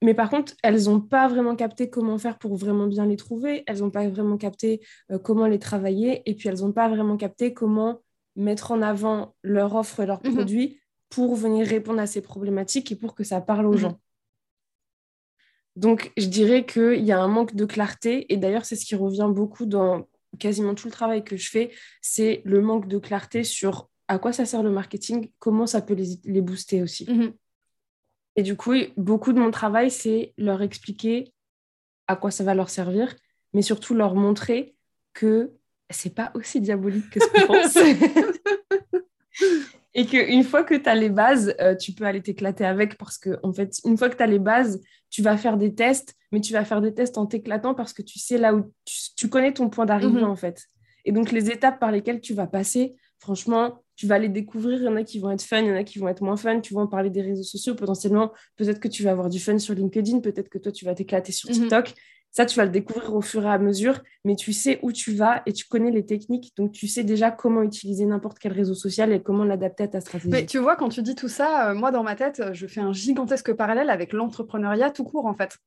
Mais 0.00 0.14
par 0.14 0.30
contre, 0.30 0.54
elles 0.62 0.84
n'ont 0.84 1.02
pas 1.02 1.28
vraiment 1.28 1.56
capté 1.56 1.90
comment 1.90 2.16
faire 2.16 2.38
pour 2.38 2.56
vraiment 2.56 2.86
bien 2.86 3.04
les 3.04 3.16
trouver. 3.16 3.64
Elles 3.66 3.80
n'ont 3.80 3.90
pas 3.90 4.08
vraiment 4.08 4.38
capté 4.38 4.80
euh, 5.10 5.18
comment 5.18 5.46
les 5.46 5.58
travailler. 5.58 6.22
Et 6.24 6.34
puis, 6.34 6.48
elles 6.48 6.60
n'ont 6.60 6.72
pas 6.72 6.88
vraiment 6.88 7.18
capté 7.18 7.52
comment 7.52 8.00
mettre 8.36 8.70
en 8.70 8.82
avant 8.82 9.34
leur 9.42 9.74
offre 9.74 10.00
et 10.00 10.06
leurs 10.06 10.24
mhm. 10.24 10.34
produits 10.34 10.80
pour 11.08 11.34
venir 11.34 11.66
répondre 11.66 12.00
à 12.00 12.06
ces 12.06 12.22
problématiques 12.22 12.90
et 12.92 12.96
pour 12.96 13.14
que 13.14 13.24
ça 13.24 13.40
parle 13.40 13.66
aux 13.66 13.72
mhm. 13.72 13.78
gens. 13.78 14.00
Donc, 15.76 16.12
je 16.16 16.26
dirais 16.26 16.66
qu'il 16.66 17.04
y 17.04 17.12
a 17.12 17.20
un 17.20 17.28
manque 17.28 17.54
de 17.54 17.64
clarté. 17.64 18.32
Et 18.32 18.36
d'ailleurs, 18.36 18.64
c'est 18.64 18.76
ce 18.76 18.84
qui 18.84 18.94
revient 18.94 19.28
beaucoup 19.30 19.66
dans 19.66 20.08
quasiment 20.38 20.74
tout 20.74 20.86
le 20.86 20.92
travail 20.92 21.24
que 21.24 21.36
je 21.36 21.50
fais. 21.50 21.70
C'est 22.00 22.42
le 22.44 22.60
manque 22.60 22.88
de 22.88 22.98
clarté 22.98 23.44
sur 23.44 23.88
à 24.08 24.18
quoi 24.18 24.32
ça 24.32 24.44
sert 24.44 24.62
le 24.62 24.70
marketing, 24.70 25.30
comment 25.38 25.66
ça 25.66 25.80
peut 25.80 25.94
les, 25.94 26.40
booster 26.42 26.82
aussi. 26.82 27.10
Mhm. 27.10 27.32
Et 28.36 28.42
du 28.42 28.56
coup, 28.56 28.74
beaucoup 28.96 29.32
de 29.32 29.38
mon 29.38 29.50
travail, 29.50 29.90
c'est 29.90 30.34
leur 30.36 30.62
expliquer 30.62 31.32
à 32.08 32.16
quoi 32.16 32.30
ça 32.30 32.44
va 32.44 32.54
leur 32.54 32.68
servir, 32.68 33.14
mais 33.52 33.62
surtout 33.62 33.94
leur 33.94 34.14
montrer 34.14 34.74
que 35.14 35.52
c'est 35.92 36.14
pas 36.14 36.30
aussi 36.34 36.60
diabolique 36.60 37.10
que 37.10 37.20
ce 37.20 37.26
qu'on 37.26 37.46
pense. 37.46 37.76
et 39.94 40.06
qu'une 40.06 40.42
fois 40.42 40.64
que 40.64 40.74
tu 40.74 40.88
as 40.88 40.94
les 40.94 41.10
bases, 41.10 41.54
euh, 41.60 41.74
tu 41.74 41.92
peux 41.92 42.04
aller 42.04 42.22
t'éclater 42.22 42.64
avec 42.64 42.96
parce 42.96 43.18
que, 43.18 43.38
en 43.42 43.52
fait, 43.52 43.78
une 43.84 43.96
fois 43.96 44.08
que 44.08 44.16
tu 44.16 44.22
as 44.22 44.26
les 44.26 44.38
bases, 44.38 44.80
tu 45.10 45.22
vas 45.22 45.36
faire 45.36 45.56
des 45.56 45.74
tests, 45.74 46.14
mais 46.30 46.40
tu 46.40 46.52
vas 46.52 46.64
faire 46.64 46.80
des 46.80 46.94
tests 46.94 47.18
en 47.18 47.26
t'éclatant 47.26 47.74
parce 47.74 47.92
que 47.92 48.02
tu 48.02 48.18
sais 48.18 48.38
là 48.38 48.54
où 48.54 48.72
tu, 49.16 49.28
connais 49.28 49.52
ton 49.52 49.68
point 49.68 49.84
d'arrivée, 49.84 50.22
mhm. 50.22 50.30
en 50.30 50.36
fait. 50.36 50.64
Et 51.04 51.12
donc, 51.12 51.30
les 51.32 51.50
étapes 51.50 51.78
par 51.78 51.90
lesquelles 51.90 52.20
tu 52.20 52.32
vas 52.32 52.46
passer, 52.46 52.94
franchement, 53.18 53.82
tu 53.96 54.06
vas 54.06 54.18
les 54.18 54.28
découvrir. 54.28 54.78
Il 54.78 54.84
y 54.84 54.88
en 54.88 54.96
a 54.96 55.02
qui 55.02 55.18
vont 55.18 55.30
être 55.30 55.42
fun, 55.42 55.60
il 55.60 55.66
y 55.66 55.72
en 55.72 55.76
a 55.76 55.84
qui 55.84 55.98
vont 55.98 56.08
être 56.08 56.22
moins 56.22 56.36
fun. 56.36 56.60
Tu 56.60 56.74
vas 56.74 56.80
en 56.80 56.86
parler 56.86 57.10
des 57.10 57.22
réseaux 57.22 57.42
sociaux. 57.42 57.74
Potentiellement, 57.74 58.32
peut-être 58.56 58.80
que 58.80 58.88
tu 58.88 59.02
vas 59.02 59.10
avoir 59.10 59.28
du 59.28 59.38
fun 59.38 59.58
sur 59.58 59.74
LinkedIn. 59.74 60.20
Peut-être 60.20 60.48
que 60.48 60.58
toi, 60.58 60.72
tu 60.72 60.84
vas 60.84 60.94
t'éclater 60.94 61.32
sur 61.32 61.50
mhm. 61.50 61.54
TikTok. 61.54 61.94
Ça, 62.32 62.46
tu 62.46 62.56
vas 62.56 62.64
le 62.64 62.70
découvrir 62.70 63.14
au 63.14 63.20
fur 63.20 63.44
et 63.44 63.50
à 63.50 63.58
mesure. 63.58 64.00
Mais 64.24 64.36
tu 64.36 64.54
sais 64.54 64.78
où 64.82 64.90
tu 64.90 65.12
vas 65.12 65.42
et 65.44 65.52
tu 65.52 65.66
connais 65.66 65.90
les 65.90 66.04
techniques. 66.04 66.52
Donc, 66.56 66.72
tu 66.72 66.88
sais 66.88 67.04
déjà 67.04 67.30
comment 67.30 67.62
utiliser 67.62 68.06
n'importe 68.06 68.38
quel 68.38 68.52
réseau 68.52 68.74
social 68.74 69.12
et 69.12 69.22
comment 69.22 69.44
l'adapter 69.44 69.84
à 69.84 69.88
ta 69.88 70.00
stratégie. 70.00 70.30
Mais 70.30 70.46
tu 70.46 70.58
vois, 70.58 70.76
quand 70.76 70.88
tu 70.88 71.02
dis 71.02 71.14
tout 71.14 71.28
ça, 71.28 71.70
euh, 71.70 71.74
moi, 71.74 71.90
dans 71.90 72.02
ma 72.02 72.16
tête, 72.16 72.42
je 72.52 72.66
fais 72.66 72.80
un 72.80 72.92
gigantesque 72.92 73.52
parallèle 73.52 73.90
avec 73.90 74.14
l'entrepreneuriat 74.14 74.90
tout 74.90 75.04
court, 75.04 75.26
en 75.26 75.34
fait. 75.34 75.58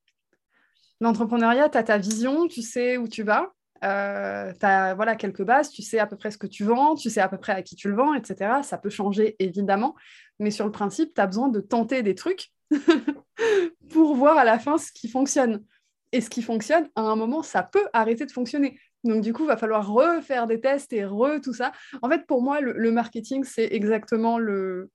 L'entrepreneuriat, 1.02 1.70
tu 1.70 1.78
as 1.78 1.84
ta 1.84 2.00
vision, 2.00 2.48
tu 2.48 2.64
sais 2.64 2.98
où 2.98 3.08
tu 3.08 3.22
vas. 3.22 3.54
Euh, 3.84 4.52
tu 4.60 4.66
as 4.66 4.96
voilà, 4.96 5.16
quelques 5.16 5.44
bases, 5.44 5.70
tu 5.70 5.84
sais 5.84 6.00
à 6.00 6.08
peu 6.08 6.16
près 6.16 6.32
ce 6.32 6.38
que 6.40 6.48
tu 6.48 6.64
vends, 6.64 6.96
tu 6.96 7.12
sais 7.12 7.22
à 7.22 7.30
peu 7.30 7.38
près 7.38 7.54
à 7.54 7.62
qui 7.62 7.76
tu 7.76 7.90
le 7.90 7.96
vends, 7.96 8.16
etc. 8.16 8.62
Ça 8.64 8.78
peut 8.80 8.90
changer 8.90 9.36
évidemment, 9.38 9.96
mais 10.40 10.50
sur 10.50 10.66
le 10.66 10.72
principe, 10.72 11.14
tu 11.14 11.22
as 11.22 11.28
besoin 11.28 11.50
de 11.50 11.60
tenter 11.60 12.02
des 12.02 12.16
trucs 12.16 12.50
pour 13.90 14.16
voir 14.16 14.38
à 14.38 14.44
la 14.44 14.58
fin 14.58 14.78
ce 14.78 14.92
qui 14.92 15.10
fonctionne. 15.10 15.64
Et 16.12 16.22
ce 16.22 16.30
qui 16.30 16.42
fonctionne, 16.42 16.90
à 16.96 17.02
un 17.02 17.16
moment, 17.16 17.44
ça 17.44 17.64
peut 17.64 17.88
arrêter 17.94 18.26
de 18.26 18.32
fonctionner. 18.32 18.80
Donc 19.04 19.22
du 19.22 19.34
coup, 19.34 19.44
il 19.44 19.48
va 19.48 19.58
falloir 19.58 19.88
refaire 19.88 20.48
des 20.48 20.60
tests 20.60 20.92
et 20.94 21.06
re 21.06 21.40
tout 21.42 21.54
ça. 21.54 21.72
En 22.02 22.10
fait, 22.10 22.26
pour 22.26 22.42
moi, 22.42 22.62
le, 22.62 22.92
marketing, 22.92 23.44
c'est 23.44 23.68
exactement 23.72 24.38
le, 24.40 24.90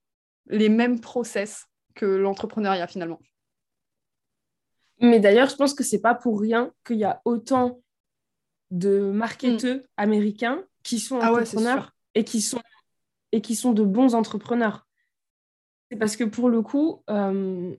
les 0.47 0.69
mêmes 0.69 0.99
process 0.99 1.65
que 1.95 2.05
l'entrepreneuriat 2.05 2.87
finalement. 2.87 3.19
Mais 4.99 5.19
d'ailleurs, 5.19 5.49
je 5.49 5.55
pense 5.55 5.73
que 5.73 5.83
c'est 5.83 6.01
pas 6.01 6.13
pour 6.13 6.39
rien 6.39 6.71
qu'il 6.85 6.97
y 6.97 7.03
a 7.03 7.21
autant 7.25 7.81
de 8.69 9.11
marketeurs 9.11 9.77
mm. 9.77 9.83
américains 9.97 10.63
qui 10.83 10.99
sont 10.99 11.19
ah 11.21 11.31
entrepreneurs 11.31 11.93
et, 12.15 12.23
qui 12.23 12.41
sont, 12.41 12.61
et 13.31 13.41
qui 13.41 13.55
sont 13.55 13.71
de 13.71 13.83
bons 13.83 14.13
entrepreneurs. 14.13 14.87
C'est 15.89 15.97
parce 15.97 16.15
que 16.15 16.23
pour 16.23 16.49
le 16.49 16.61
coup, 16.61 17.03
euh, 17.09 17.75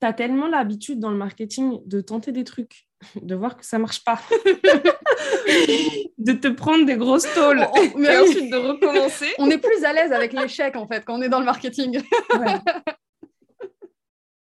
tu 0.00 0.06
as 0.06 0.12
tellement 0.12 0.46
l'habitude 0.46 1.00
dans 1.00 1.10
le 1.10 1.16
marketing 1.16 1.80
de 1.86 2.00
tenter 2.00 2.32
des 2.32 2.44
trucs, 2.44 2.86
de 3.20 3.34
voir 3.34 3.56
que 3.56 3.64
ça 3.64 3.78
marche 3.78 4.04
pas, 4.04 4.20
de 6.18 6.32
te 6.32 6.48
prendre 6.48 6.84
des 6.84 6.96
grosses 6.96 7.32
tôles 7.34 7.66
mais 7.96 8.18
ensuite 8.22 8.50
de 8.50 8.56
recommencer. 8.56 9.26
On 9.38 9.50
est 9.50 9.58
plus 9.58 9.84
à 9.84 9.92
l'aise 9.92 10.12
avec 10.12 10.32
l'échec 10.32 10.76
en 10.76 10.86
fait 10.86 11.04
quand 11.04 11.18
on 11.18 11.22
est 11.22 11.28
dans 11.28 11.40
le 11.40 11.46
marketing. 11.46 12.00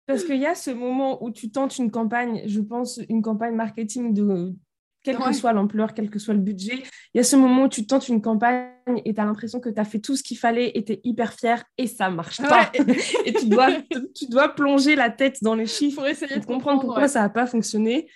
Parce 0.07 0.25
qu'il 0.25 0.37
y 0.37 0.45
a 0.45 0.55
ce 0.55 0.71
moment 0.71 1.25
où 1.25 1.31
tu 1.31 1.51
tentes 1.51 1.79
une 1.79 1.91
campagne, 1.91 2.43
je 2.47 2.61
pense, 2.61 3.01
une 3.09 3.23
campagne 3.23 3.55
marketing 3.55 4.13
de 4.13 4.55
quelle 5.05 5.19
que 5.19 5.33
soit 5.33 5.53
l'ampleur, 5.53 5.95
quel 5.95 6.11
que 6.11 6.19
soit 6.19 6.35
le 6.35 6.41
budget. 6.41 6.83
Il 7.13 7.19
y 7.19 7.21
a 7.21 7.25
ce 7.25 7.37
moment 7.37 7.65
où 7.65 7.69
tu 7.69 7.87
tentes 7.87 8.09
une 8.09 8.23
campagne 8.23 8.73
et 9.05 9.15
tu 9.15 9.21
as 9.21 9.25
l'impression 9.25 9.61
que 9.61 9.69
tu 9.69 9.79
as 9.79 9.85
fait 9.85 10.01
tout 10.01 10.17
ce 10.17 10.23
qu'il 10.23 10.39
fallait 10.39 10.73
et 10.75 10.85
tu 10.85 10.95
es 10.95 11.01
hyper 11.05 11.35
fier 11.35 11.63
et 11.79 11.87
ça 11.87 12.11
marche 12.11 12.41
pas. 12.41 12.73
et 13.25 13.33
tu 13.35 13.47
dois, 13.47 13.69
tu 14.17 14.27
dois 14.27 14.49
plonger 14.49 14.97
la 14.97 15.11
tête 15.11 15.37
dans 15.43 15.55
les 15.55 15.67
chiffres 15.67 15.99
pour 15.99 16.07
essayer 16.07 16.41
de 16.41 16.47
comprendre, 16.47 16.81
pourquoi 16.81 17.07
ça 17.07 17.21
n'a 17.21 17.29
pas 17.29 17.47
fonctionné. 17.47 18.09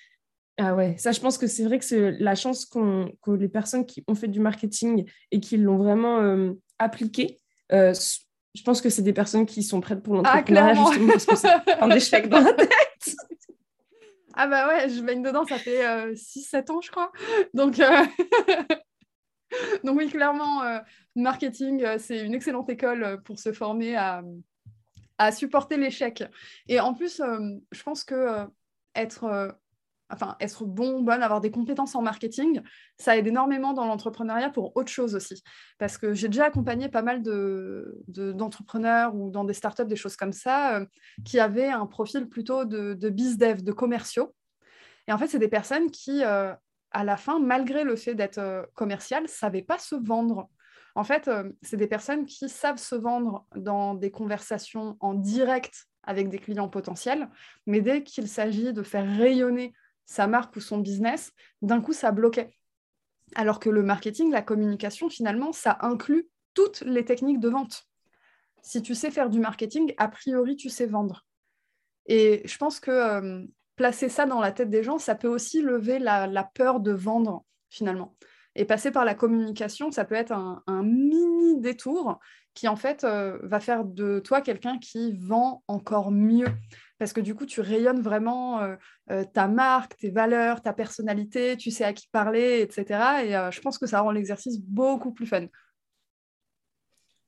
Ah 0.60 0.74
ouais, 0.74 0.96
ça, 0.98 1.12
je 1.12 1.20
pense 1.20 1.38
que 1.38 1.46
c'est 1.46 1.64
vrai 1.64 1.78
que 1.78 1.84
c'est 1.84 2.12
la 2.18 2.34
chance 2.34 2.64
qu'on, 2.64 3.12
que 3.22 3.30
les 3.30 3.48
personnes 3.48 3.86
qui 3.86 4.02
ont 4.08 4.16
fait 4.16 4.26
du 4.26 4.40
marketing 4.40 5.04
et 5.30 5.38
qui 5.38 5.56
l'ont 5.56 5.76
vraiment 5.76 6.18
euh, 6.20 6.52
appliqué, 6.80 7.38
euh, 7.70 7.94
je 8.54 8.62
pense 8.64 8.80
que 8.80 8.90
c'est 8.90 9.02
des 9.02 9.12
personnes 9.12 9.46
qui 9.46 9.62
sont 9.62 9.80
prêtes 9.80 10.02
pour 10.02 10.14
ah, 10.14 10.16
l'entrepreneuriat 10.16 10.74
justement 10.74 11.12
parce 11.12 11.26
que 11.26 11.36
c'est 11.36 11.80
un 11.80 11.90
échec 11.90 12.28
dans 12.28 12.40
la 12.40 12.52
tête. 12.54 12.72
Ah 14.40 14.46
bah 14.46 14.68
ouais, 14.68 14.88
je 14.88 15.02
baigne 15.02 15.20
dedans, 15.20 15.44
ça 15.44 15.58
fait 15.58 15.82
6-7 16.14 16.70
euh, 16.70 16.74
ans, 16.74 16.80
je 16.80 16.92
crois. 16.92 17.10
Donc, 17.54 17.80
euh, 17.80 18.04
Donc 19.84 19.98
oui, 19.98 20.08
clairement, 20.08 20.62
euh, 20.62 20.78
marketing, 21.16 21.84
c'est 21.98 22.24
une 22.24 22.34
excellente 22.34 22.70
école 22.70 23.20
pour 23.24 23.40
se 23.40 23.52
former 23.52 23.96
à, 23.96 24.22
à 25.18 25.32
supporter 25.32 25.76
l'échec. 25.76 26.22
Et 26.68 26.78
en 26.78 26.94
plus, 26.94 27.20
je 27.72 27.82
pense 27.82 28.04
que 28.04 28.46
être 28.94 29.58
enfin, 30.10 30.36
être 30.40 30.64
bon, 30.64 31.02
bonne, 31.02 31.22
avoir 31.22 31.40
des 31.40 31.50
compétences 31.50 31.94
en 31.94 32.02
marketing, 32.02 32.62
ça 32.96 33.16
aide 33.16 33.26
énormément 33.26 33.72
dans 33.72 33.86
l'entrepreneuriat 33.86 34.50
pour 34.50 34.76
autre 34.76 34.90
chose 34.90 35.14
aussi. 35.14 35.42
Parce 35.78 35.98
que 35.98 36.14
j'ai 36.14 36.28
déjà 36.28 36.44
accompagné 36.46 36.88
pas 36.88 37.02
mal 37.02 37.22
d'entrepreneurs 37.22 39.12
de, 39.12 39.18
ou 39.18 39.30
dans 39.30 39.44
des 39.44 39.54
startups, 39.54 39.86
des 39.86 39.96
choses 39.96 40.16
comme 40.16 40.32
ça, 40.32 40.76
euh, 40.76 40.86
qui 41.24 41.38
avaient 41.38 41.68
un 41.68 41.86
profil 41.86 42.28
plutôt 42.28 42.64
de, 42.64 42.94
de 42.94 43.08
dev, 43.08 43.62
de 43.62 43.72
commerciaux. 43.72 44.34
Et 45.06 45.12
en 45.12 45.18
fait, 45.18 45.28
c'est 45.28 45.38
des 45.38 45.48
personnes 45.48 45.90
qui, 45.90 46.24
euh, 46.24 46.54
à 46.90 47.04
la 47.04 47.16
fin, 47.16 47.38
malgré 47.38 47.84
le 47.84 47.96
fait 47.96 48.14
d'être 48.14 48.38
euh, 48.38 48.62
commercial, 48.74 49.24
ne 49.24 49.28
savaient 49.28 49.62
pas 49.62 49.78
se 49.78 49.94
vendre. 49.94 50.48
En 50.94 51.04
fait, 51.04 51.30
c'est 51.62 51.76
des 51.76 51.86
personnes 51.86 52.26
qui 52.26 52.48
savent 52.48 52.78
se 52.78 52.96
vendre 52.96 53.46
dans 53.54 53.94
des 53.94 54.10
conversations 54.10 54.96
en 54.98 55.14
direct 55.14 55.86
avec 56.02 56.28
des 56.28 56.38
clients 56.38 56.68
potentiels, 56.68 57.28
mais 57.66 57.80
dès 57.80 58.02
qu'il 58.02 58.26
s'agit 58.26 58.72
de 58.72 58.82
faire 58.82 59.06
rayonner 59.16 59.74
sa 60.08 60.26
marque 60.26 60.56
ou 60.56 60.60
son 60.60 60.78
business, 60.78 61.32
d'un 61.60 61.82
coup, 61.82 61.92
ça 61.92 62.12
bloquait. 62.12 62.50
Alors 63.34 63.60
que 63.60 63.68
le 63.68 63.82
marketing, 63.82 64.32
la 64.32 64.40
communication, 64.40 65.10
finalement, 65.10 65.52
ça 65.52 65.76
inclut 65.82 66.28
toutes 66.54 66.80
les 66.80 67.04
techniques 67.04 67.40
de 67.40 67.50
vente. 67.50 67.84
Si 68.62 68.82
tu 68.82 68.94
sais 68.94 69.10
faire 69.10 69.28
du 69.28 69.38
marketing, 69.38 69.92
a 69.98 70.08
priori, 70.08 70.56
tu 70.56 70.70
sais 70.70 70.86
vendre. 70.86 71.26
Et 72.06 72.40
je 72.46 72.56
pense 72.56 72.80
que 72.80 72.90
euh, 72.90 73.44
placer 73.76 74.08
ça 74.08 74.24
dans 74.24 74.40
la 74.40 74.50
tête 74.50 74.70
des 74.70 74.82
gens, 74.82 74.96
ça 74.96 75.14
peut 75.14 75.28
aussi 75.28 75.60
lever 75.60 75.98
la, 75.98 76.50
peur 76.54 76.80
de 76.80 76.92
vendre, 76.92 77.44
finalement. 77.68 78.16
Et 78.54 78.64
passer 78.64 78.90
par 78.90 79.04
la 79.04 79.14
communication, 79.14 79.90
ça 79.90 80.06
peut 80.06 80.14
être 80.14 80.32
un, 80.32 80.82
mini 80.82 81.60
détour 81.60 82.18
qui, 82.54 82.66
en 82.66 82.76
fait, 82.76 83.04
euh, 83.04 83.38
va 83.42 83.60
faire 83.60 83.84
de 83.84 84.20
toi 84.20 84.40
quelqu'un 84.40 84.78
qui 84.78 85.12
vend 85.18 85.62
encore 85.68 86.10
mieux 86.10 86.48
parce 86.98 87.12
que 87.12 87.20
du 87.20 87.34
coup, 87.34 87.46
tu 87.46 87.60
rayonnes 87.60 88.00
vraiment 88.00 88.60
euh, 88.60 88.76
euh, 89.10 89.24
ta 89.24 89.46
marque, 89.46 89.96
tes 89.96 90.10
valeurs, 90.10 90.62
ta 90.62 90.72
personnalité, 90.72 91.56
tu 91.56 91.70
sais 91.70 91.84
à 91.84 91.92
qui 91.92 92.08
parler, 92.08 92.60
etc. 92.60 93.24
Et 93.24 93.36
euh, 93.36 93.50
je 93.50 93.60
pense 93.60 93.78
que 93.78 93.86
ça 93.86 94.00
rend 94.00 94.10
l'exercice 94.10 94.60
beaucoup 94.60 95.12
plus 95.12 95.26
fun. 95.26 95.46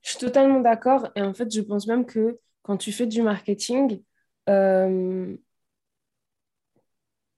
Je 0.03 0.11
suis 0.11 0.19
totalement 0.19 0.61
d'accord. 0.61 1.09
Et 1.15 1.23
en 1.23 1.35
fait, 1.35 1.53
je 1.55 1.61
pense 1.61 1.87
même 1.87 2.05
que 2.05 2.41
quand 2.63 2.77
tu 2.77 2.91
fais 2.93 3.07
du 3.07 3.23
marketing, 3.23 4.03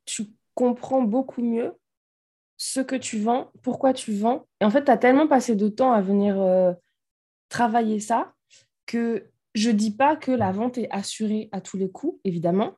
tu 0.07 0.27
comprends 0.55 1.03
beaucoup 1.03 1.43
mieux 1.43 1.75
ce 2.57 2.81
que 2.81 2.97
tu 2.97 3.19
vends, 3.19 3.51
pourquoi 3.63 3.93
tu 3.93 4.15
vends. 4.15 4.47
Et 4.61 4.65
en 4.65 4.71
fait, 4.71 4.85
tu 4.85 4.91
as 4.91 4.97
tellement 4.97 5.29
passé 5.29 5.57
de 5.57 5.69
temps 5.69 5.93
à 5.93 6.01
venir 6.01 6.75
travailler 7.49 8.01
ça 8.01 8.33
que 8.87 9.32
je 9.55 9.71
ne 9.71 9.77
dis 9.77 9.91
pas 9.91 10.17
que 10.17 10.31
la 10.31 10.53
vente 10.53 10.79
est 10.79 10.91
assurée 10.91 11.49
à 11.53 11.61
tous 11.61 11.77
les 11.77 11.91
coups, 11.91 12.19
évidemment, 12.25 12.77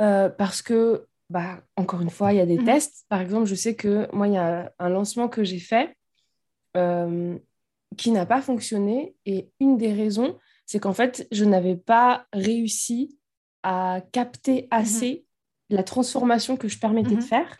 euh, 0.00 0.28
parce 0.28 0.62
que, 0.62 1.06
bah, 1.30 1.62
encore 1.76 2.00
une 2.00 2.10
fois, 2.10 2.32
il 2.32 2.36
y 2.36 2.40
a 2.40 2.46
des 2.46 2.58
mhm. 2.58 2.64
tests. 2.64 3.06
Par 3.08 3.20
exemple, 3.20 3.46
je 3.46 3.54
sais 3.54 3.74
que 3.74 4.08
moi, 4.14 4.28
il 4.28 4.34
y 4.34 4.38
a 4.38 4.72
un 4.78 4.88
lancement 4.88 5.28
que 5.28 5.44
j'ai 5.44 5.58
fait 5.58 5.96
euh, 6.76 7.38
qui 7.96 8.10
n'a 8.10 8.26
pas 8.26 8.42
fonctionné. 8.42 9.14
Et 9.24 9.50
une 9.60 9.78
des 9.78 9.92
raisons, 9.92 10.38
c'est 10.66 10.80
qu'en 10.80 10.92
fait, 10.92 11.26
je 11.30 11.44
n'avais 11.44 11.76
pas 11.76 12.26
réussi 12.32 13.18
à 13.62 14.02
capter 14.12 14.62
mhm. 14.62 14.68
assez 14.70 15.24
la 15.70 15.82
transformation 15.82 16.56
que 16.56 16.68
je 16.68 16.78
permettais 16.78 17.10
de 17.10 17.16
mhm. 17.16 17.22
faire. 17.22 17.56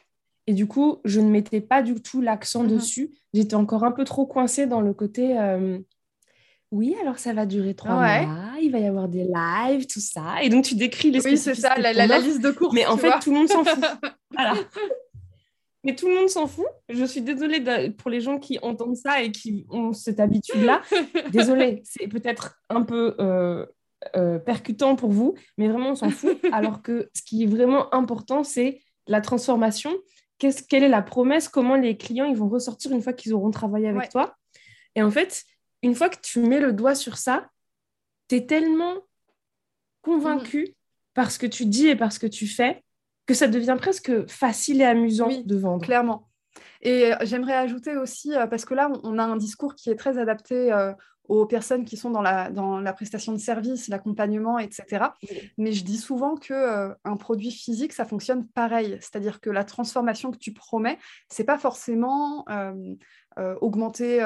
Et 0.47 0.53
du 0.53 0.67
coup, 0.67 1.01
je 1.05 1.21
ne 1.21 1.31
mettais 1.31 1.63
pas 1.63 1.83
du 1.83 1.95
tout 2.03 2.21
l'accent 2.21 2.65
dessus. 2.65 3.17
J'étais 3.33 3.55
encore 3.55 3.83
un 3.83 3.93
peu 3.93 4.05
trop 4.05 4.27
coincée 4.27 4.67
dans 4.67 4.83
le 4.83 4.93
côté 4.93 5.39
euh, 5.39 5.79
oui, 6.75 6.97
alors 7.01 7.19
ça 7.19 7.33
va 7.33 7.47
durer 7.47 7.75
trois 7.75 7.95
mois, 7.95 8.59
il 8.61 8.73
va 8.73 8.79
y 8.81 8.87
avoir 8.87 9.09
des 9.09 9.25
lives, 9.25 9.87
tout 9.87 10.01
ça. 10.01 10.43
Et 10.43 10.49
donc 10.49 10.65
tu 10.65 10.75
décris 10.75 11.13
les 11.13 11.25
Oui, 11.25 11.39
c'est 11.39 11.55
ça, 11.55 11.77
la, 11.79 12.19
liste 12.19 12.43
de 12.43 12.51
cours. 12.51 12.75
Mais 12.75 12.85
en 12.85 12.97
fait, 12.97 13.13
tout 13.23 13.31
le 13.31 13.39
monde 13.39 13.49
s'en 13.49 13.65
fout. 13.65 13.85
voilà. 14.33 14.55
Mais 15.85 15.95
tout 15.95 16.09
le 16.09 16.15
monde 16.17 16.29
s'en 16.29 16.49
fout. 16.49 16.67
Je 16.89 17.05
suis 17.05 17.21
désolée 17.21 17.91
pour 17.91 18.11
les 18.11 18.21
gens 18.21 18.39
qui 18.39 18.59
entendent 18.61 18.97
ça 18.97 19.23
et 19.23 19.31
qui 19.31 19.67
ont 19.71 19.93
cette 19.93 20.19
habitude-là. 20.19 20.83
désolée, 21.31 21.83
c'est 21.85 22.09
peut-être 22.09 22.59
un 22.71 22.83
peu 22.83 23.15
euh, 24.17 24.39
percutant 24.41 24.97
pour 24.97 25.11
vous, 25.11 25.37
mais 25.57 25.69
vraiment 25.69 25.91
on 25.91 25.95
s'en 25.95 26.11
fout. 26.11 26.37
alors 26.53 26.83
que 26.83 27.09
ce 27.15 27.23
qui 27.23 27.45
est 27.45 27.47
vraiment 27.47 27.95
important, 27.95 28.43
c'est 28.43 28.81
la 29.07 29.21
transformation. 29.21 29.93
quelle 30.39 30.83
est 30.83 30.89
la 30.89 31.03
promesse? 31.03 31.49
Comment 31.49 31.77
les 31.77 31.97
clients 31.97 32.25
ils 32.25 32.37
vont 32.37 32.49
ressortir 32.49 32.91
une 32.91 33.01
fois 33.01 33.13
qu'ils 33.13 33.33
auront 33.33 33.53
travaillé 33.53 33.87
avec 33.87 34.09
toi? 34.09 34.35
Et 34.97 35.03
en 35.03 35.11
fait, 35.11 35.45
une 35.85 35.95
fois 35.95 36.09
que 36.09 36.19
tu 36.21 36.41
mets 36.41 36.61
le 36.61 36.73
doigt 36.73 36.95
sur 36.95 37.19
ça, 37.19 37.49
tu 38.29 38.37
es 38.37 38.47
tellement 38.47 38.95
convaincu 40.03 40.75
par 41.13 41.31
ce 41.31 41.39
que 41.39 41.47
tu 41.47 41.67
dis 41.67 41.89
et 41.89 41.97
par 41.97 42.13
ce 42.13 42.19
que 42.19 42.27
tu 42.27 42.47
fais 42.47 42.83
que 43.27 43.35
ça 43.35 43.49
devient 43.49 43.77
presque 43.79 44.27
facile 44.27 44.81
et 44.81 44.85
amusant 44.85 45.29
de 45.45 45.57
vendre. 45.57 45.85
Clairement. 45.85 46.29
Et 46.83 47.13
euh, 47.13 47.17
j'aimerais 47.23 47.55
ajouter 47.55 47.97
aussi, 47.97 48.35
euh, 48.35 48.47
parce 48.47 48.65
que 48.65 48.75
là, 48.75 48.91
on 49.03 49.19
a 49.19 49.25
un 49.25 49.37
discours 49.37 49.75
qui 49.75 49.91
est 49.91 49.97
très 49.97 50.19
adapté 50.19 50.73
euh, 50.73 50.93
aux 51.29 51.47
personnes 51.47 51.85
qui 51.85 51.97
sont 51.97 52.11
dans 52.11 52.23
la, 52.23 52.51
dans 52.51 52.79
la 52.81 52.93
prestation 52.93 53.33
de 53.33 53.39
service, 53.39 53.89
l'accompagnement, 53.89 54.59
etc. 54.59 55.07
Mais 55.59 55.73
je 55.73 55.85
dis 55.85 55.97
souvent 55.97 56.37
que 56.37 56.95
un 57.05 57.17
produit 57.17 57.51
physique, 57.51 57.93
ça 57.93 58.05
fonctionne 58.05 58.47
pareil. 58.47 58.99
C'est-à-dire 59.01 59.41
que 59.41 59.51
la 59.51 59.65
transformation 59.65 60.31
que 60.31 60.39
tu 60.39 60.53
promets, 60.53 60.99
c'est 61.29 61.45
pas 61.45 61.59
forcément 61.59 62.45
augmenter 63.61 64.25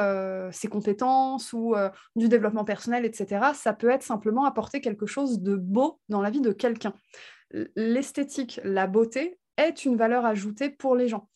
ses 0.53 0.69
compétences 0.69 1.53
ou 1.53 1.75
du 2.17 2.29
développement 2.29 2.65
personnel, 2.65 3.05
etc. 3.05 3.53
Ça 3.55 3.73
peut 3.73 3.91
être 3.91 4.03
simplement 4.03 4.45
apporter 4.45 4.81
quelque 4.81 5.07
chose 5.07 5.41
de 5.41 5.55
beau 5.55 6.01
dans 6.09 6.21
la 6.21 6.31
vie 6.31 6.41
de 6.41 6.53
quelqu'un. 6.53 6.95
L'esthétique, 7.77 8.61
la 8.65 8.87
beauté 8.87 9.39
est 9.57 9.85
une 9.85 9.97
valeur 9.97 10.27
ajoutée 10.27 10.71
pour 10.71 10.95
les 10.97 11.09
gens. 11.09 11.29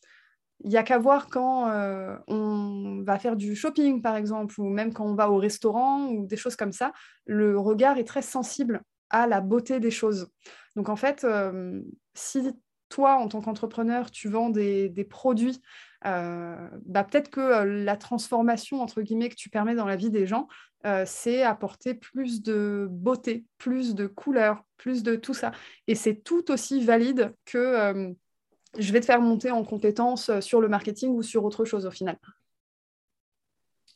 Il 0.63 0.69
n'y 0.69 0.77
a 0.77 0.83
qu'à 0.83 0.97
voir 0.97 1.27
quand 1.27 1.69
euh, 1.69 2.15
on 2.27 3.01
va 3.05 3.19
faire 3.19 3.35
du 3.35 3.55
shopping, 3.55 4.01
par 4.01 4.15
exemple, 4.15 4.59
ou 4.61 4.69
même 4.69 4.93
quand 4.93 5.05
on 5.05 5.15
va 5.15 5.29
au 5.29 5.37
restaurant 5.37 6.07
ou 6.07 6.25
des 6.25 6.37
choses 6.37 6.55
comme 6.55 6.71
ça, 6.71 6.93
le 7.25 7.59
regard 7.59 7.97
est 7.97 8.05
très 8.05 8.21
sensible 8.21 8.81
à 9.09 9.27
la 9.27 9.41
beauté 9.41 9.79
des 9.79 9.91
choses. 9.91 10.29
Donc 10.75 10.87
en 10.87 10.95
fait, 10.95 11.25
euh, 11.25 11.81
si 12.13 12.53
toi, 12.87 13.15
en 13.15 13.27
tant 13.27 13.41
qu'entrepreneur, 13.41 14.09
tu 14.09 14.29
vends 14.29 14.49
des, 14.49 15.07
produits, 15.09 15.61
euh, 16.05 16.69
bah, 16.85 17.03
peut-être 17.03 17.29
que 17.29 17.63
la 17.63 17.97
transformation, 17.97 18.81
entre 18.81 19.01
guillemets, 19.01 19.29
que 19.29 19.35
tu 19.35 19.49
permets 19.49 19.75
dans 19.75 19.87
la 19.87 19.95
vie 19.95 20.11
des 20.11 20.27
gens, 20.27 20.47
c'est 21.05 21.43
apporter 21.43 21.93
plus 21.93 22.41
de 22.41 22.89
beauté, 22.91 23.45
plus 23.57 23.95
de 23.95 24.05
couleurs, 24.05 24.63
plus 24.75 25.01
de 25.01 25.15
tout 25.15 25.33
ça. 25.33 25.53
Et 25.87 25.95
c'est 25.95 26.15
tout 26.15 26.51
aussi 26.51 26.83
valide 26.83 27.33
que 27.45 28.13
je 28.77 28.91
vais 28.93 28.99
te 29.01 29.05
faire 29.05 29.21
monter 29.21 29.51
en 29.51 29.63
compétences 29.63 30.29
euh, 30.29 30.41
sur 30.41 30.61
le 30.61 30.67
marketing 30.67 31.11
ou 31.15 31.23
sur 31.23 31.43
autre 31.45 31.65
chose 31.65 31.85
au 31.85 31.91
final. 31.91 32.17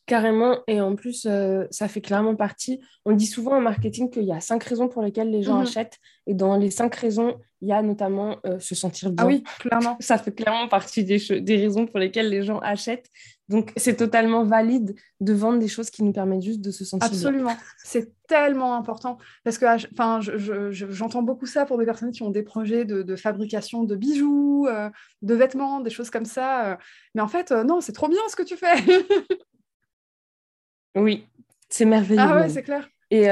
Carrément, 0.08 0.60
et 0.68 0.80
en 0.80 0.96
plus, 0.96 1.28
euh, 1.30 1.66
ça 1.70 1.90
fait 1.90 2.00
clairement 2.00 2.38
partie. 2.38 2.80
On 3.04 3.12
dit 3.12 3.26
souvent 3.26 3.58
en 3.58 3.62
marketing 3.62 4.10
qu'il 4.10 4.24
y 4.24 4.32
a 4.32 4.40
cinq 4.40 4.64
raisons 4.64 4.88
pour 4.88 5.02
lesquelles 5.02 5.30
les 5.30 5.44
gens 5.44 5.56
mhm. 5.58 5.64
achètent, 5.64 5.98
et 6.28 6.34
dans 6.34 6.56
les 6.56 6.72
cinq 6.72 6.96
raisons, 6.96 7.38
il 7.60 7.68
y 7.68 7.74
a 7.74 7.82
notamment 7.82 8.38
euh, 8.46 8.58
se 8.60 8.74
sentir 8.74 9.12
bien. 9.12 9.26
Ah 9.26 9.28
oui, 9.28 9.44
clairement. 9.60 9.98
Ça 10.00 10.18
fait 10.18 10.32
clairement 10.32 10.70
partie 10.70 11.04
des, 11.04 11.20
des 11.42 11.58
raisons 11.58 11.86
pour 11.88 12.00
lesquelles 12.00 12.30
les 12.30 12.42
gens 12.42 12.60
achètent. 12.60 13.10
Donc, 13.50 13.74
c'est 13.76 13.98
totalement 13.98 14.46
valide 14.46 14.96
de 15.20 15.34
vendre 15.34 15.60
des 15.60 15.68
choses 15.68 15.90
qui 15.90 16.04
nous 16.04 16.14
permettent 16.14 16.42
juste 16.42 16.62
de 16.62 16.72
se 16.72 16.86
sentir 16.86 17.10
Absolument. 17.10 17.58
C'est 17.84 18.14
tellement 18.28 18.76
important. 18.76 19.18
Parce 19.44 19.58
que 19.58 19.66
enfin, 19.92 20.20
j'entends 20.72 21.22
beaucoup 21.22 21.46
ça 21.46 21.66
pour 21.66 21.78
des 21.78 21.86
personnes 21.86 22.12
qui 22.12 22.24
ont 22.24 22.30
des 22.30 22.44
projets 22.44 22.86
de, 22.86 23.16
fabrication 23.18 23.84
de 23.84 23.96
bijoux, 23.98 24.68
euh, 24.68 24.90
de 25.22 25.34
vêtements, 25.34 25.82
des 25.82 25.90
choses 25.90 26.10
comme 26.10 26.26
ça. 26.26 26.78
Mais 27.14 27.22
en 27.22 27.28
fait, 27.28 27.52
non, 27.52 27.82
c'est 27.82 27.94
trop 27.94 28.08
bien 28.08 28.22
ce 28.30 28.38
que 28.38 28.44
tu 28.44 28.56
fais. 28.56 28.76
oui, 30.98 31.26
c'est 31.70 31.86
merveilleux. 31.86 32.22
Ah 32.22 32.36
ouais, 32.36 32.50
c'est 32.50 32.64
clair. 32.64 32.88
Et 33.10 33.28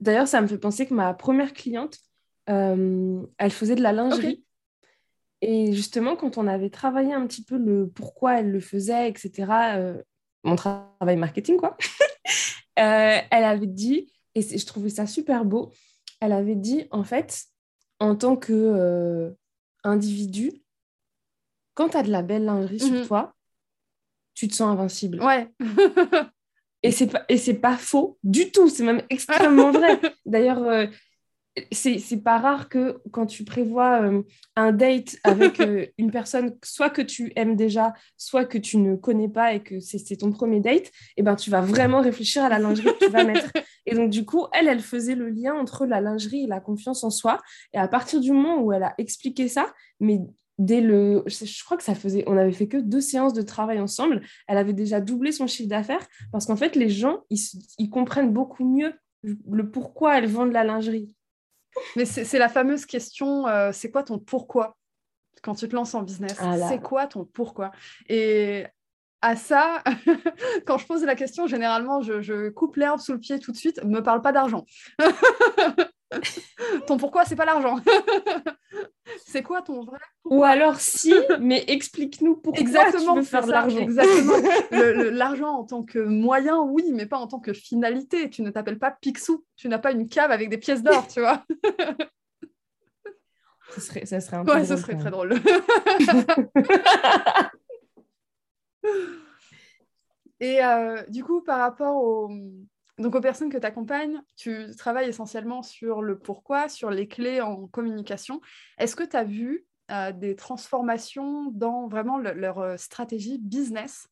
d'ailleurs, 0.00 0.28
ça 0.28 0.40
me 0.40 0.46
fait 0.46 0.58
penser 0.58 0.86
que 0.86 0.94
ma 0.94 1.14
première 1.14 1.52
cliente, 1.52 1.98
elle 2.46 3.50
faisait 3.50 3.74
de 3.74 3.82
la 3.82 3.92
lingerie. 3.92 4.46
Et 5.42 5.72
justement, 5.72 6.16
quand 6.16 6.38
on 6.38 6.48
avait 6.48 6.70
travaillé 6.70 7.12
un 7.12 7.26
petit 7.26 7.44
peu 7.44 7.58
le 7.58 7.88
pourquoi 7.88 8.40
elle 8.40 8.50
le 8.50 8.60
faisait, 8.60 9.06
etc., 9.08 9.52
euh, 9.76 10.02
mon 10.44 10.56
travail 10.56 11.16
marketing, 11.16 11.58
quoi, 11.58 11.76
euh, 12.78 13.18
elle 13.30 13.44
avait 13.44 13.68
dit, 13.68 14.12
et 14.34 14.42
je 14.42 14.66
trouvais 14.66 14.90
ça 14.90 15.06
super 15.06 15.44
beau, 15.44 15.70
elle 16.20 16.32
avait 16.32 16.56
dit, 16.56 16.88
en 16.90 17.04
fait, 17.04 17.44
en 18.00 18.16
tant 18.16 18.36
qu'individu, 18.36 20.48
euh, 20.48 20.58
quand 21.74 21.90
tu 21.90 21.96
as 21.96 22.02
de 22.02 22.10
la 22.10 22.22
belle 22.22 22.46
lingerie 22.46 22.80
sur 22.80 22.94
mhm. 22.94 23.06
toi, 23.06 23.35
tu 24.36 24.46
te 24.46 24.54
sens 24.54 24.70
invincible. 24.70 25.20
Ouais. 25.20 25.48
et 26.84 26.92
c'est 26.92 27.08
pas, 27.08 27.24
et 27.28 27.38
c'est 27.38 27.54
pas 27.54 27.76
faux 27.76 28.18
du 28.22 28.52
tout, 28.52 28.68
c'est 28.68 28.84
même 28.84 29.02
extrêmement 29.10 29.72
vrai. 29.72 30.00
D'ailleurs, 30.26 30.88
c'est 31.72 32.22
pas 32.22 32.38
rare 32.38 32.68
que 32.68 32.98
quand 33.12 33.26
tu 33.26 33.44
prévois 33.44 34.02
euh, 34.02 34.22
un 34.56 34.72
date 34.72 35.16
avec 35.24 35.60
euh, 35.60 35.86
une 35.98 36.10
personne, 36.10 36.56
soit 36.62 36.90
que 36.90 37.02
tu 37.02 37.32
aimes 37.36 37.56
déjà, 37.56 37.94
soit 38.16 38.44
que 38.44 38.58
tu 38.58 38.76
ne 38.78 38.96
connais 38.96 39.28
pas 39.28 39.54
et 39.54 39.62
que 39.62 39.80
c'est 39.80 40.16
ton 40.16 40.30
premier 40.32 40.60
date, 40.60 40.86
et 40.86 40.90
eh 41.18 41.22
ben, 41.22 41.34
tu 41.34 41.50
vas 41.50 41.62
vraiment 41.62 42.00
réfléchir 42.00 42.44
à 42.44 42.48
la 42.48 42.58
lingerie 42.58 42.92
que 42.98 43.06
tu 43.06 43.10
vas 43.10 43.24
mettre. 43.24 43.50
Et 43.86 43.94
donc, 43.94 44.10
du 44.10 44.24
coup, 44.24 44.46
elle, 44.52 44.68
elle 44.68 44.80
faisait 44.80 45.14
le 45.14 45.30
lien 45.30 45.54
entre 45.54 45.86
la 45.86 46.00
lingerie 46.00 46.44
et 46.44 46.46
la 46.46 46.60
confiance 46.60 47.04
en 47.04 47.10
soi. 47.10 47.40
Et 47.72 47.78
à 47.78 47.88
partir 47.88 48.20
du 48.20 48.32
moment 48.32 48.60
où 48.60 48.72
elle 48.72 48.82
a 48.82 48.94
expliqué 48.98 49.48
ça, 49.48 49.72
mais 50.00 50.20
dès 50.58 50.80
le. 50.80 51.24
Je 51.26 51.64
crois 51.64 51.76
que 51.76 51.82
ça 51.82 51.94
faisait. 51.94 52.24
On 52.26 52.36
avait 52.36 52.52
fait 52.52 52.68
que 52.68 52.78
deux 52.78 53.00
séances 53.00 53.34
de 53.34 53.42
travail 53.42 53.80
ensemble. 53.80 54.22
Elle 54.48 54.58
avait 54.58 54.72
déjà 54.72 55.00
doublé 55.00 55.32
son 55.32 55.46
chiffre 55.46 55.68
d'affaires 55.68 56.06
parce 56.32 56.46
qu'en 56.46 56.56
fait, 56.56 56.76
les 56.76 56.88
gens, 56.88 57.20
ils, 57.30 57.40
ils 57.78 57.90
comprennent 57.90 58.32
beaucoup 58.32 58.64
mieux 58.64 58.94
le 59.22 59.70
pourquoi 59.70 60.18
elles 60.18 60.28
vendent 60.28 60.52
la 60.52 60.64
lingerie. 60.64 61.10
Mais 61.94 62.04
c'est 62.04 62.38
la 62.38 62.48
fameuse 62.48 62.86
question, 62.86 63.46
euh, 63.46 63.70
c'est 63.72 63.90
quoi 63.90 64.02
ton 64.02 64.18
pourquoi 64.18 64.76
quand 65.42 65.54
tu 65.54 65.68
te 65.68 65.76
lances 65.76 65.94
en 65.94 66.02
business? 66.02 66.36
Ah 66.40 66.56
C'est 66.68 66.80
quoi 66.80 67.06
ton 67.06 67.24
pourquoi? 67.24 67.70
Et 68.08 68.66
à 69.20 69.36
ça, 69.36 69.82
quand 70.66 70.78
je 70.78 70.86
pose 70.86 71.04
la 71.04 71.14
question, 71.14 71.46
généralement, 71.46 72.00
je, 72.00 72.48
coupe 72.50 72.76
l'herbe 72.76 73.00
sous 73.00 73.12
le 73.12 73.20
pied 73.20 73.38
tout 73.38 73.52
de 73.52 73.56
suite. 73.56 73.82
Ne 73.84 73.90
me 73.90 74.02
parle 74.02 74.22
pas 74.22 74.32
d'argent. 74.32 74.64
ton 76.86 76.96
pourquoi, 76.96 77.24
c'est 77.24 77.36
pas 77.36 77.44
l'argent. 77.44 77.80
c'est 79.26 79.42
quoi 79.42 79.62
ton 79.62 79.84
vrai 79.84 79.98
Ou 80.24 80.44
alors 80.44 80.80
si, 80.80 81.14
mais 81.40 81.64
explique-nous 81.68 82.36
pourquoi 82.36 82.60
Exactement, 82.60 83.14
tu 83.14 83.20
veux 83.20 83.24
faire 83.26 83.46
de 83.46 83.50
l'argent. 83.50 83.78
Exactement. 83.78 84.34
L'argent 84.70 85.50
en 85.50 85.64
tant 85.64 85.82
que 85.82 85.98
moyen, 85.98 86.60
oui, 86.60 86.84
mais 86.92 87.06
pas 87.06 87.18
en 87.18 87.26
tant 87.26 87.40
que 87.40 87.52
finalité. 87.52 88.30
Tu 88.30 88.42
ne 88.42 88.50
t'appelles 88.50 88.78
pas 88.78 88.90
Picsou. 88.90 89.44
Tu 89.56 89.68
n'as 89.68 89.78
pas 89.78 89.92
une 89.92 90.08
cave 90.08 90.30
avec 90.30 90.48
des 90.48 90.58
pièces 90.58 90.82
d'or, 90.82 91.06
tu 91.08 91.20
vois. 91.20 91.44
ça 93.70 93.80
serait, 93.80 94.06
ça 94.06 94.20
serait 94.20 94.36
un 94.36 94.44
peu 94.44 94.52
Ouais, 94.52 94.64
ça 94.64 94.76
serait 94.76 94.96
très 94.96 95.10
drôle. 95.10 95.34
Et 100.40 100.62
euh, 100.62 101.02
du 101.08 101.24
coup, 101.24 101.40
par 101.42 101.58
rapport 101.60 101.96
aux, 101.96 102.30
donc 102.98 103.14
aux 103.14 103.20
personnes 103.20 103.50
que 103.50 103.58
tu 103.58 103.66
accompagnes, 103.66 104.22
tu 104.36 104.74
travailles 104.76 105.08
essentiellement 105.08 105.62
sur 105.62 106.02
le 106.02 106.18
pourquoi, 106.18 106.68
sur 106.68 106.90
les 106.90 107.08
clés 107.08 107.40
en 107.40 107.66
communication. 107.66 108.40
Est-ce 108.78 108.96
que 108.96 109.04
tu 109.04 109.16
as 109.16 109.24
vu 109.24 109.66
euh, 109.90 110.12
des 110.12 110.34
transformations 110.34 111.50
dans 111.50 111.88
vraiment 111.88 112.18
leur 112.18 112.58
euh, 112.58 112.76
stratégie 112.76 113.38
business 113.38 114.08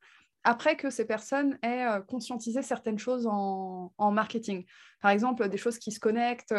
après 0.47 0.77
que 0.77 0.90
ces 0.90 1.07
personnes 1.07 1.59
aient 1.62 1.87
conscientisé 2.07 2.61
certaines 2.61 2.99
choses 2.99 3.27
en, 3.27 3.90
marketing? 3.99 4.66
Par 5.01 5.11
exemple, 5.11 5.49
des 5.49 5.57
choses 5.57 5.79
qui 5.79 5.90
se 5.90 5.99
connectent, 5.99 6.55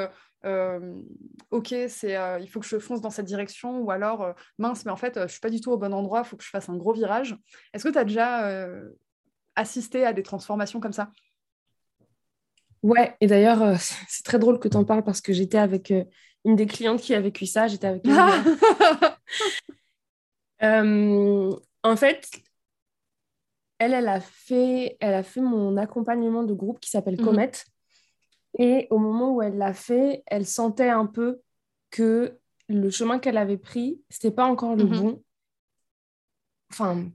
ok, 1.52 1.76
c'est, 1.88 2.18
il 2.42 2.48
faut 2.48 2.60
que 2.60 2.66
je 2.66 2.80
fonce 2.80 3.02
dans 3.02 3.12
cette 3.12 3.28
direction, 3.28 3.82
ou 3.82 3.92
alors, 3.92 4.34
mince, 4.58 4.86
mais 4.86 4.92
en 4.92 4.96
fait, 4.96 5.14
je 5.18 5.20
ne 5.22 5.28
suis 5.28 5.40
pas 5.40 5.52
du 5.52 5.62
tout 5.62 5.72
au 5.72 5.78
bon 5.78 5.94
endroit, 5.94 6.22
il 6.26 6.28
faut 6.28 6.36
que 6.36 6.44
je 6.44 6.50
fasse 6.50 6.68
un 6.68 6.78
gros 6.78 6.94
virage. 6.94 7.38
Est-ce 7.74 7.84
que 7.84 7.90
tu 7.90 8.00
as 8.00 8.06
déjà 8.06 8.50
assister 9.56 10.04
à 10.04 10.14
des 10.14 10.24
transformations 10.24 10.80
comme 10.80 10.92
ça? 10.92 11.12
Ouais, 12.86 13.18
et 13.20 13.26
d'ailleurs, 13.26 13.64
euh, 13.64 13.76
c'est 14.08 14.24
très 14.24 14.38
drôle 14.38 14.60
que 14.60 14.68
tu 14.68 14.78
en 14.78 14.86
parles 14.86 15.04
parce 15.04 15.20
que 15.20 15.34
j'étais 15.34 15.58
avec 15.58 15.90
euh, 15.90 16.04
une 16.46 16.56
des 16.56 16.68
clientes 16.68 17.02
qui 17.02 17.16
a 17.16 17.20
vécu 17.20 17.48
ça. 17.48 17.68
J'étais 17.68 17.88
avec 17.88 18.06
euh, 20.62 21.52
en 21.84 21.96
fait, 21.96 22.30
elle, 23.80 23.94
elle 23.94 24.08
a, 24.08 24.22
fait, 24.22 24.98
elle 25.00 25.16
a 25.16 25.24
fait 25.24 25.42
mon 25.42 25.78
accompagnement 25.78 26.44
de 26.44 26.54
groupe 26.54 26.80
qui 26.80 26.92
s'appelle 26.92 27.20
mhm. 27.20 27.26
Comet. 27.26 27.52
Et 28.60 28.86
au 28.92 29.00
moment 29.00 29.34
où 29.34 29.42
elle 29.42 29.58
l'a 29.58 29.74
fait, 29.74 30.22
elle 30.28 30.46
sentait 30.46 30.90
un 30.90 31.08
peu 31.08 31.42
que 31.90 32.38
le 32.70 32.92
chemin 32.92 33.18
qu'elle 33.18 33.38
avait 33.38 33.58
pris, 33.58 34.00
c'était 34.12 34.30
pas 34.30 34.46
encore 34.46 34.76
le 34.76 34.84
mhm. 34.84 35.02
bon. 35.02 35.24
Enfin, 36.70 37.08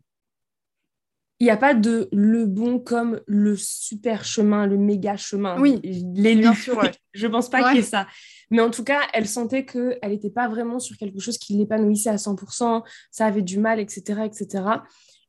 il 1.41 1.45
n'y 1.45 1.51
a 1.51 1.57
pas 1.57 1.73
de 1.73 2.09
le 2.13 2.45
bon 2.45 2.79
comme 2.79 3.23
le 3.27 3.57
super 3.57 4.25
chemin, 4.25 4.67
le 4.67 4.77
méga 4.77 5.17
chemin. 5.17 5.59
Oui, 5.59 5.81
l'élu. 5.83 6.43
Bien 6.43 6.55
sûr, 6.55 6.79
je 7.15 7.27
pense 7.27 7.49
pas 7.49 7.63
qu'il 7.69 7.77
y 7.77 7.81
ait 7.81 7.83
ça. 7.83 8.07
Mais 8.51 8.61
en 8.61 8.71
tout 8.71 8.85
cas, 8.85 9.01
elle 9.15 9.27
sentait 9.27 9.65
qu'elle 9.65 9.99
n'était 10.05 10.31
pas 10.31 10.49
vraiment 10.49 10.79
sur 10.79 10.99
quelque 10.99 11.19
chose 11.19 11.39
qui 11.39 11.55
l'épanouissait 11.55 12.11
à 12.11 12.17
100%, 12.17 12.83
ça 13.11 13.27
avait 13.27 13.43
du 13.43 13.59
mal, 13.59 13.81
etc. 13.81 14.21
etc. 14.25 14.65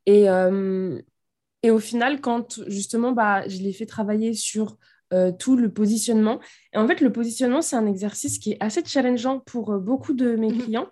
Et, 0.05 0.29
euh, 0.29 1.01
et 1.63 1.71
au 1.71 1.79
final, 1.79 2.19
quand 2.19 2.59
justement, 2.67 3.13
bah, 3.13 3.47
je 3.47 3.59
l'ai 3.59 3.71
fait 3.71 3.85
travailler 3.85 4.33
sur 4.33 4.77
tout 5.39 5.57
le 5.57 5.69
positionnement. 5.71 6.39
Et 6.73 6.77
en 6.77 6.87
fait, 6.87 7.01
le 7.01 7.11
positionnement, 7.11 7.61
c'est 7.61 7.75
un 7.75 7.85
exercice 7.85 8.39
qui 8.39 8.53
est 8.53 8.57
assez 8.61 8.81
challengeant 8.85 9.39
pour 9.39 9.77
beaucoup 9.77 10.13
de 10.13 10.35
mes 10.35 10.51
mhm. 10.51 10.61
clients. 10.61 10.87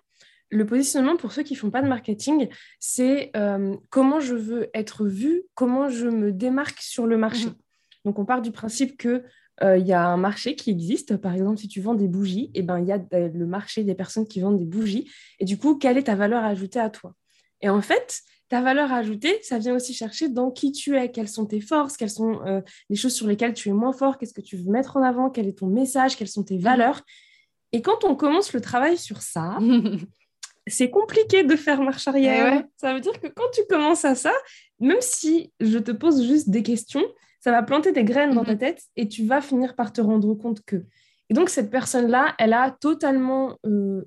Le 0.50 0.66
positionnement, 0.66 1.16
pour 1.16 1.32
ceux 1.32 1.42
qui 1.42 1.54
ne 1.54 1.58
font 1.58 1.70
pas 1.70 1.82
de 1.82 1.88
marketing, 1.88 2.48
c'est 2.78 3.30
comment 3.88 4.20
je 4.20 4.34
veux 4.34 4.68
être 4.74 5.06
vu, 5.06 5.44
comment 5.54 5.88
je 5.88 6.08
me 6.08 6.32
démarque 6.32 6.80
sur 6.80 7.06
le 7.06 7.16
marché. 7.16 7.46
Mhm. 7.46 7.54
Donc, 8.04 8.18
on 8.18 8.24
part 8.24 8.42
du 8.42 8.50
principe 8.50 8.96
que 8.96 9.22
il 9.62 9.86
y 9.86 9.92
a 9.92 10.08
un 10.08 10.16
marché 10.16 10.56
qui 10.56 10.70
existe. 10.70 11.16
Par 11.18 11.34
exemple, 11.34 11.58
si 11.58 11.68
tu 11.68 11.80
vends 11.80 11.94
des 11.94 12.08
bougies, 12.08 12.50
eh 12.54 12.62
ben, 12.62 12.80
il 12.80 12.86
y 12.86 12.92
a 12.92 12.98
le 13.12 13.46
marché 13.46 13.84
des 13.84 13.94
personnes 13.94 14.26
qui 14.26 14.40
vendent 14.40 14.58
des 14.58 14.64
bougies. 14.64 15.08
Et 15.38 15.44
du 15.44 15.56
coup, 15.56 15.76
quelle 15.76 15.98
est 15.98 16.04
ta 16.04 16.16
valeur 16.16 16.42
ajoutée 16.42 16.80
à 16.80 16.90
toi? 16.90 17.14
Et 17.60 17.68
en 17.68 17.82
fait, 17.82 18.22
ta 18.50 18.60
valeur 18.60 18.92
ajoutée, 18.92 19.38
ça 19.42 19.58
vient 19.58 19.76
aussi 19.76 19.94
chercher 19.94 20.28
dans 20.28 20.50
qui 20.50 20.72
tu 20.72 20.96
es, 20.96 21.10
quelles 21.10 21.28
sont 21.28 21.46
tes 21.46 21.60
forces, 21.60 21.96
quelles 21.96 22.10
sont 22.10 22.44
euh, 22.46 22.60
les 22.90 22.96
choses 22.96 23.14
sur 23.14 23.28
lesquelles 23.28 23.54
tu 23.54 23.68
es 23.68 23.72
moins 23.72 23.92
fort, 23.92 24.18
qu'est-ce 24.18 24.34
que 24.34 24.40
tu 24.40 24.56
veux 24.56 24.70
mettre 24.70 24.96
en 24.96 25.02
avant, 25.02 25.30
quel 25.30 25.46
est 25.46 25.58
ton 25.58 25.68
message, 25.68 26.16
quelles 26.16 26.28
sont 26.28 26.42
tes 26.42 26.56
mhm. 26.56 26.62
valeurs? 26.62 27.02
Et 27.70 27.80
quand 27.80 28.02
on 28.02 28.16
commence 28.16 28.52
le 28.52 28.60
travail 28.60 28.98
sur 28.98 29.22
ça, 29.22 29.56
c'est 30.66 30.90
compliqué 30.90 31.42
de 31.42 31.56
faire 31.56 31.82
marche 31.82 32.06
arrière. 32.08 32.62
Eh 32.62 32.66
ça 32.76 32.94
veut 32.94 33.00
dire 33.00 33.18
que 33.20 33.28
quand 33.28 33.50
tu 33.52 33.62
commences 33.68 34.04
à 34.04 34.14
ça, 34.14 34.32
même 34.78 35.00
si 35.00 35.52
je 35.60 35.78
te 35.78 35.90
pose 35.90 36.26
juste 36.26 36.50
des 36.50 36.62
questions, 36.62 37.04
ça 37.40 37.50
va 37.50 37.62
planter 37.62 37.92
des 37.92 38.04
graines 38.04 38.34
dans 38.34 38.44
ta 38.44 38.52
mhm. 38.52 38.58
tête 38.58 38.82
et 38.96 39.08
tu 39.08 39.24
vas 39.24 39.40
finir 39.40 39.74
par 39.74 39.92
te 39.92 40.00
rendre 40.00 40.34
compte 40.34 40.62
que. 40.64 40.84
Et 41.30 41.34
donc, 41.34 41.48
cette 41.48 41.70
personne-là, 41.70 42.34
elle 42.38 42.52
a 42.52 42.70
totalement 42.70 43.56
euh, 43.64 44.02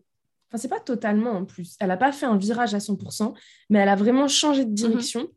Enfin, 0.54 0.62
c'est 0.62 0.70
pas 0.70 0.80
totalement 0.80 1.32
en 1.32 1.46
plus. 1.46 1.76
Elle 1.80 1.88
n'a 1.88 1.98
pas 1.98 2.12
fait 2.12 2.28
un 2.28 2.38
virage 2.38 2.76
à 2.76 2.78
100%, 2.78 3.34
mais 3.72 3.80
elle 3.80 3.90
a 3.90 3.96
vraiment 3.96 4.28
changé 4.28 4.66
de 4.66 4.70
mhm. 4.70 4.76
direction. 4.76 5.28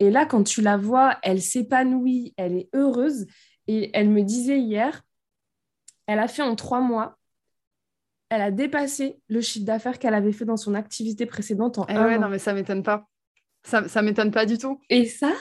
Et 0.00 0.10
là, 0.10 0.26
quand 0.26 0.42
tu 0.42 0.60
la 0.60 0.76
vois, 0.76 1.16
elle 1.22 1.40
s'épanouit, 1.40 2.34
elle 2.36 2.54
est 2.54 2.68
heureuse. 2.74 3.26
Et 3.68 3.90
elle 3.94 4.10
me 4.10 4.22
disait 4.22 4.58
hier, 4.58 5.02
elle 6.06 6.18
a 6.18 6.28
fait 6.28 6.42
en 6.42 6.54
trois 6.56 6.80
mois, 6.80 7.16
elle 8.28 8.42
a 8.42 8.50
dépassé 8.50 9.20
le 9.28 9.40
chiffre 9.40 9.66
d'affaires 9.66 9.98
qu'elle 9.98 10.14
avait 10.14 10.32
fait 10.32 10.44
dans 10.44 10.56
son 10.56 10.74
activité 10.74 11.26
précédente 11.26 11.78
en 11.78 11.86
eh 11.88 11.96
ouais, 11.96 12.18
non, 12.18 12.28
mais 12.28 12.38
ça 12.38 12.52
m'étonne 12.52 12.82
pas. 12.82 13.06
Ça, 13.64 13.88
ça 13.88 14.02
m'étonne 14.02 14.30
pas 14.30 14.46
du 14.46 14.58
tout. 14.58 14.80
Et 14.90 15.06
ça, 15.06 15.32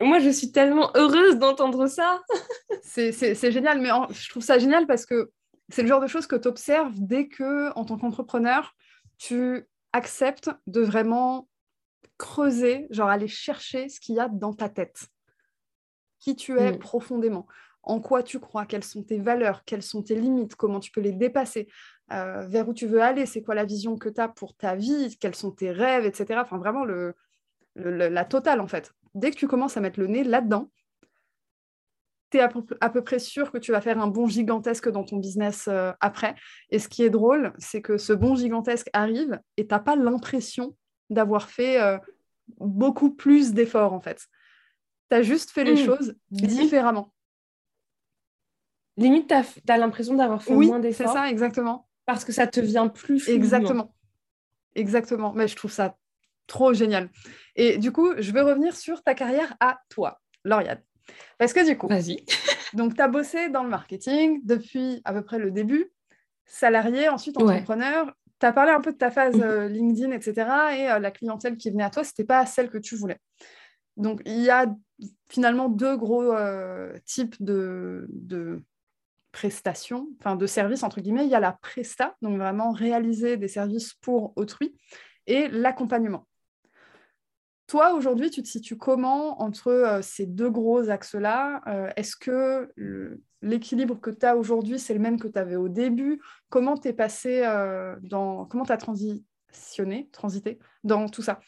moi, 0.00 0.18
je 0.18 0.28
suis 0.28 0.52
tellement 0.52 0.90
heureuse 0.94 1.38
d'entendre 1.38 1.86
ça. 1.86 2.22
c'est 2.82 3.52
génial, 3.52 3.80
mais 3.80 3.88
je 4.10 4.30
trouve 4.30 4.42
ça 4.42 4.58
génial 4.58 4.86
parce 4.86 5.06
que 5.06 5.30
c'est 5.68 5.82
le 5.82 5.88
genre 5.88 6.00
de 6.00 6.06
choses 6.06 6.26
que 6.26 6.36
tu 6.36 6.48
observes 6.48 6.94
dès 6.96 7.28
que, 7.28 7.72
en 7.76 7.84
tant 7.84 7.96
qu'entrepreneur, 7.96 8.74
tu 9.18 9.66
acceptes 9.92 10.50
de 10.66 10.80
vraiment 10.82 11.48
creuser, 12.18 12.86
genre 12.90 13.08
aller 13.08 13.28
chercher 13.28 13.88
ce 13.88 14.00
qu'il 14.00 14.16
y 14.16 14.20
a 14.20 14.28
dans 14.28 14.52
ta 14.52 14.68
tête, 14.68 15.06
qui 16.18 16.36
tu 16.36 16.58
es 16.58 16.72
mm. 16.72 16.78
profondément, 16.78 17.46
en 17.86 18.00
quoi 18.00 18.22
tu 18.24 18.40
crois, 18.40 18.66
quelles 18.66 18.84
sont 18.84 19.04
tes 19.04 19.18
valeurs, 19.18 19.64
quelles 19.64 19.82
sont 19.82 20.02
tes 20.02 20.16
limites, 20.16 20.56
comment 20.56 20.80
tu 20.80 20.90
peux 20.90 21.00
les 21.00 21.12
dépasser, 21.12 21.68
euh, 22.12 22.44
vers 22.48 22.68
où 22.68 22.74
tu 22.74 22.86
veux 22.86 23.00
aller, 23.00 23.26
c'est 23.26 23.42
quoi 23.42 23.54
la 23.54 23.64
vision 23.64 23.96
que 23.96 24.08
tu 24.08 24.20
as 24.20 24.28
pour 24.28 24.56
ta 24.56 24.74
vie, 24.74 25.16
quels 25.18 25.36
sont 25.36 25.52
tes 25.52 25.70
rêves, 25.70 26.04
etc. 26.04 26.40
Enfin, 26.42 26.58
vraiment 26.58 26.84
le, 26.84 27.14
la 27.76 28.24
totale, 28.24 28.60
en 28.60 28.66
fait. 28.66 28.92
Dès 29.14 29.30
que 29.30 29.36
tu 29.36 29.46
commences 29.46 29.76
à 29.76 29.80
mettre 29.80 30.00
le 30.00 30.08
nez 30.08 30.24
là-dedans, 30.24 30.70
tu 32.30 32.38
es 32.38 32.40
à 32.40 32.48
peu, 32.48 33.04
près 33.04 33.20
sûr 33.20 33.52
que 33.52 33.58
tu 33.58 33.70
vas 33.70 33.80
faire 33.80 34.00
un 34.00 34.08
bon 34.08 34.26
gigantesque 34.26 34.88
dans 34.88 35.04
ton 35.04 35.18
business 35.18 35.68
euh, 35.68 35.92
après. 36.00 36.34
Et 36.70 36.80
ce 36.80 36.88
qui 36.88 37.04
est 37.04 37.10
drôle, 37.10 37.52
c'est 37.58 37.82
que 37.82 37.98
ce 37.98 38.12
bon 38.12 38.34
gigantesque 38.34 38.90
arrive 38.94 39.40
et 39.56 39.64
tu 39.64 39.72
n'as 39.72 39.78
pas 39.78 39.94
l'impression 39.94 40.76
d'avoir 41.08 41.48
fait 41.48 41.80
euh, 41.80 41.98
beaucoup 42.58 43.14
plus 43.14 43.54
d'efforts, 43.54 43.92
en 43.92 44.00
fait. 44.00 44.26
Tu 45.08 45.16
as 45.16 45.22
juste 45.22 45.52
fait 45.52 45.62
les 45.62 45.74
mmh. 45.74 45.86
choses 45.86 46.16
différemment. 46.32 47.12
Limite, 48.96 49.28
tu 49.28 49.72
as, 49.72 49.78
l'impression 49.78 50.14
d'avoir 50.14 50.42
fait 50.42 50.54
moins 50.54 50.80
d'efforts. 50.80 51.08
c'est 51.08 51.12
ça, 51.12 51.30
exactement. 51.30 51.86
Parce 52.06 52.24
que 52.24 52.32
ça 52.32 52.46
te 52.46 52.60
vient 52.60 52.88
plus 52.88 53.28
Exactement. 53.28 53.94
Exactement. 54.74 55.32
Mais 55.34 55.48
je 55.48 55.56
trouve 55.56 55.72
ça 55.72 55.96
trop 56.46 56.72
génial. 56.72 57.10
Et 57.56 57.78
du 57.78 57.92
coup, 57.92 58.10
je 58.18 58.32
veux 58.32 58.42
revenir 58.42 58.76
sur 58.76 59.02
ta 59.02 59.14
carrière 59.14 59.56
à 59.60 59.80
toi, 59.88 60.20
Lauriane. 60.44 60.80
Parce 61.38 61.52
que 61.52 61.66
du 61.66 61.76
coup, 61.76 61.88
vas-y. 61.88 62.24
donc, 62.74 62.94
tu 62.94 63.02
as 63.02 63.08
bossé 63.08 63.48
dans 63.48 63.62
le 63.62 63.68
marketing 63.68 64.40
depuis 64.44 65.00
à 65.04 65.12
peu 65.12 65.22
près 65.22 65.38
le 65.38 65.50
début, 65.50 65.92
salarié, 66.44 67.08
ensuite 67.08 67.36
entrepreneur. 67.38 68.12
Tu 68.38 68.46
as 68.46 68.52
parlé 68.52 68.72
un 68.72 68.80
peu 68.80 68.92
de 68.92 68.98
ta 68.98 69.10
phase 69.10 69.40
euh, 69.40 69.68
LinkedIn, 69.68 70.12
etc. 70.12 70.34
Et 70.76 70.90
euh, 70.90 70.98
la 70.98 71.10
clientèle 71.10 71.56
qui 71.56 71.70
venait 71.70 71.84
à 71.84 71.90
toi, 71.90 72.04
ce 72.04 72.10
n'était 72.10 72.24
pas 72.24 72.44
celle 72.46 72.70
que 72.70 72.78
tu 72.78 72.96
voulais. 72.96 73.18
Donc, 73.96 74.20
il 74.26 74.42
y 74.42 74.50
a 74.50 74.66
finalement 75.28 75.68
deux 75.68 75.96
gros 75.96 76.32
euh, 76.32 76.92
types 77.04 77.36
de, 77.42 78.06
de 78.10 78.62
prestations, 79.36 80.08
enfin 80.18 80.34
de 80.34 80.46
services, 80.46 80.82
entre 80.82 81.02
guillemets. 81.02 81.26
Il 81.26 81.30
y 81.30 81.34
a 81.34 81.40
la 81.40 81.52
presta, 81.52 82.16
donc 82.22 82.38
vraiment 82.38 82.72
réaliser 82.72 83.36
des 83.36 83.48
services 83.48 83.92
pour 84.00 84.32
autrui, 84.36 84.74
et 85.26 85.48
l'accompagnement. 85.48 86.26
Toi, 87.66 87.92
aujourd'hui, 87.92 88.30
tu 88.30 88.42
te 88.42 88.48
situes 88.48 88.78
comment 88.78 89.42
entre 89.42 89.68
euh, 89.68 90.00
ces 90.00 90.24
deux 90.24 90.48
gros 90.48 90.88
axes-là? 90.88 91.60
Euh, 91.66 91.90
Est-ce 91.96 92.16
que 92.16 92.72
l'équilibre 93.42 94.00
que 94.00 94.10
tu 94.10 94.24
as 94.24 94.36
aujourd'hui, 94.38 94.78
c'est 94.78 94.94
le 94.94 95.00
même 95.00 95.20
que 95.20 95.28
tu 95.28 95.38
avais 95.38 95.56
au 95.56 95.68
début? 95.68 96.22
Comment 96.48 96.78
tu 96.78 96.88
es 96.88 96.94
passé 96.94 97.42
euh, 97.44 97.94
dans. 98.00 98.46
Comment 98.46 98.64
tu 98.64 98.72
as 98.72 98.78
transitionné, 98.78 100.08
transité 100.12 100.58
dans 100.82 101.08
tout 101.08 101.22
ça? 101.22 101.40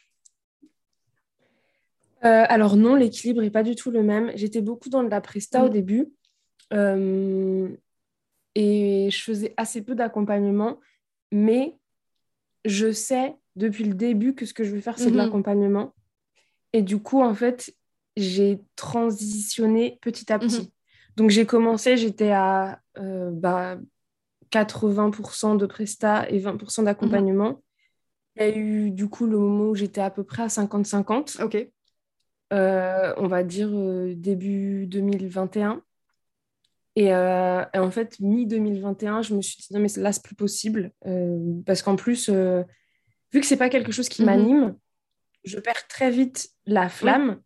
Alors, 2.21 2.77
non, 2.77 2.97
l'équilibre 2.97 3.41
n'est 3.41 3.53
pas 3.59 3.63
du 3.63 3.77
tout 3.77 3.93
le 3.93 4.03
même. 4.03 4.33
J'étais 4.35 4.61
beaucoup 4.61 4.89
dans 4.89 5.05
de 5.05 5.09
la 5.09 5.21
presta 5.21 5.65
au 5.65 5.69
mmh. 5.69 5.73
début 5.73 6.13
et 6.73 7.79
je 9.11 9.23
faisais 9.23 9.55
assez 9.57 9.83
peu 9.83 9.95
d'accompagnement, 9.95 10.81
mais 11.33 11.77
je 12.65 12.93
sais 12.93 13.37
depuis 13.57 13.85
le 13.85 13.95
début 13.95 14.35
que 14.35 14.47
ce 14.47 14.55
que 14.55 14.65
je 14.65 14.71
veux 14.71 14.81
faire, 14.81 14.99
c'est 14.99 15.11
de 15.11 15.15
mmh 15.15 15.19
l'accompagnement. 15.19 15.95
Et 16.73 16.83
du 16.83 16.99
coup, 16.99 17.23
en 17.23 17.35
fait, 17.35 17.75
j'ai 18.17 18.61
transitionné 18.77 19.99
petit 20.01 20.33
à 20.33 20.39
petit. 20.39 20.63
Mhm. 20.63 20.69
Donc, 21.17 21.31
j'ai 21.31 21.47
commencé, 21.47 21.97
j'étais 21.97 22.31
à 22.31 22.81
euh, 22.99 23.31
bah, 23.33 23.79
80% 24.51 25.57
de 25.57 25.67
presta 25.67 26.29
et 26.31 26.39
20% 26.39 26.85
d'accompagnement. 26.85 27.51
Mhm. 27.51 27.59
Il 28.37 28.43
y 28.43 28.45
a 28.45 28.57
eu 28.57 28.91
du 28.91 29.09
coup 29.09 29.27
le 29.27 29.39
moment 29.39 29.71
où 29.71 29.75
j'étais 29.75 30.01
à 30.01 30.11
peu 30.11 30.23
près 30.23 30.45
à 30.45 30.49
50-50. 30.49 31.43
Ok. 31.43 31.69
Euh, 32.53 33.13
on 33.17 33.27
va 33.27 33.43
dire 33.43 33.71
euh, 33.73 34.15
début 34.15 34.87
2021. 34.87 35.83
Et, 37.01 37.15
en 37.15 37.91
fait, 37.91 38.19
mi-2021, 38.19 39.23
je 39.23 39.35
me 39.35 39.41
suis 39.41 39.59
dit 39.59 39.73
non, 39.73 39.81
mais 39.81 39.89
là, 39.97 40.13
c'est 40.13 40.25
plus 40.25 40.35
possible. 40.35 40.91
parce 41.67 41.83
qu'en 41.83 41.97
plus, 41.97 42.29
vu 42.29 43.41
que 43.41 43.47
c'est 43.47 43.57
pas 43.57 43.69
quelque 43.69 43.93
chose 43.93 44.09
qui 44.09 44.23
mhm. 44.23 44.27
m'anime, 44.27 44.77
je 45.45 45.59
perds 45.59 45.87
très 45.89 46.11
vite 46.11 46.49
la 46.67 46.89
flamme. 46.89 47.41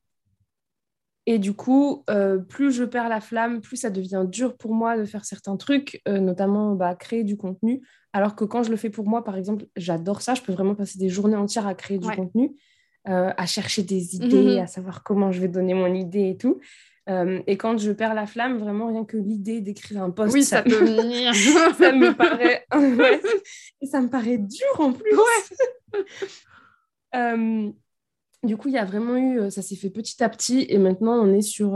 Et 1.26 1.38
du 1.38 1.52
coup, 1.52 2.04
euh, 2.10 2.38
plus 2.38 2.72
je 2.72 2.82
perds 2.82 3.08
la 3.08 3.20
flamme, 3.20 3.60
plus 3.60 3.76
ça 3.76 3.90
devient 3.90 4.24
dur 4.26 4.56
pour 4.56 4.74
moi 4.74 4.98
de 4.98 5.04
faire 5.04 5.24
certains 5.24 5.56
trucs, 5.56 6.02
euh, 6.08 6.18
notamment 6.18 6.74
bah, 6.74 6.96
créer 6.96 7.22
du 7.22 7.36
contenu. 7.36 7.80
Alors 8.12 8.34
que 8.34 8.44
quand 8.44 8.64
je 8.64 8.70
le 8.70 8.76
fais 8.76 8.90
pour 8.90 9.08
moi, 9.08 9.22
par 9.22 9.36
exemple, 9.36 9.66
j'adore 9.76 10.20
ça. 10.20 10.34
Je 10.34 10.42
peux 10.42 10.52
vraiment 10.52 10.74
passer 10.74 10.98
des 10.98 11.08
journées 11.08 11.36
entières 11.36 11.66
à 11.68 11.74
créer 11.74 11.98
du 11.98 12.08
contenu, 12.08 12.56
euh, 13.08 13.32
à 13.36 13.46
chercher 13.46 13.84
des 13.84 14.16
idées, 14.16 14.56
mhm. 14.56 14.62
à 14.62 14.66
savoir 14.66 15.04
comment 15.04 15.30
je 15.30 15.40
vais 15.40 15.48
donner 15.48 15.74
mon 15.74 15.94
idée 15.94 16.30
et 16.30 16.36
tout. 16.36 16.60
Et 17.08 17.56
quand 17.56 17.78
je 17.78 17.90
perds 17.92 18.14
la 18.14 18.26
flamme, 18.26 18.58
vraiment 18.58 18.86
rien 18.86 19.04
que 19.04 19.16
l'idée 19.16 19.60
d'écrire 19.60 20.02
un 20.02 20.10
post, 20.10 20.32
oui, 20.32 20.44
ça, 20.44 20.62
peut 20.62 20.84
venir. 20.84 21.34
ça 21.78 21.92
me 21.92 22.14
paraît, 22.14 22.64
et 23.80 23.86
ça 23.86 24.00
me 24.00 24.08
paraît 24.08 24.38
dur 24.38 24.78
en 24.78 24.92
plus. 24.92 25.10
Ouais. 27.12 27.72
Du 28.44 28.56
coup, 28.56 28.68
il 28.68 28.74
y 28.74 28.78
a 28.78 28.84
vraiment 28.84 29.16
eu, 29.16 29.38
euh, 29.38 29.50
ça 29.50 29.62
s'est 29.62 29.76
fait 29.76 29.90
petit 29.90 30.22
à 30.22 30.28
petit 30.28 30.66
et 30.68 30.78
maintenant 30.78 31.14
on 31.14 31.32
est 31.32 31.42
sur 31.42 31.74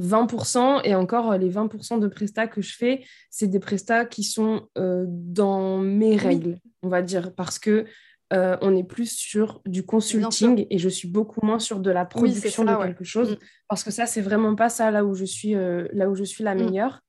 20% 0.00 0.58
euh, 0.58 0.80
et 0.82 0.94
encore 0.96 1.32
euh, 1.32 1.38
les 1.38 1.50
20% 1.50 2.00
de 2.00 2.08
prestats 2.08 2.48
que 2.48 2.60
je 2.60 2.76
fais, 2.76 3.04
c'est 3.30 3.46
des 3.46 3.60
prestats 3.60 4.04
qui 4.04 4.24
sont 4.24 4.66
dans 4.74 5.78
mes 5.78 6.16
règles, 6.16 6.58
on 6.82 6.88
va 6.88 7.02
dire, 7.02 7.32
parce 7.34 7.58
que 7.58 7.84
on 8.32 8.76
est 8.76 8.84
plus 8.84 9.10
sur 9.10 9.60
du 9.66 9.84
consulting 9.84 10.66
et 10.70 10.78
je 10.78 10.88
suis 10.88 11.08
beaucoup 11.08 11.44
moins 11.44 11.58
sur 11.58 11.80
de 11.80 11.90
la 11.90 12.04
production 12.04 12.64
de 12.64 12.74
quelque 12.74 13.04
chose 13.04 13.32
mm. 13.32 13.36
parce 13.68 13.84
que 13.84 13.90
ça 13.90 14.06
c'est 14.06 14.22
vraiment 14.22 14.54
pas 14.54 14.70
ça 14.70 14.90
là 14.90 15.04
où 15.04 15.14
je 15.14 15.24
suis 15.24 15.52
là 15.54 16.08
où 16.08 16.14
je 16.14 16.24
suis 16.24 16.42
la 16.42 16.54
mm. 16.54 16.64
meilleure. 16.64 17.00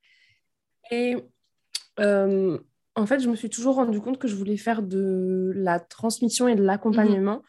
Et 0.91 1.15
en 2.95 3.05
fait, 3.05 3.19
je 3.19 3.29
me 3.29 3.35
suis 3.35 3.49
toujours 3.49 3.75
rendu 3.75 3.99
compte 3.99 4.19
que 4.19 4.27
je 4.27 4.35
voulais 4.35 4.57
faire 4.57 4.83
de 4.83 5.51
la 5.55 5.79
transmission 5.79 6.47
et 6.47 6.55
de 6.55 6.63
l'accompagnement. 6.63 7.37
Mm-hmm. 7.37 7.41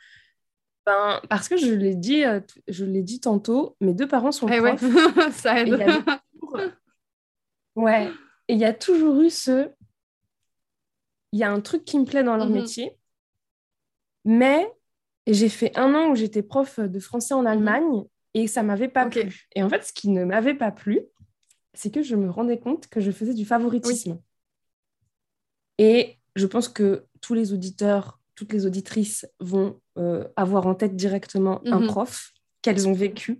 Ben, 0.86 1.20
parce 1.30 1.48
que 1.48 1.56
je 1.56 1.72
l'ai 1.72 1.94
dit, 1.94 2.24
euh, 2.24 2.40
je 2.68 2.84
l'ai 2.84 3.02
dit 3.02 3.20
tantôt, 3.20 3.76
mes 3.80 3.94
deux 3.94 4.08
parents 4.08 4.32
sont 4.32 4.48
eh 4.48 4.58
profs. 4.58 4.82
Ouais. 4.82 5.30
ça 5.32 5.60
aide. 5.60 5.86
Ouais. 7.74 8.10
Et 8.48 8.54
il 8.54 8.58
y 8.58 8.64
a 8.64 8.74
toujours 8.74 9.20
eu 9.20 9.30
ce. 9.30 9.70
Il 11.32 11.40
y 11.40 11.42
a 11.42 11.50
un 11.50 11.60
truc 11.60 11.84
qui 11.84 11.98
me 11.98 12.04
plaît 12.04 12.22
dans 12.22 12.36
leur 12.36 12.48
mhm. 12.48 12.60
métier, 12.60 12.96
mais 14.24 14.70
j'ai 15.26 15.48
fait 15.48 15.76
un 15.76 15.94
an 15.94 16.10
où 16.10 16.14
j'étais 16.14 16.42
prof 16.42 16.80
de 16.80 17.00
français 17.00 17.34
en 17.34 17.42
mhm. 17.42 17.46
Allemagne 17.46 18.04
et 18.34 18.46
ça 18.46 18.62
m'avait 18.62 18.88
pas 18.88 19.06
plu. 19.06 19.46
Et 19.54 19.62
en 19.62 19.68
fait, 19.68 19.84
ce 19.84 19.92
qui 19.92 20.08
ne 20.08 20.24
m'avait 20.24 20.54
pas 20.54 20.70
plu, 20.70 21.00
c'est 21.72 21.92
que 21.92 22.02
je 22.02 22.16
me 22.16 22.30
rendais 22.30 22.58
compte 22.58 22.88
que 22.88 23.00
je 23.00 23.10
faisais 23.10 23.34
du 23.34 23.44
favoritisme. 23.44 24.20
Et 25.78 26.18
je 26.36 26.46
pense 26.46 26.68
que 26.68 27.06
tous 27.20 27.34
les 27.34 27.52
auditeurs, 27.52 28.20
toutes 28.34 28.52
les 28.52 28.66
auditrices 28.66 29.26
vont 29.40 29.80
euh, 29.98 30.26
avoir 30.36 30.66
en 30.66 30.74
tête 30.74 30.96
directement 30.96 31.60
un 31.66 31.80
Mhm. 31.80 31.86
prof 31.86 32.32
qu'elles 32.62 32.88
ont 32.88 32.92
vécu, 32.92 33.38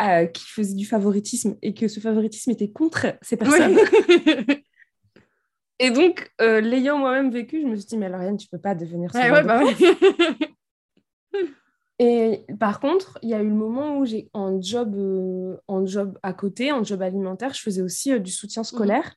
euh, 0.00 0.26
qui 0.26 0.44
faisait 0.44 0.74
du 0.74 0.86
favoritisme 0.86 1.56
et 1.62 1.74
que 1.74 1.88
ce 1.88 2.00
favoritisme 2.00 2.50
était 2.50 2.70
contre 2.70 3.16
ces 3.22 3.36
personnes. 3.36 3.76
Et 5.78 5.90
donc, 5.90 6.30
euh, 6.40 6.60
l'ayant 6.60 6.98
moi-même 6.98 7.30
vécu, 7.30 7.60
je 7.60 7.66
me 7.66 7.76
suis 7.76 7.86
dit, 7.86 7.98
mais 7.98 8.08
Lauriane, 8.08 8.36
tu 8.38 8.48
peux 8.48 8.58
pas 8.58 8.74
devenir 8.74 9.10
Ouais, 9.14 9.30
ouais, 9.30 9.42
bah 9.44 9.62
ouais. 9.62 9.74
Et 11.98 12.44
par 12.60 12.80
contre, 12.80 13.18
il 13.22 13.30
y 13.30 13.34
a 13.34 13.40
eu 13.42 13.48
le 13.48 13.54
moment 13.54 13.96
où 13.98 14.04
j'ai 14.04 14.28
en 14.34 14.60
job, 14.60 14.94
euh, 14.96 15.56
en 15.66 15.86
job 15.86 16.18
à 16.22 16.34
côté, 16.34 16.70
en 16.70 16.84
job 16.84 17.00
alimentaire, 17.00 17.54
je 17.54 17.62
faisais 17.62 17.80
aussi 17.80 18.12
euh, 18.12 18.18
du 18.18 18.30
soutien 18.30 18.64
scolaire. 18.64 19.14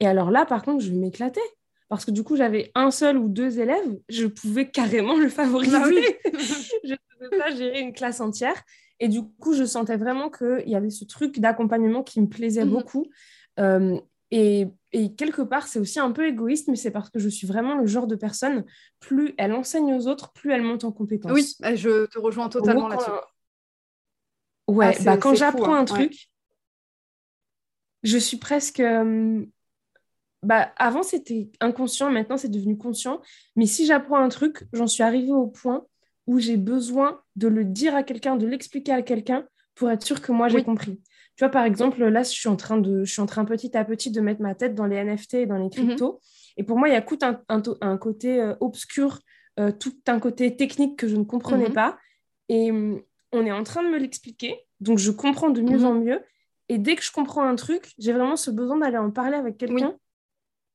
Et 0.00 0.06
alors 0.08 0.30
là, 0.32 0.44
par 0.44 0.62
contre, 0.62 0.82
je 0.84 0.92
m'éclatais. 0.92 1.40
Parce 1.88 2.04
que 2.04 2.10
du 2.10 2.24
coup, 2.24 2.34
j'avais 2.34 2.72
un 2.74 2.90
seul 2.90 3.16
ou 3.16 3.28
deux 3.28 3.60
élèves, 3.60 3.96
je 4.08 4.26
pouvais 4.26 4.68
carrément 4.68 5.16
le 5.16 5.28
favoriser. 5.28 5.78
Bah 5.78 5.84
oui. 5.86 6.04
je 6.82 6.92
ne 6.92 6.96
pouvais 7.28 7.38
pas 7.38 7.54
gérer 7.54 7.80
une 7.80 7.92
classe 7.92 8.20
entière. 8.20 8.60
Et 8.98 9.06
du 9.06 9.22
coup, 9.38 9.54
je 9.54 9.64
sentais 9.64 9.96
vraiment 9.96 10.28
qu'il 10.28 10.64
y 10.68 10.74
avait 10.74 10.90
ce 10.90 11.04
truc 11.04 11.38
d'accompagnement 11.38 12.02
qui 12.02 12.20
me 12.20 12.26
plaisait 12.26 12.64
Mhm. 12.64 12.70
beaucoup. 12.72 13.06
Euh, 13.60 14.00
et, 14.30 14.66
et 14.92 15.14
quelque 15.14 15.42
part, 15.42 15.66
c'est 15.68 15.78
aussi 15.78 16.00
un 16.00 16.12
peu 16.12 16.26
égoïste, 16.26 16.68
mais 16.68 16.76
c'est 16.76 16.90
parce 16.90 17.10
que 17.10 17.18
je 17.18 17.28
suis 17.28 17.46
vraiment 17.46 17.74
le 17.76 17.86
genre 17.86 18.06
de 18.06 18.16
personne, 18.16 18.64
plus 19.00 19.34
elle 19.38 19.52
enseigne 19.52 19.94
aux 19.94 20.06
autres, 20.08 20.32
plus 20.32 20.52
elle 20.52 20.62
monte 20.62 20.84
en 20.84 20.92
compétence. 20.92 21.32
Oui, 21.34 21.54
bah, 21.60 21.74
je 21.74 22.06
te 22.06 22.18
rejoins 22.18 22.46
En 22.46 22.48
totalement 22.50 22.88
là-dessus. 22.88 23.10
Ouais, 24.68 24.96
Ah, 24.98 25.02
bah, 25.04 25.16
quand 25.16 25.34
j'apprends 25.34 25.74
hein, 25.74 25.80
un 25.80 25.84
truc, 25.84 26.28
je 28.02 28.18
suis 28.18 28.36
presque. 28.38 28.80
euh, 28.80 29.44
Bah, 30.42 30.72
avant, 30.76 31.02
c'était 31.02 31.50
inconscient, 31.60 32.10
maintenant, 32.10 32.36
c'est 32.36 32.48
devenu 32.50 32.76
conscient. 32.78 33.20
Mais 33.56 33.66
si 33.66 33.86
j'apprends 33.86 34.18
un 34.18 34.28
truc, 34.28 34.64
j'en 34.72 34.86
suis 34.86 35.02
arrivée 35.02 35.32
au 35.32 35.46
point 35.48 35.86
où 36.26 36.38
j'ai 36.38 36.56
besoin 36.56 37.20
de 37.36 37.48
le 37.48 37.64
dire 37.64 37.94
à 37.96 38.02
quelqu'un, 38.02 38.36
de 38.36 38.46
l'expliquer 38.46 38.92
à 38.92 39.02
quelqu'un 39.02 39.46
pour 39.74 39.90
être 39.90 40.04
sûr 40.04 40.20
que 40.20 40.32
moi, 40.32 40.48
j'ai 40.48 40.56
Oui. 40.56 40.64
compris. 40.64 41.00
Tu 41.36 41.44
vois, 41.44 41.50
par 41.50 41.64
exemple, 41.64 42.02
là, 42.02 42.22
je 42.22 42.30
suis 42.30 42.48
en 42.48 42.56
train 42.56 42.78
de, 42.78 43.04
je 43.04 43.12
suis 43.12 43.20
en 43.20 43.26
train 43.26 43.44
petit 43.44 43.76
à 43.76 43.84
petit 43.84 44.10
de 44.10 44.20
mettre 44.22 44.40
ma 44.40 44.54
tête 44.54 44.74
dans 44.74 44.86
les 44.86 44.96
NFT 44.96 45.34
et 45.34 45.46
dans 45.46 45.58
les 45.58 45.68
cryptos. 45.68 46.20
Et 46.56 46.62
pour 46.64 46.78
moi, 46.78 46.88
il 46.88 46.92
y 46.92 46.96
a 46.96 47.02
tout 47.02 47.18
un, 47.22 47.42
un, 47.82 47.98
côté 47.98 48.40
euh, 48.40 48.54
obscur, 48.60 49.20
euh, 49.60 49.70
tout 49.70 49.94
un 50.06 50.18
côté 50.18 50.56
technique 50.56 50.98
que 50.98 51.08
je 51.08 51.16
ne 51.16 51.24
comprenais 51.24 51.68
Mhm. 51.68 51.74
pas. 51.74 51.98
Et 52.48 52.70
hum, 52.70 53.02
on 53.32 53.44
est 53.44 53.52
en 53.52 53.62
train 53.64 53.82
de 53.82 53.88
me 53.88 53.98
l'expliquer. 53.98 54.58
Donc, 54.80 54.96
je 54.98 55.10
comprends 55.10 55.50
de 55.50 55.60
mieux 55.60 55.78
Mhm. 55.80 55.84
en 55.84 55.94
mieux. 55.94 56.20
Et 56.70 56.78
dès 56.78 56.96
que 56.96 57.02
je 57.02 57.12
comprends 57.12 57.42
un 57.44 57.54
truc, 57.54 57.92
j'ai 57.98 58.12
vraiment 58.12 58.36
ce 58.36 58.50
besoin 58.50 58.78
d'aller 58.78 58.96
en 58.96 59.10
parler 59.10 59.36
avec 59.36 59.58
quelqu'un 59.58 59.94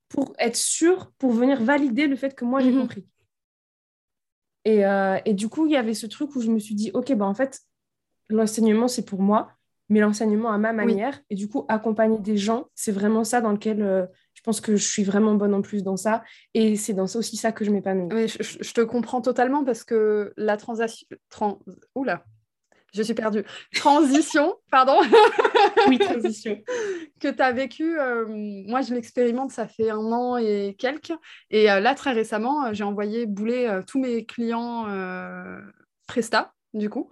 pour 0.09 0.34
être 0.38 0.55
sûr, 0.57 1.12
pour 1.18 1.32
venir 1.32 1.62
valider 1.64 2.05
le 2.05 2.16
fait 2.16 2.36
que 2.36 2.45
moi, 2.45 2.59
j'ai 2.59 2.72
Mhm. 2.72 2.82
compris. 2.82 3.07
Et, 4.66 4.86
euh, 4.86 5.18
et 5.26 5.34
du 5.34 5.49
coup, 5.49 5.66
il 5.66 5.72
y 5.72 5.76
avait 5.78 5.95
ce 5.95 6.05
truc 6.05 6.36
où 6.36 6.41
je 6.41 6.51
me 6.51 6.59
suis 6.59 6.76
dit, 6.76 6.91
OK, 6.93 7.12
bah, 7.16 7.26
en 7.26 7.34
fait, 7.34 7.59
l'enseignement, 8.30 8.88
c'est 8.88 9.05
pour 9.05 9.22
moi, 9.22 9.51
mais 9.91 9.99
l'enseignement 9.99 10.51
à 10.51 10.57
ma 10.57 10.71
manière. 10.71 11.19
Et 11.29 11.35
du 11.35 11.49
coup, 11.49 11.65
accompagner 11.67 12.17
des 12.17 12.37
gens, 12.37 12.67
c'est 12.75 12.93
vraiment 12.93 13.25
ça 13.25 13.41
dans 13.41 13.51
lequel 13.51 13.83
euh, 13.83 14.05
je 14.33 14.41
pense 14.41 14.61
que 14.61 14.77
je 14.77 14.87
suis 14.87 15.03
vraiment 15.03 15.35
bonne 15.35 15.53
en 15.53 15.61
plus 15.61 15.83
dans 15.83 15.97
ça. 15.97 16.23
Et 16.53 16.77
c'est 16.77 16.93
dans 16.93 17.07
ça 17.07 17.19
aussi 17.19 17.35
ça 17.35 17.51
que 17.51 17.65
je 17.65 17.71
m'épanouis. 17.71 18.07
Mais 18.09 18.27
je, 18.29 18.73
te 18.73 18.79
comprends 18.79 19.21
totalement 19.21 19.65
parce 19.65 19.83
que 19.83 20.33
la 20.37 20.55
transaction... 20.55 21.05
Tran... 21.29 21.59
Oula, 21.93 22.23
je 22.93 23.03
suis 23.03 23.13
perdue. 23.13 23.43
Transition, 23.75 24.55
pardon, 24.71 24.97
Oui, 25.89 25.99
transition. 25.99 26.57
que 27.19 27.27
tu 27.27 27.41
as 27.41 27.51
vécu, 27.51 27.99
euh, 27.99 28.25
moi 28.29 28.79
je 28.79 28.93
l'expérimente, 28.93 29.51
ça 29.51 29.67
fait 29.67 29.89
un 29.89 30.13
an 30.13 30.37
et 30.37 30.73
quelques. 30.79 31.13
Et 31.49 31.69
euh, 31.69 31.81
là, 31.81 31.95
très 31.95 32.13
récemment, 32.13 32.71
j'ai 32.71 32.85
envoyé 32.85 33.25
bouler 33.25 33.81
tous 33.87 33.99
mes 33.99 34.23
clients 34.23 34.85
Presta, 36.07 36.53
du 36.73 36.89
coup. 36.89 37.09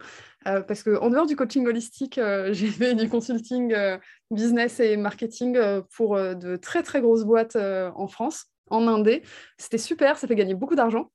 Euh, 0.47 0.61
parce 0.61 0.83
qu'en 0.83 1.09
dehors 1.09 1.25
du 1.25 1.35
coaching 1.35 1.67
holistique, 1.67 2.17
euh, 2.17 2.49
j'ai 2.53 2.67
fait 2.67 2.95
du 2.95 3.09
consulting 3.09 3.73
euh, 3.73 3.97
business 4.31 4.79
et 4.79 4.95
marketing 4.97 5.57
pour 5.95 6.17
de 6.17 6.55
très 6.55 6.83
très 6.83 7.01
grosses 7.01 7.25
boîtes 7.25 7.55
en 7.55 8.07
France, 8.07 8.45
en 8.69 8.87
Indé. 8.87 9.23
C'était 9.57 9.77
super, 9.77 10.17
ça 10.17 10.27
fait 10.27 10.35
gagner 10.35 10.55
beaucoup 10.55 10.75
d'argent. 10.75 11.11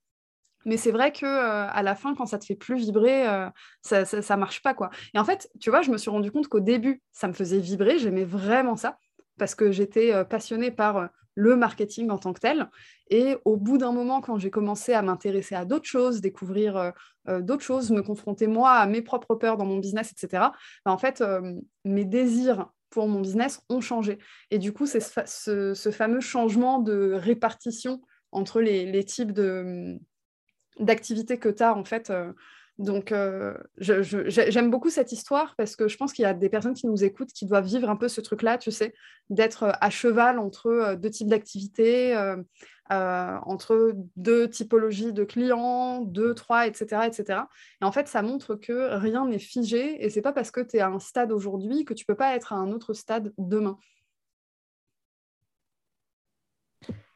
Mais 0.67 0.79
c'est 0.79 0.93
vrai 0.93 1.13
que 1.13 1.27
à 1.27 1.83
la 1.83 1.95
fin, 1.95 2.15
quand 2.15 2.25
ça 2.25 2.39
te 2.39 2.47
fait 2.47 2.55
plus 2.55 2.77
vibrer, 2.77 3.27
ça, 3.83 4.07
ça, 4.07 4.23
ça 4.23 4.37
marche 4.39 4.63
pas 4.63 4.73
quoi. 4.73 4.89
Et 5.13 5.19
en 5.19 5.25
fait, 5.25 5.51
tu 5.61 5.69
vois, 5.69 5.83
je 5.83 5.91
me 5.91 5.99
suis 5.99 6.11
rendu 6.11 6.33
compte 6.33 6.49
qu'au 6.49 6.61
début, 6.61 7.03
ça 7.13 7.29
me 7.29 7.35
faisait 7.35 7.59
vibrer, 7.59 7.99
j'aimais 7.99 8.25
vraiment 8.25 8.77
ça 8.77 8.99
parce 9.39 9.55
que 9.55 9.73
j'étais 9.73 10.25
passionnée 10.25 10.71
par 10.71 11.11
le 11.35 11.57
marketing 11.57 12.11
en 12.11 12.19
tant 12.19 12.33
que 12.33 12.41
tel. 12.41 12.69
Et 13.11 13.37
au 13.45 13.57
bout 13.57 13.79
d'un 13.79 13.93
moment, 13.93 14.21
quand 14.21 14.39
j'ai 14.39 14.51
commencé 14.51 14.93
à 14.93 15.03
m'intéresser 15.03 15.55
à 15.55 15.65
d'autres 15.65 15.87
choses, 15.89 16.21
découvrir 16.21 16.77
euh, 16.77 16.91
euh, 17.29 17.41
d'autres 17.41 17.63
choses, 17.65 17.91
me 17.91 18.03
confronter 18.03 18.47
moi 18.47 18.73
à 18.73 18.87
mes 18.87 19.03
propres 19.03 19.35
peurs 19.35 19.57
dans 19.57 19.67
mon 19.67 19.79
business, 19.79 20.13
etc., 20.13 20.53
bah, 20.85 20.93
en 20.93 20.99
fait, 20.99 21.21
euh, 21.21 21.55
mes 21.85 22.05
désirs 22.05 22.71
pour 22.91 23.09
mon 23.09 23.21
business 23.21 23.61
ont 23.69 23.81
changé. 23.81 24.19
Et 24.51 24.59
du 24.59 24.73
coup, 24.73 24.87
c'est 24.87 25.01
ce, 25.01 25.11
fa- 25.11 25.27
ce- 25.27 25.75
ce 25.75 25.91
fameux 25.91 26.21
changement 26.21 26.79
de 26.79 27.13
répartition 27.13 28.01
entre 28.31 28.61
les, 28.61 29.05
types 29.05 29.33
d'activités 30.81 31.39
que 31.39 31.49
tu 31.49 31.63
as 31.63 31.75
en 31.77 31.85
fait. 31.85 32.13
Donc, 32.79 33.13
euh, 33.13 33.55
j'aime 33.79 34.71
beaucoup 34.71 34.91
cette 34.91 35.13
histoire 35.13 35.55
parce 35.57 35.77
que 35.77 35.87
je 35.87 35.97
pense 35.97 36.13
qu'il 36.13 36.25
y 36.25 36.27
a 36.27 36.35
des 36.35 36.49
personnes 36.49 36.75
qui 36.75 36.89
nous 36.89 37.05
écoutent 37.05 37.33
qui 37.33 37.47
doivent 37.47 37.67
vivre 37.67 37.89
un 37.89 37.95
peu 37.95 38.09
ce 38.09 38.21
truc-là, 38.21 38.59
tu 38.59 38.73
sais, 38.73 38.95
d'être 39.31 39.63
euh, 39.63 39.73
à 39.81 39.91
cheval 39.91 40.41
entre 40.41 40.67
euh, 40.67 40.97
deux 40.97 41.11
types 41.11 41.29
d'activités, 41.29 42.17
entre 42.91 43.93
deux 44.17 44.51
typologies 44.51 45.13
de 45.13 45.25
clients, 45.25 46.01
deux, 46.01 46.35
trois, 46.35 46.67
etc., 46.67 47.03
etc. 47.07 47.41
Et 47.81 47.85
en 47.85 47.93
fait, 47.93 48.09
ça 48.09 48.23
montre 48.23 48.57
que 48.57 48.95
rien 48.97 49.27
n'est 49.27 49.39
figé 49.39 50.05
et 50.05 50.11
c'est 50.11 50.21
pas 50.21 50.33
parce 50.33 50.51
que 50.51 50.61
tu 50.61 50.77
es 50.77 50.81
à 50.81 50.89
un 50.89 50.99
stade 50.99 51.33
aujourd'hui 51.33 51.85
que 51.85 51.95
tu 51.95 52.05
peux 52.05 52.15
pas 52.15 52.35
être 52.35 52.53
à 52.53 52.57
un 52.57 52.73
autre 52.73 52.93
stade 52.93 53.33
demain. 53.39 53.79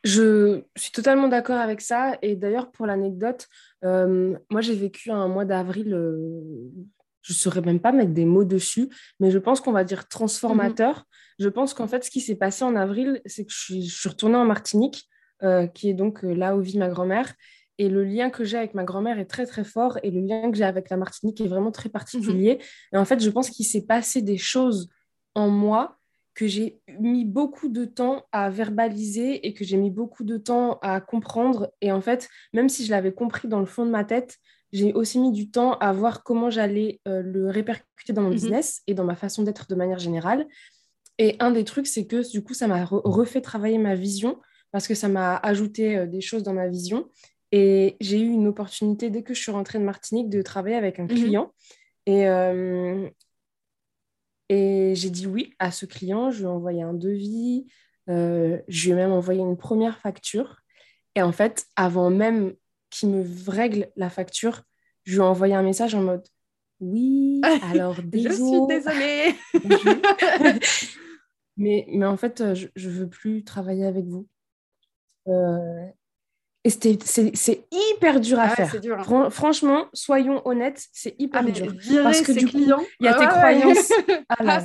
Je 0.05 0.63
suis 0.77 0.93
totalement 0.93 1.29
d'accord 1.29 1.59
avec 1.59 1.81
ça. 1.81 2.17
Et 2.23 2.37
d'ailleurs, 2.37 2.71
pour 2.71 2.87
l'anecdote, 2.87 3.49
euh, 3.85 4.37
moi, 4.51 4.61
j'ai 4.61 4.75
vécu 4.75 5.11
un 5.11 5.29
mois 5.29 5.45
d'avril, 5.45 5.93
euh, 5.93 6.41
je 7.23 7.33
ne 7.33 7.37
saurais 7.37 7.61
même 7.61 7.81
pas 7.81 7.93
mettre 7.93 8.13
des 8.13 8.25
mots 8.25 8.45
dessus, 8.45 8.89
mais 9.21 9.31
je 9.31 9.39
pense 9.39 9.61
qu'on 9.61 9.73
va 9.73 9.85
dire 9.85 10.09
transformateur. 10.09 11.05
Je 11.39 11.49
pense 11.49 11.75
qu'en 11.75 11.89
fait, 11.89 12.05
ce 12.05 12.11
qui 12.11 12.21
s'est 12.21 12.37
passé 12.37 12.65
en 12.65 12.77
avril, 12.77 13.21
c'est 13.27 13.45
que 13.45 13.53
je 13.53 13.59
suis, 13.59 13.87
je 13.87 13.99
suis 13.99 14.09
retournée 14.09 14.37
en 14.37 14.45
Martinique, 14.45 15.09
euh, 15.43 15.67
qui 15.67 15.91
est 15.91 15.95
donc 15.95 16.23
là 16.23 16.57
où 16.57 16.61
vit 16.61 16.79
ma 16.79 16.89
grand-mère. 16.89 17.35
Et 17.79 17.89
le 17.89 18.05
lien 18.05 18.31
que 18.31 18.45
j'ai 18.45 18.59
avec 18.59 18.75
ma 18.75 18.85
grand-mère 18.85 19.19
est 19.19 19.27
très, 19.27 19.47
très 19.47 19.65
fort. 19.65 19.99
Et 20.03 20.11
le 20.11 20.21
lien 20.21 20.51
que 20.51 20.57
j'ai 20.57 20.65
avec 20.65 20.91
la 20.91 20.97
Martinique 20.97 21.41
est 21.41 21.47
vraiment 21.49 21.71
très 21.71 21.89
particulier. 21.89 22.59
Et 22.93 22.97
en 22.97 23.05
fait, 23.05 23.21
je 23.21 23.31
pense 23.31 23.51
qu'il 23.51 23.67
s'est 23.67 23.87
passé 23.87 24.23
des 24.23 24.39
choses 24.39 24.89
en 25.35 25.49
moi 25.49 25.98
que 26.39 26.47
j'ai 26.47 26.79
mis 27.01 27.25
beaucoup 27.25 27.69
de 27.69 27.85
temps 27.85 28.25
à 28.31 28.49
verbaliser 28.49 29.45
et 29.45 29.55
que 29.55 29.65
j'ai 29.65 29.77
mis 29.77 29.91
beaucoup 29.91 30.23
de 30.23 30.37
temps 30.37 30.79
à 30.83 31.01
comprendre. 31.01 31.73
Et 31.81 31.91
en 31.91 32.01
fait, 32.01 32.29
même 32.53 32.69
si 32.69 32.85
je 32.87 32.93
l'avais 32.93 33.13
compris 33.13 33.49
dans 33.49 33.59
le 33.59 33.67
fond 33.67 33.85
de 33.85 33.91
ma 33.91 34.05
tête, 34.05 34.37
j'ai 34.73 34.93
aussi 34.93 35.19
mis 35.19 35.33
du 35.33 35.51
temps 35.51 35.73
à 35.79 35.93
voir 35.93 36.23
comment 36.23 36.49
j'allais 36.49 37.01
euh, 37.09 37.23
le 37.23 37.51
répercuter 37.51 38.13
dans 38.13 38.23
mon 38.23 38.29
Mhm. 38.29 38.35
business 38.35 38.83
et 38.87 38.95
dans 38.95 39.03
ma 39.03 39.17
façon 39.17 39.43
d'être 39.43 39.67
de 39.69 39.75
manière 39.75 39.99
générale. 39.99 40.47
Et 41.19 41.35
un 41.41 41.51
des 41.51 41.65
trucs, 41.65 41.89
c'est 41.89 42.07
que 42.07 42.21
du 42.31 42.45
coup, 42.45 42.55
ça 42.55 42.69
m'a 42.69 42.85
re- 42.85 43.01
refait 43.05 43.41
travailler 43.41 43.79
ma 43.79 43.97
vision 43.97 44.39
parce 44.71 44.87
que 44.87 44.95
ça 44.95 45.09
m'a 45.09 45.39
ajouté 45.39 45.97
euh, 45.97 46.07
des 46.07 46.21
choses 46.21 46.45
dans 46.45 46.55
ma 46.55 46.69
vision. 46.69 47.09
Et 47.51 47.97
j'ai 48.01 48.21
eu 48.21 48.29
une 48.29 48.47
opportunité, 48.47 49.11
dès 49.11 49.25
que 49.25 49.35
je 49.35 49.41
suis 49.43 49.51
rentrée 49.51 49.81
de 49.81 49.85
Martinique, 49.85 50.29
de 50.31 50.41
travailler 50.43 50.77
avec 50.77 51.01
un 51.01 51.07
Mhm. 51.09 51.17
client. 51.17 51.53
Et, 52.07 52.29
euh, 52.29 53.09
et 54.49 54.95
j'ai 54.97 55.11
dit 55.11 55.27
oui 55.27 55.55
à 55.59 55.71
ce 55.71 55.87
client. 55.87 56.31
Je 56.31 56.39
lui 56.39 56.45
ai 56.45 56.49
envoyé 56.49 56.83
un 56.83 56.95
devis. 56.95 57.67
euh, 58.09 58.59
je 58.69 58.85
lui 58.87 58.93
ai 58.93 58.95
même 58.97 59.13
envoyé 59.13 59.41
une 59.41 59.57
première 59.57 59.99
facture. 60.01 60.59
Et 61.15 61.23
en 61.23 61.33
fait, 61.33 61.67
avant 61.77 62.11
même 62.11 62.55
qu'il 62.91 63.11
me 63.11 63.25
règle 63.51 63.91
la 63.97 64.11
facture, 64.11 64.63
je 65.05 65.13
lui 65.15 65.19
ai 65.21 65.23
envoyé 65.25 65.55
un 65.55 65.63
message 65.63 65.95
en 65.95 66.03
mode 66.03 66.27
oui, 66.81 67.41
alors 67.63 67.97
Je 67.97 68.03
désolé. 68.03 68.35
suis 68.35 68.67
désolée. 68.69 69.35
mais, 71.57 71.87
mais 71.89 72.07
en 72.07 72.17
fait, 72.17 72.55
je, 72.55 72.69
je 72.77 72.89
veux 72.91 73.09
plus 73.09 73.45
travailler 73.45 73.85
avec 73.87 74.07
vous. 74.07 74.29
Euh, 75.29 75.87
et 76.65 76.71
c'est 76.71 77.65
hyper 77.71 78.21
dur 78.21 78.39
à 78.39 78.45
Ah 78.45 78.49
faire. 78.57 78.81
dur, 78.81 78.99
hein. 78.99 79.03
Fran- 79.05 79.31
franchement, 79.31 79.87
soyons 79.95 80.43
honnêtes, 80.47 80.85
c'est 80.93 81.15
hyper 81.19 81.43
Ah, 81.47 81.51
dur. 81.51 81.73
Parce 82.03 82.21
que 82.21 82.33
du 82.33 82.47
coup, 82.47 82.59
il 82.59 82.67
y 82.67 83.09
a 83.09 83.15
Ah 83.15 83.19
tes 83.19 83.25
ouais, 83.27 83.29
croyances. 83.29 83.89
là 84.41 84.61
là. 84.61 84.63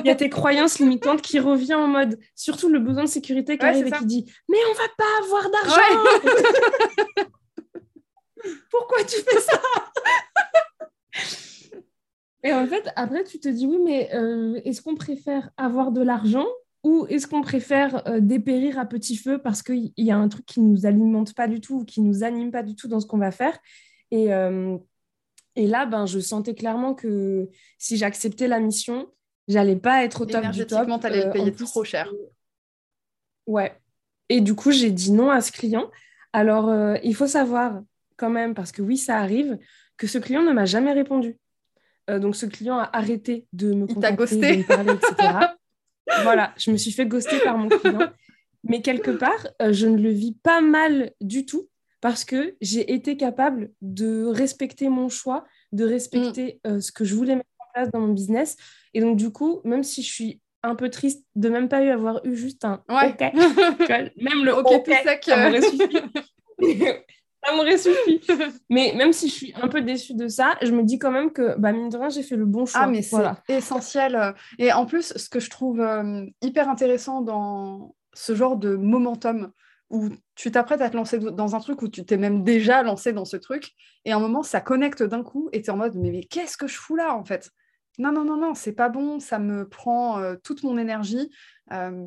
Il 0.00 0.06
y 0.06 0.10
a 0.10 0.14
tes 0.14 0.28
croyances 0.30 0.78
limitantes 0.78 1.22
qui 1.22 1.40
revient 1.40 1.74
en 1.74 1.88
mode, 1.88 2.18
surtout 2.36 2.68
le 2.68 2.78
besoin 2.78 3.04
de 3.04 3.08
sécurité 3.08 3.56
qui 3.58 3.64
Ouais, 3.64 3.70
arrive 3.70 3.86
et 3.86 3.90
ça. 3.90 3.98
qui 3.98 4.06
dit 4.06 4.32
Mais 4.48 4.58
on 4.70 4.74
va 4.74 4.88
pas 4.96 5.24
avoir 5.24 5.50
d'argent 5.50 5.98
Pourquoi 8.70 9.02
tu 9.04 9.16
fais 9.16 9.40
ça? 9.40 9.60
Et 12.44 12.52
en 12.52 12.66
fait, 12.66 12.88
après, 12.94 13.24
tu 13.24 13.40
te 13.40 13.48
dis, 13.48 13.66
oui, 13.66 13.78
mais 13.84 14.14
euh, 14.14 14.60
est-ce 14.64 14.80
qu'on 14.80 14.94
préfère 14.94 15.50
avoir 15.56 15.90
de 15.90 16.00
l'argent 16.02 16.46
ou 16.84 17.06
est-ce 17.08 17.26
qu'on 17.26 17.42
préfère 17.42 18.06
euh, 18.08 18.20
dépérir 18.20 18.78
à 18.78 18.86
petit 18.86 19.16
feu 19.16 19.38
parce 19.38 19.62
qu'il 19.62 19.92
y 19.96 20.10
a 20.10 20.16
un 20.16 20.28
truc 20.28 20.46
qui 20.46 20.60
ne 20.60 20.68
nous 20.68 20.86
alimente 20.86 21.34
pas 21.34 21.48
du 21.48 21.60
tout 21.60 21.80
ou 21.80 21.84
qui 21.84 22.00
ne 22.00 22.06
nous 22.06 22.24
anime 22.24 22.50
pas 22.50 22.62
du 22.62 22.76
tout 22.76 22.88
dans 22.88 23.00
ce 23.00 23.06
qu'on 23.06 23.18
va 23.18 23.30
faire? 23.30 23.58
Et, 24.10 24.32
euh, 24.32 24.76
et 25.56 25.66
là, 25.66 25.86
ben, 25.86 26.06
je 26.06 26.20
sentais 26.20 26.54
clairement 26.54 26.94
que 26.94 27.48
si 27.78 27.96
j'acceptais 27.96 28.48
la 28.48 28.60
mission, 28.60 29.08
j'allais 29.48 29.76
pas 29.76 30.04
être 30.04 30.22
au 30.22 30.26
top 30.26 30.46
du 30.50 30.66
top. 30.66 30.86
tu 30.86 31.06
allais 31.06 31.26
le 31.26 31.32
payer 31.32 31.52
trop 31.52 31.84
cher. 31.84 32.12
Ouais. 33.46 33.76
Et 34.28 34.40
du 34.40 34.54
coup, 34.54 34.70
j'ai 34.70 34.90
dit 34.90 35.10
non 35.10 35.30
à 35.30 35.40
ce 35.40 35.50
client. 35.52 35.90
Alors, 36.32 36.70
il 37.02 37.14
faut 37.14 37.26
savoir 37.26 37.80
quand 38.16 38.28
même, 38.28 38.54
parce 38.54 38.72
que 38.72 38.82
oui, 38.82 38.98
ça 38.98 39.18
arrive, 39.18 39.58
que 39.96 40.06
ce 40.06 40.18
client 40.18 40.42
ne 40.42 40.52
m'a 40.52 40.66
jamais 40.66 40.92
répondu. 40.92 41.38
Euh, 42.08 42.18
donc 42.18 42.36
ce 42.36 42.46
client 42.46 42.78
a 42.78 42.88
arrêté 42.96 43.46
de 43.52 43.72
me 43.72 43.86
contacter, 43.86 44.36
de 44.36 44.58
me 44.58 44.66
parler, 44.66 44.92
etc. 44.92 45.38
voilà, 46.22 46.54
je 46.56 46.70
me 46.70 46.76
suis 46.76 46.92
fait 46.92 47.06
ghoster 47.06 47.38
par 47.40 47.56
mon 47.56 47.68
client. 47.68 48.10
Mais 48.64 48.82
quelque 48.82 49.10
part, 49.10 49.46
euh, 49.62 49.72
je 49.72 49.86
ne 49.86 49.98
le 49.98 50.10
vis 50.10 50.34
pas 50.42 50.60
mal 50.60 51.12
du 51.20 51.46
tout 51.46 51.68
parce 52.00 52.24
que 52.24 52.56
j'ai 52.60 52.92
été 52.92 53.16
capable 53.16 53.72
de 53.82 54.24
respecter 54.24 54.88
mon 54.88 55.08
choix, 55.08 55.44
de 55.72 55.84
respecter 55.84 56.60
mm. 56.64 56.68
euh, 56.68 56.80
ce 56.80 56.92
que 56.92 57.04
je 57.04 57.14
voulais 57.14 57.36
mettre 57.36 57.48
en 57.58 57.72
place 57.72 57.90
dans 57.90 58.00
mon 58.00 58.12
business. 58.12 58.56
Et 58.94 59.00
donc, 59.00 59.16
du 59.16 59.30
coup, 59.30 59.60
même 59.64 59.82
si 59.82 60.02
je 60.02 60.12
suis 60.12 60.40
un 60.62 60.74
peu 60.74 60.90
triste 60.90 61.24
de 61.36 61.48
même 61.48 61.68
pas 61.68 61.82
eu 61.82 61.88
avoir 61.88 62.24
eu 62.24 62.34
juste 62.34 62.64
un 62.64 62.82
OK, 62.88 63.20
même 64.16 64.44
le 64.44 64.56
OK, 64.56 64.68
sec, 64.86 65.24
ça 65.24 65.36
m'aurait 65.36 65.62
suffi. 65.62 65.98
ça 67.44 67.54
m'aurait 67.54 67.78
suffi. 67.78 68.20
mais 68.70 68.92
même 68.96 69.12
si 69.12 69.28
je 69.28 69.34
suis 69.34 69.54
un 69.60 69.68
peu 69.68 69.80
déçue 69.80 70.14
de 70.14 70.28
ça, 70.28 70.56
je 70.62 70.72
me 70.72 70.82
dis 70.82 70.98
quand 70.98 71.10
même 71.10 71.32
que, 71.32 71.58
bah, 71.58 71.72
mine 71.72 71.88
de 71.88 71.96
rien, 71.96 72.08
j'ai 72.08 72.22
fait 72.22 72.36
le 72.36 72.46
bon 72.46 72.66
choix. 72.66 72.82
Ah, 72.82 72.86
mais 72.86 73.02
c'est 73.02 73.24
essentiel. 73.48 74.34
Et 74.58 74.72
en 74.72 74.86
plus, 74.86 75.12
ce 75.16 75.28
que 75.28 75.40
je 75.40 75.50
trouve 75.50 75.80
euh, 75.80 76.24
hyper 76.42 76.68
intéressant 76.68 77.22
dans 77.22 77.94
ce 78.14 78.34
genre 78.34 78.56
de 78.56 78.76
momentum 78.76 79.52
où 79.90 80.10
tu 80.34 80.50
t'apprêtes 80.50 80.82
à 80.82 80.90
te 80.90 80.96
lancer 80.96 81.18
dans 81.18 81.54
un 81.54 81.60
truc 81.60 81.80
où 81.80 81.88
tu 81.88 82.04
t'es 82.04 82.18
même 82.18 82.44
déjà 82.44 82.82
lancé 82.82 83.12
dans 83.14 83.24
ce 83.24 83.38
truc, 83.38 83.72
et 84.04 84.12
à 84.12 84.16
un 84.16 84.20
moment, 84.20 84.42
ça 84.42 84.60
connecte 84.60 85.02
d'un 85.02 85.22
coup, 85.22 85.48
et 85.52 85.62
tu 85.62 85.68
es 85.68 85.70
en 85.70 85.78
mode, 85.78 85.94
mais, 85.94 86.10
mais 86.10 86.24
qu'est-ce 86.24 86.58
que 86.58 86.66
je 86.66 86.76
fous 86.76 86.96
là, 86.96 87.14
en 87.14 87.24
fait? 87.24 87.50
Non, 87.98 88.12
non, 88.12 88.24
non, 88.24 88.36
non, 88.36 88.54
c'est 88.54 88.74
pas 88.74 88.90
bon, 88.90 89.18
ça 89.18 89.38
me 89.38 89.66
prend 89.66 90.20
euh, 90.20 90.36
toute 90.44 90.62
mon 90.62 90.76
énergie. 90.76 91.30
Euh, 91.72 92.06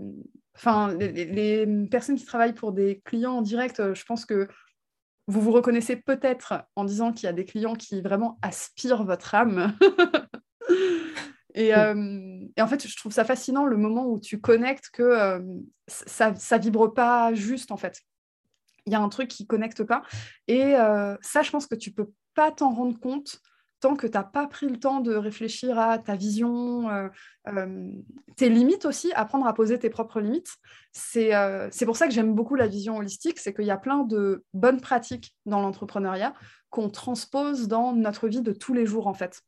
enfin, 0.56 0.94
les, 0.94 1.68
personnes 1.90 2.18
qui 2.18 2.26
travaillent 2.26 2.54
pour 2.54 2.72
des 2.72 3.02
clients 3.04 3.38
en 3.38 3.42
direct, 3.42 3.94
je 3.94 4.06
pense 4.06 4.26
que 4.26 4.48
vous 5.32 5.42
vous 5.42 5.52
reconnaissez 5.52 5.96
peut-être 5.96 6.66
en 6.76 6.84
disant 6.84 7.14
qu'il 7.14 7.26
y 7.26 7.30
a 7.30 7.34
des 7.34 7.46
clients 7.46 7.76
qui 7.76 8.02
vraiment 8.02 8.38
aspirent 8.42 9.04
votre 9.04 9.34
âme. 9.36 9.76
Euh, 11.58 12.48
et, 12.56 12.62
en 12.62 12.68
fait, 12.68 12.88
je 12.88 12.96
trouve 12.96 13.12
ça 13.12 13.26
fascinant 13.26 13.66
le 13.66 13.76
moment 13.76 14.08
où 14.08 14.22
tu 14.22 14.40
connectes 14.40 14.90
que 14.90 15.04
euh, 15.04 15.42
ça, 15.86 16.34
ça 16.34 16.58
vibre 16.58 16.94
pas 16.94 17.34
juste 17.34 17.74
en 17.74 17.78
fait. 17.78 18.00
Il 18.86 18.94
y 18.94 18.96
a 18.96 19.02
un 19.02 19.10
truc 19.10 19.28
qui 19.28 19.46
connecte 19.46 19.84
pas. 19.84 20.02
Et 20.48 20.78
euh, 20.78 21.18
ça, 21.20 21.42
je 21.42 21.52
pense 21.52 21.68
que 21.68 21.76
tu 21.76 21.92
peux 21.92 22.10
pas 22.36 22.54
t'en 22.54 22.74
rendre 22.74 22.98
compte 23.02 23.42
tant 23.82 23.96
que 23.96 24.08
tu 24.08 24.14
n'as 24.14 24.24
pas 24.24 24.48
pris 24.48 24.70
le 24.70 24.80
temps 24.80 25.02
de 25.02 25.14
réfléchir 25.14 25.78
à 25.78 25.98
ta 25.98 26.16
vision, 26.16 26.90
euh, 26.90 27.10
euh, 27.50 27.92
tes 28.38 28.48
limites 28.48 28.86
aussi, 28.86 29.12
apprendre 29.14 29.48
à 29.48 29.54
poser 29.54 29.78
tes 29.80 29.90
propres 29.90 30.22
limites. 30.22 30.56
Euh, 31.18 31.68
c'est 31.72 31.86
pour 31.86 31.98
ça 31.98 32.08
que 32.08 32.14
j'aime 32.14 32.34
beaucoup 32.34 32.56
la 32.56 32.68
vision 32.68 32.98
holistique, 32.98 33.40
c'est 33.40 33.54
qu'il 33.54 33.66
y 33.66 33.72
a 33.72 33.78
plein 33.78 34.04
de 34.04 34.46
bonnes 34.54 34.80
pratiques 34.80 35.36
dans 35.46 35.62
l'entrepreneuriat 35.62 36.34
qu'on 36.70 36.90
transpose 36.90 37.68
dans 37.68 37.94
notre 37.94 38.30
vie 38.30 38.42
de 38.42 38.54
tous 38.54 38.74
les 38.74 38.86
jours 38.86 39.08
en 39.08 39.14
fait. 39.14 39.42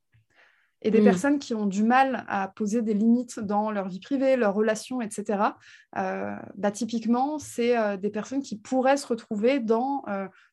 Et 0.82 0.92
des 0.92 1.00
mm. 1.00 1.06
personnes 1.06 1.40
qui 1.40 1.54
ont 1.54 1.68
du 1.68 1.84
mal 1.84 2.26
à 2.28 2.50
poser 2.50 2.82
des 2.82 2.94
limites 2.94 3.40
dans 3.40 3.72
leur 3.72 3.88
vie 3.88 4.02
privée, 4.02 4.36
leurs 4.36 4.54
relations, 4.54 5.00
etc., 5.00 5.40
bah, 5.94 6.72
typiquement, 6.74 7.40
c'est 7.40 7.98
des 8.00 8.10
personnes 8.10 8.42
qui 8.42 8.58
pourraient 8.58 8.98
se 8.98 9.08
retrouver 9.08 9.62
dans, 9.62 10.04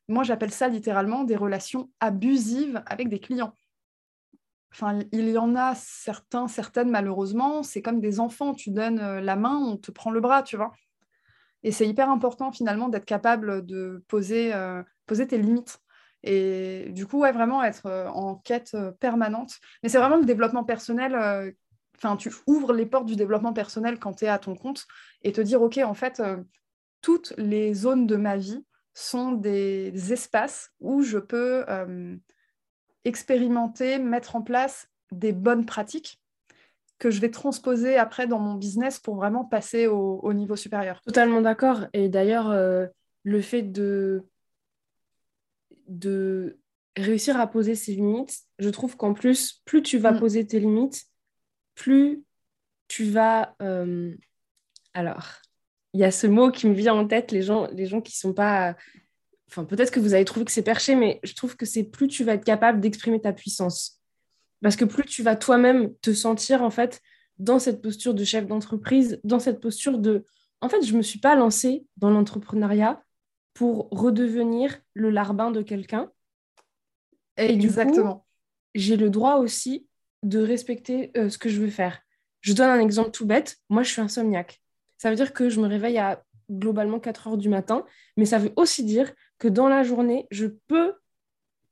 moi 0.07 0.23
j'appelle 0.23 0.51
ça 0.51 0.69
littéralement 0.69 1.25
des 1.25 1.35
relations 1.35 1.89
abusives 1.99 2.81
avec 2.85 3.09
des 3.09 3.19
clients. 3.19 3.53
Enfin, 4.73 4.99
il 5.11 5.29
y 5.29 5.37
en 5.37 5.55
a 5.55 5.75
certains, 5.75 6.47
certaines 6.47 6.89
malheureusement, 6.89 7.61
c'est 7.61 7.81
comme 7.81 7.99
des 7.99 8.19
enfants, 8.19 8.53
tu 8.53 8.71
donnes 8.71 8.99
euh, 8.99 9.19
la 9.19 9.35
main, 9.35 9.57
on 9.57 9.75
te 9.75 9.91
prend 9.91 10.11
le 10.11 10.21
bras, 10.21 10.43
tu 10.43 10.55
vois. 10.55 10.71
Et 11.63 11.71
c'est 11.71 11.87
hyper 11.87 12.09
important 12.09 12.51
finalement 12.51 12.87
d'être 12.87 13.05
capable 13.05 13.65
de 13.65 14.03
poser, 14.07 14.53
euh, 14.53 14.81
poser 15.05 15.27
tes 15.27 15.37
limites. 15.37 15.79
Et 16.23 16.87
du 16.91 17.05
coup, 17.05 17.19
ouais, 17.19 17.31
vraiment 17.31 17.63
être 17.63 17.87
euh, 17.87 18.07
en 18.07 18.35
quête 18.35 18.75
permanente. 18.99 19.59
Mais 19.83 19.89
c'est 19.89 19.97
vraiment 19.97 20.17
le 20.17 20.25
développement 20.25 20.63
personnel. 20.63 21.53
Enfin, 21.97 22.15
tu 22.15 22.31
ouvres 22.47 22.73
les 22.73 22.85
portes 22.85 23.05
du 23.05 23.15
développement 23.15 23.53
personnel 23.53 23.99
quand 23.99 24.13
tu 24.13 24.25
es 24.25 24.27
à 24.29 24.39
ton 24.39 24.55
compte 24.55 24.87
et 25.23 25.33
te 25.33 25.41
dire, 25.41 25.61
OK, 25.61 25.77
en 25.77 25.93
fait, 25.93 26.21
toutes 27.01 27.33
les 27.37 27.73
zones 27.73 28.07
de 28.07 28.15
ma 28.15 28.37
vie 28.37 28.65
sont 28.93 29.33
des 29.33 30.13
espaces 30.13 30.71
où 30.79 31.03
je 31.03 31.19
peux 31.19 31.63
expérimenter, 33.05 33.99
mettre 33.99 34.35
en 34.35 34.41
place 34.41 34.87
des 35.11 35.33
bonnes 35.33 35.65
pratiques 35.65 36.21
que 36.99 37.09
je 37.09 37.19
vais 37.19 37.31
transposer 37.31 37.97
après 37.97 38.27
dans 38.27 38.39
mon 38.39 38.53
business 38.53 38.99
pour 38.99 39.15
vraiment 39.15 39.43
passer 39.43 39.87
au, 39.87 40.33
niveau 40.33 40.55
supérieur. 40.55 41.01
Totalement 41.01 41.41
d'accord. 41.41 41.87
Et 41.93 42.09
d'ailleurs, 42.09 42.51
euh, 42.51 42.85
le 43.23 43.41
fait 43.41 43.63
de, 43.63 44.23
de 45.87 46.59
réussir 46.95 47.39
à 47.39 47.47
poser 47.47 47.73
ses 47.73 47.95
limites, 47.95 48.41
je 48.59 48.69
trouve 48.69 48.97
qu'en 48.97 49.13
plus, 49.13 49.61
plus 49.65 49.81
tu 49.81 49.97
vas 49.97 50.11
mm. 50.11 50.19
poser 50.19 50.45
tes 50.45 50.59
limites, 50.59 51.05
plus 51.73 52.23
tu 52.87 53.05
vas... 53.05 53.55
Euh, 53.63 54.13
alors, 54.93 55.41
il 55.93 56.01
y 56.01 56.03
a 56.03 56.11
ce 56.11 56.27
mot 56.27 56.51
qui 56.51 56.67
me 56.67 56.73
vient 56.73 56.93
en 56.93 57.07
tête, 57.07 57.31
les 57.31 57.41
gens, 57.41 57.67
les 57.71 57.87
gens 57.87 58.01
qui 58.01 58.11
ne 58.11 58.29
sont 58.29 58.33
pas 58.33 58.75
enfin 59.51 59.65
peut-être 59.65 59.91
que 59.91 59.99
vous 59.99 60.13
avez 60.13 60.25
trouvé 60.25 60.45
que 60.45 60.51
c'est 60.51 60.63
perché, 60.63 60.95
mais 60.95 61.19
je 61.23 61.33
trouve 61.33 61.55
que 61.55 61.65
c'est 61.65 61.83
plus 61.83 62.07
tu 62.07 62.23
vas 62.23 62.33
être 62.33 62.45
capable 62.45 62.79
d'exprimer 62.79 63.19
ta 63.19 63.33
puissance. 63.33 64.01
Parce 64.61 64.75
que 64.75 64.85
plus 64.85 65.03
tu 65.03 65.23
vas 65.23 65.35
toi-même 65.35 65.93
te 66.01 66.13
sentir 66.13 66.61
en 66.61 66.69
fait 66.69 67.01
dans 67.37 67.59
cette 67.59 67.81
posture 67.81 68.13
de 68.13 68.23
chef 68.23 68.45
d'entreprise, 68.45 69.19
dans 69.23 69.39
cette 69.39 69.59
posture 69.59 69.97
de 69.97 70.25
en 70.61 70.69
fait, 70.69 70.83
je 70.83 70.93
ne 70.93 70.97
me 70.97 71.01
suis 71.01 71.19
pas 71.19 71.35
lancée 71.35 71.85
dans 71.97 72.11
l'entrepreneuriat 72.11 73.03
pour 73.53 73.89
redevenir 73.89 74.79
le 74.93 75.09
larbin 75.09 75.51
de 75.51 75.61
quelqu'un. 75.61 76.11
Et 77.37 77.51
Exactement. 77.51 78.25
j'ai 78.75 78.95
le 78.95 79.09
droit 79.09 79.35
aussi 79.35 79.87
de 80.23 80.39
respecter 80.39 81.11
euh, 81.17 81.29
ce 81.29 81.37
que 81.37 81.49
je 81.49 81.59
veux 81.59 81.69
faire. 81.69 82.01
Je 82.41 82.53
donne 82.53 82.69
un 82.69 82.79
exemple 82.79 83.11
tout 83.11 83.25
bête. 83.25 83.57
Moi, 83.69 83.83
je 83.83 83.91
suis 83.91 84.01
insomniaque. 84.01 84.61
Ça 84.97 85.09
veut 85.09 85.15
dire 85.15 85.33
que 85.33 85.49
je 85.49 85.59
me 85.59 85.67
réveille 85.67 85.97
à 85.97 86.23
globalement 86.51 86.99
4 86.99 87.27
heures 87.27 87.37
du 87.37 87.49
matin, 87.49 87.85
mais 88.17 88.25
ça 88.25 88.37
veut 88.37 88.53
aussi 88.55 88.83
dire 88.83 89.11
que 89.41 89.47
dans 89.47 89.67
la 89.67 89.81
journée, 89.81 90.27
je 90.29 90.45
peux 90.45 90.93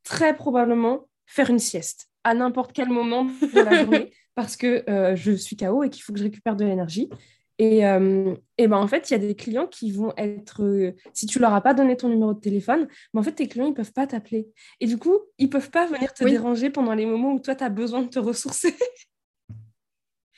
très 0.03 0.35
probablement 0.35 1.07
faire 1.27 1.51
une 1.51 1.59
sieste 1.59 2.09
à 2.23 2.33
n'importe 2.33 2.73
quel 2.73 2.89
moment 2.89 3.25
de 3.25 3.61
la 3.61 3.83
journée 3.83 4.11
parce 4.35 4.57
que 4.57 4.89
euh, 4.89 5.15
je 5.15 5.31
suis 5.33 5.55
KO 5.55 5.83
et 5.83 5.91
qu'il 5.91 6.01
faut 6.01 6.11
que 6.11 6.17
je 6.17 6.23
récupère 6.23 6.55
de 6.55 6.65
l'énergie. 6.65 7.09
Et, 7.59 7.85
euh, 7.85 8.33
et 8.57 8.67
ben 8.67 8.77
en 8.77 8.87
fait, 8.87 9.09
il 9.09 9.13
y 9.13 9.15
a 9.15 9.19
des 9.19 9.35
clients 9.35 9.67
qui 9.67 9.91
vont 9.91 10.13
être, 10.17 10.63
euh, 10.63 10.95
si 11.13 11.27
tu 11.27 11.37
leur 11.37 11.53
as 11.53 11.61
pas 11.61 11.75
donné 11.75 11.95
ton 11.95 12.09
numéro 12.09 12.33
de 12.33 12.39
téléphone, 12.39 12.87
mais 13.13 13.19
en 13.19 13.23
fait, 13.23 13.33
tes 13.33 13.47
clients, 13.47 13.67
ils 13.67 13.73
peuvent 13.75 13.93
pas 13.93 14.07
t'appeler. 14.07 14.47
Et 14.79 14.87
du 14.87 14.97
coup, 14.97 15.19
ils 15.37 15.49
peuvent 15.49 15.69
pas 15.69 15.85
venir 15.85 16.11
te 16.13 16.23
déranger 16.23 16.71
pendant 16.71 16.95
les 16.95 17.05
moments 17.05 17.33
où 17.33 17.39
toi, 17.39 17.53
tu 17.53 17.63
as 17.63 17.69
besoin 17.69 18.01
de 18.01 18.09
te 18.09 18.19
ressourcer. 18.19 18.73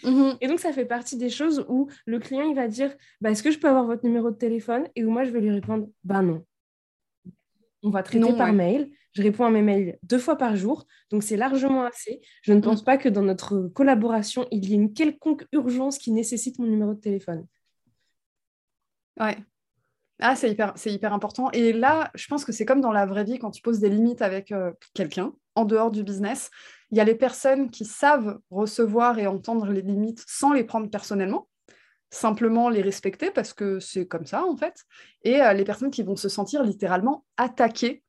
Mhm. 0.04 0.38
Et 0.42 0.48
donc, 0.48 0.60
ça 0.60 0.74
fait 0.74 0.86
partie 0.86 1.16
des 1.16 1.30
choses 1.30 1.64
où 1.70 1.88
le 2.08 2.18
client, 2.18 2.42
il 2.50 2.56
va 2.56 2.68
dire, 2.68 2.92
bah, 3.22 3.30
est-ce 3.30 3.44
que 3.44 3.52
je 3.52 3.60
peux 3.60 3.70
avoir 3.70 3.86
votre 3.86 4.04
numéro 4.04 4.32
de 4.32 4.36
téléphone? 4.36 4.88
Et 4.96 5.06
où 5.06 5.12
moi, 5.12 5.26
je 5.26 5.30
vais 5.30 5.42
lui 5.42 5.52
répondre, 5.52 5.88
bah 6.04 6.24
non. 6.24 6.44
On 7.84 7.90
va 7.90 8.04
traiter 8.04 8.34
par 8.34 8.54
mail. 8.54 8.92
Je 9.14 9.22
réponds 9.22 9.46
à 9.46 9.50
mes 9.50 9.62
mails 9.62 10.00
deux 10.04 10.20
fois 10.20 10.38
par 10.38 10.56
jour, 10.56 10.86
donc 11.10 11.24
c'est 11.24 11.36
largement 11.36 11.84
assez. 11.84 12.22
Je 12.44 12.54
ne 12.54 12.58
mhm. 12.58 12.64
pense 12.64 12.84
pas 12.84 12.98
que 12.98 13.10
dans 13.10 13.24
notre 13.24 13.70
collaboration, 13.74 14.48
il 14.52 14.66
y 14.70 14.72
ait 14.72 14.76
une 14.76 14.94
quelconque 14.94 15.46
urgence 15.52 15.98
qui 15.98 16.12
nécessite 16.12 16.60
mon 16.60 16.68
numéro 16.68 16.94
de 16.94 17.00
téléphone. 17.00 17.46
Ouais. 19.20 19.38
Ah, 20.20 20.36
c'est 20.36 20.52
hyper, 20.52 20.72
c'est 20.76 20.94
hyper 20.94 21.14
important. 21.14 21.50
Et 21.52 21.74
là, 21.74 22.12
je 22.14 22.28
pense 22.28 22.46
que 22.46 22.52
c'est 22.52 22.64
comme 22.64 22.80
dans 22.80 22.92
la 22.92 23.06
vraie 23.06 23.24
vie, 23.24 23.40
quand 23.40 23.52
tu 23.52 23.62
poses 23.62 23.80
des 23.80 23.90
limites 23.90 24.22
avec 24.22 24.52
euh, 24.52 24.72
quelqu'un, 24.94 25.34
en 25.56 25.66
dehors 25.66 25.92
du 25.92 26.04
business, 26.04 26.52
il 26.92 26.98
y 26.98 27.02
a 27.02 27.04
les 27.04 27.16
personnes 27.16 27.70
qui 27.70 27.86
savent 27.86 28.40
recevoir 28.52 29.18
et 29.20 29.28
entendre 29.28 29.68
les 29.68 29.82
limites 29.82 30.24
sans 30.28 30.54
les 30.54 30.64
prendre 30.64 30.90
personnellement, 30.90 31.48
simplement 32.12 32.70
les 32.70 32.82
respecter 32.82 33.32
parce 33.32 33.54
que 33.54 33.80
c'est 33.80 34.06
comme 34.06 34.26
ça, 34.26 34.46
en 34.46 34.56
fait. 34.56 34.84
Et 35.24 35.42
euh, 35.42 35.54
les 35.54 35.64
personnes 35.64 35.92
qui 35.92 36.04
vont 36.04 36.18
se 36.18 36.30
sentir 36.30 36.62
littéralement 36.64 37.26
attaquées. 37.38 38.04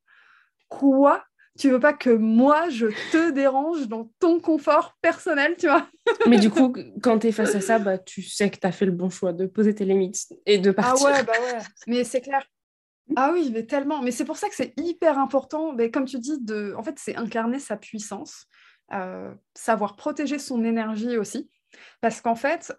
Quoi? 0.67 1.23
Tu 1.57 1.69
veux 1.69 1.79
pas 1.79 1.93
que 1.93 2.09
moi 2.09 2.67
je 2.69 2.87
te 3.11 3.31
dérange 3.31 3.87
dans 3.87 4.11
ton 4.19 4.39
confort 4.39 4.97
personnel, 5.01 5.55
tu 5.57 5.67
vois? 5.67 5.87
Mais 6.27 6.39
du 6.39 6.49
coup, 6.49 6.73
quand 7.01 7.19
tu 7.19 7.27
es 7.27 7.31
face 7.31 7.55
à 7.55 7.61
ça, 7.61 7.79
bah, 7.79 7.97
tu 7.97 8.23
sais 8.23 8.49
que 8.49 8.57
tu 8.57 8.67
as 8.67 8.71
fait 8.71 8.85
le 8.85 8.91
bon 8.91 9.09
choix 9.09 9.33
de 9.33 9.45
poser 9.45 9.73
tes 9.73 9.85
limites 9.85 10.33
et 10.45 10.57
de 10.57 10.71
partir. 10.71 11.07
Ah 11.07 11.11
ouais, 11.11 11.23
bah 11.23 11.33
ouais. 11.39 11.59
Mais 11.87 12.03
c'est 12.03 12.21
clair. 12.21 12.43
Ah 13.15 13.31
oui, 13.33 13.51
mais 13.53 13.65
tellement. 13.65 14.01
Mais 14.01 14.11
c'est 14.11 14.25
pour 14.25 14.37
ça 14.37 14.49
que 14.49 14.55
c'est 14.55 14.73
hyper 14.77 15.19
important, 15.19 15.73
mais 15.73 15.91
comme 15.91 16.05
tu 16.05 16.17
dis, 16.17 16.39
de... 16.41 16.73
en 16.75 16.81
fait, 16.81 16.95
c'est 16.97 17.15
incarner 17.15 17.59
sa 17.59 17.77
puissance. 17.77 18.47
savoir 19.53 19.95
protéger 19.95 20.39
son 20.39 20.63
énergie 20.63 21.17
aussi. 21.17 21.51
Parce 22.01 22.19
qu'en 22.19 22.35
fait, 22.35 22.73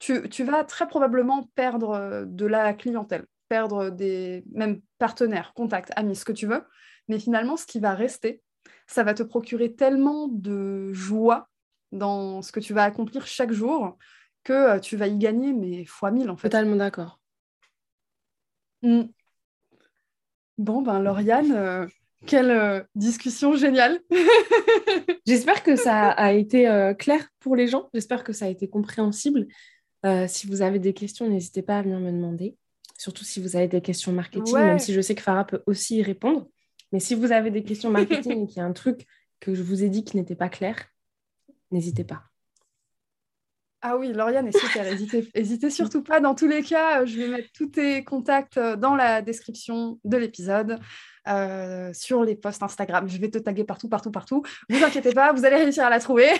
tu, 0.00 0.44
vas 0.44 0.64
très 0.64 0.88
probablement 0.88 1.48
perdre 1.54 2.24
de 2.26 2.46
la 2.46 2.74
clientèle, 2.74 3.26
perdre 3.48 3.90
des 3.90 4.42
même 4.52 4.80
partenaires, 4.98 5.52
contacts, 5.54 5.92
amis, 5.94 6.16
ce 6.16 6.24
que 6.24 6.32
tu 6.32 6.46
veux. 6.46 6.64
Mais 7.08 7.18
finalement, 7.18 7.56
ce 7.56 7.66
qui 7.66 7.78
va 7.78 7.94
rester, 7.94 8.42
ça 8.86 9.04
va 9.04 9.14
te 9.14 9.22
procurer 9.22 9.74
tellement 9.74 10.28
de 10.28 10.92
joie 10.92 11.48
dans 11.92 12.42
ce 12.42 12.50
que 12.50 12.60
tu 12.60 12.72
vas 12.72 12.84
accomplir 12.84 13.26
chaque 13.26 13.52
jour 13.52 13.96
que 14.42 14.78
tu 14.78 14.96
vas 14.96 15.06
y 15.06 15.18
gagner, 15.18 15.52
mais 15.52 15.84
fois 15.84 16.10
mille 16.10 16.30
en 16.30 16.36
fait. 16.36 16.48
Totalement 16.48 16.76
d'accord. 16.76 17.20
Mmh. 18.82 19.02
Bon, 20.58 20.82
ben 20.82 21.00
Lauriane, 21.00 21.52
euh, 21.52 21.86
quelle 22.26 22.50
euh, 22.50 22.82
discussion 22.94 23.54
géniale. 23.56 24.00
J'espère 25.26 25.62
que 25.62 25.76
ça 25.76 26.10
a 26.10 26.32
été 26.32 26.68
euh, 26.68 26.94
clair 26.94 27.26
pour 27.40 27.56
les 27.56 27.66
gens. 27.66 27.88
J'espère 27.94 28.24
que 28.24 28.32
ça 28.32 28.46
a 28.46 28.48
été 28.48 28.68
compréhensible. 28.68 29.46
Si 30.28 30.46
vous 30.46 30.62
avez 30.62 30.78
des 30.78 30.94
questions, 30.94 31.28
n'hésitez 31.28 31.62
pas 31.62 31.78
à 31.78 31.82
venir 31.82 32.00
me 32.00 32.10
demander. 32.10 32.56
Surtout 32.96 33.24
si 33.24 33.40
vous 33.40 33.56
avez 33.56 33.68
des 33.68 33.80
questions 33.80 34.12
marketing, 34.12 34.54
même 34.54 34.78
si 34.78 34.92
je 34.92 35.00
sais 35.00 35.14
que 35.14 35.22
Farah 35.22 35.46
peut 35.46 35.62
aussi 35.66 35.96
y 35.96 36.02
répondre. 36.02 36.46
Mais 36.92 37.00
si 37.00 37.14
vous 37.14 37.32
avez 37.32 37.50
des 37.50 37.62
questions 37.62 37.90
marketing 37.90 38.42
et 38.44 38.46
qu'il 38.46 38.58
y 38.58 38.60
a 38.60 38.64
un 38.64 38.72
truc 38.72 39.06
que 39.40 39.54
je 39.54 39.62
vous 39.62 39.82
ai 39.82 39.88
dit 39.88 40.04
qui 40.04 40.16
n'était 40.16 40.34
pas 40.34 40.48
clair, 40.48 40.76
n'hésitez 41.70 42.04
pas. 42.04 42.24
Ah 43.82 43.96
oui, 43.96 44.12
Lauriane 44.12 44.46
est 44.46 44.58
super. 44.58 44.86
Hésitez, 45.34 45.70
surtout 45.70 46.02
pas. 46.02 46.20
Dans 46.20 46.34
tous 46.34 46.46
les 46.46 46.62
cas, 46.62 47.06
je 47.06 47.16
vais 47.16 47.28
mettre 47.28 47.48
tous 47.54 47.68
tes 47.68 48.04
contacts 48.04 48.58
euh, 48.58 48.76
dans 48.76 48.94
la 48.94 49.22
description 49.22 49.98
de 50.04 50.18
l'épisode, 50.18 50.78
euh, 51.26 51.90
sur 51.94 52.22
les 52.22 52.34
posts 52.34 52.62
Instagram. 52.62 53.08
Je 53.08 53.16
vais 53.18 53.30
te 53.30 53.38
taguer 53.38 53.64
partout, 53.64 53.88
partout, 53.88 54.10
partout. 54.10 54.42
Vous 54.68 54.84
inquiétez 54.84 55.14
pas, 55.14 55.32
vous 55.32 55.46
allez 55.46 55.56
réussir 55.56 55.84
à 55.84 55.90
la 55.90 55.98
trouver. 55.98 56.28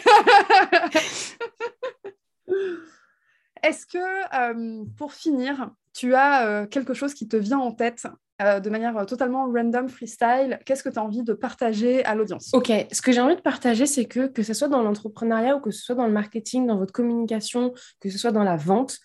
Est-ce 3.63 3.87
que, 3.87 3.99
euh, 3.99 4.85
pour 4.97 5.13
finir, 5.13 5.71
tu 5.93 6.15
as 6.15 6.67
quelque 6.67 6.95
chose 6.95 7.15
qui 7.15 7.29
te 7.29 7.37
vient 7.37 7.59
en 7.59 7.73
tête 7.73 8.07
euh, 8.41 8.59
de 8.59 8.71
manière 8.71 8.97
euh, 8.97 9.05
totalement 9.05 9.51
random, 9.53 9.89
freestyle, 9.89 10.61
qu'est-ce 10.65 10.83
que 10.83 10.89
tu 10.89 10.99
as 10.99 11.05
envie 11.05 11.23
de 11.23 11.35
partager 11.35 12.03
à 12.07 12.15
l'audience? 12.15 12.55
Ok, 12.55 12.73
ce 12.91 13.03
que 13.03 13.13
j'ai 13.13 13.21
envie 13.21 13.37
de 13.37 13.43
partager, 13.43 13.85
c'est 13.85 14.07
que 14.07 14.29
que 14.29 14.43
ce 14.43 14.55
soit 14.55 14.69
dans 14.69 14.83
l'entrepreneuriat 14.83 15.57
ou 15.57 15.61
que 15.61 15.71
ce 15.71 15.83
soit 15.83 15.95
dans 15.95 16.07
le 16.07 16.13
marketing, 16.13 16.67
dans 16.67 16.79
votre 16.79 16.93
communication, 16.93 17.75
que 18.01 18.09
ce 18.09 18.17
soit 18.17 18.33
dans 18.33 18.45
la 18.45 18.57
vente, 18.57 18.99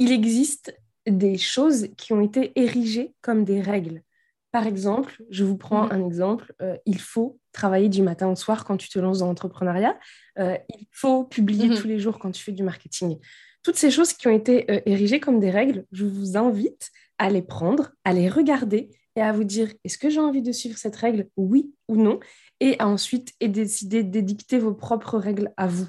il 0.00 0.10
existe 0.10 0.76
des 1.06 1.38
choses 1.38 1.88
qui 1.96 2.12
ont 2.12 2.20
été 2.20 2.52
érigées 2.56 3.14
comme 3.20 3.44
des 3.44 3.60
règles. 3.60 4.02
Par 4.50 4.66
exemple, 4.66 5.22
je 5.30 5.44
vous 5.44 5.56
prends 5.56 5.84
mhm. 5.84 5.92
un 5.92 6.04
exemple, 6.04 6.52
euh, 6.60 6.76
il 6.86 7.00
faut 7.00 7.38
travailler 7.52 7.88
du 7.88 8.02
matin 8.02 8.26
au 8.26 8.34
soir 8.34 8.64
quand 8.64 8.76
tu 8.76 8.88
te 8.88 8.98
lances 8.98 9.20
dans 9.20 9.26
l'entrepreneuriat, 9.26 9.96
il 10.38 10.88
faut 10.90 11.24
publier 11.24 11.68
mhm. 11.68 11.76
tous 11.76 11.86
les 11.86 12.00
jours 12.00 12.18
quand 12.18 12.32
tu 12.32 12.42
fais 12.42 12.52
du 12.52 12.64
marketing. 12.64 13.18
Toutes 13.66 13.74
ces 13.74 13.90
choses 13.90 14.12
qui 14.12 14.28
ont 14.28 14.30
été 14.30 14.64
érigées 14.88 15.18
comme 15.18 15.40
des 15.40 15.50
règles, 15.50 15.86
je 15.90 16.04
vous 16.04 16.36
invite 16.36 16.92
à 17.18 17.30
les 17.30 17.42
prendre, 17.42 17.90
à 18.04 18.12
les 18.12 18.28
regarder 18.28 18.90
et 19.16 19.20
à 19.20 19.32
vous 19.32 19.42
dire 19.42 19.72
est-ce 19.82 19.98
que 19.98 20.08
j'ai 20.08 20.20
envie 20.20 20.40
de 20.40 20.52
suivre 20.52 20.78
cette 20.78 20.94
règle, 20.94 21.26
oui 21.36 21.74
ou 21.88 21.96
non, 21.96 22.20
et 22.60 22.80
ensuite 22.80 23.32
et 23.40 23.48
décider 23.48 24.04
d'édicter 24.04 24.60
vos 24.60 24.72
propres 24.72 25.18
règles 25.18 25.52
à 25.56 25.66
vous. 25.66 25.88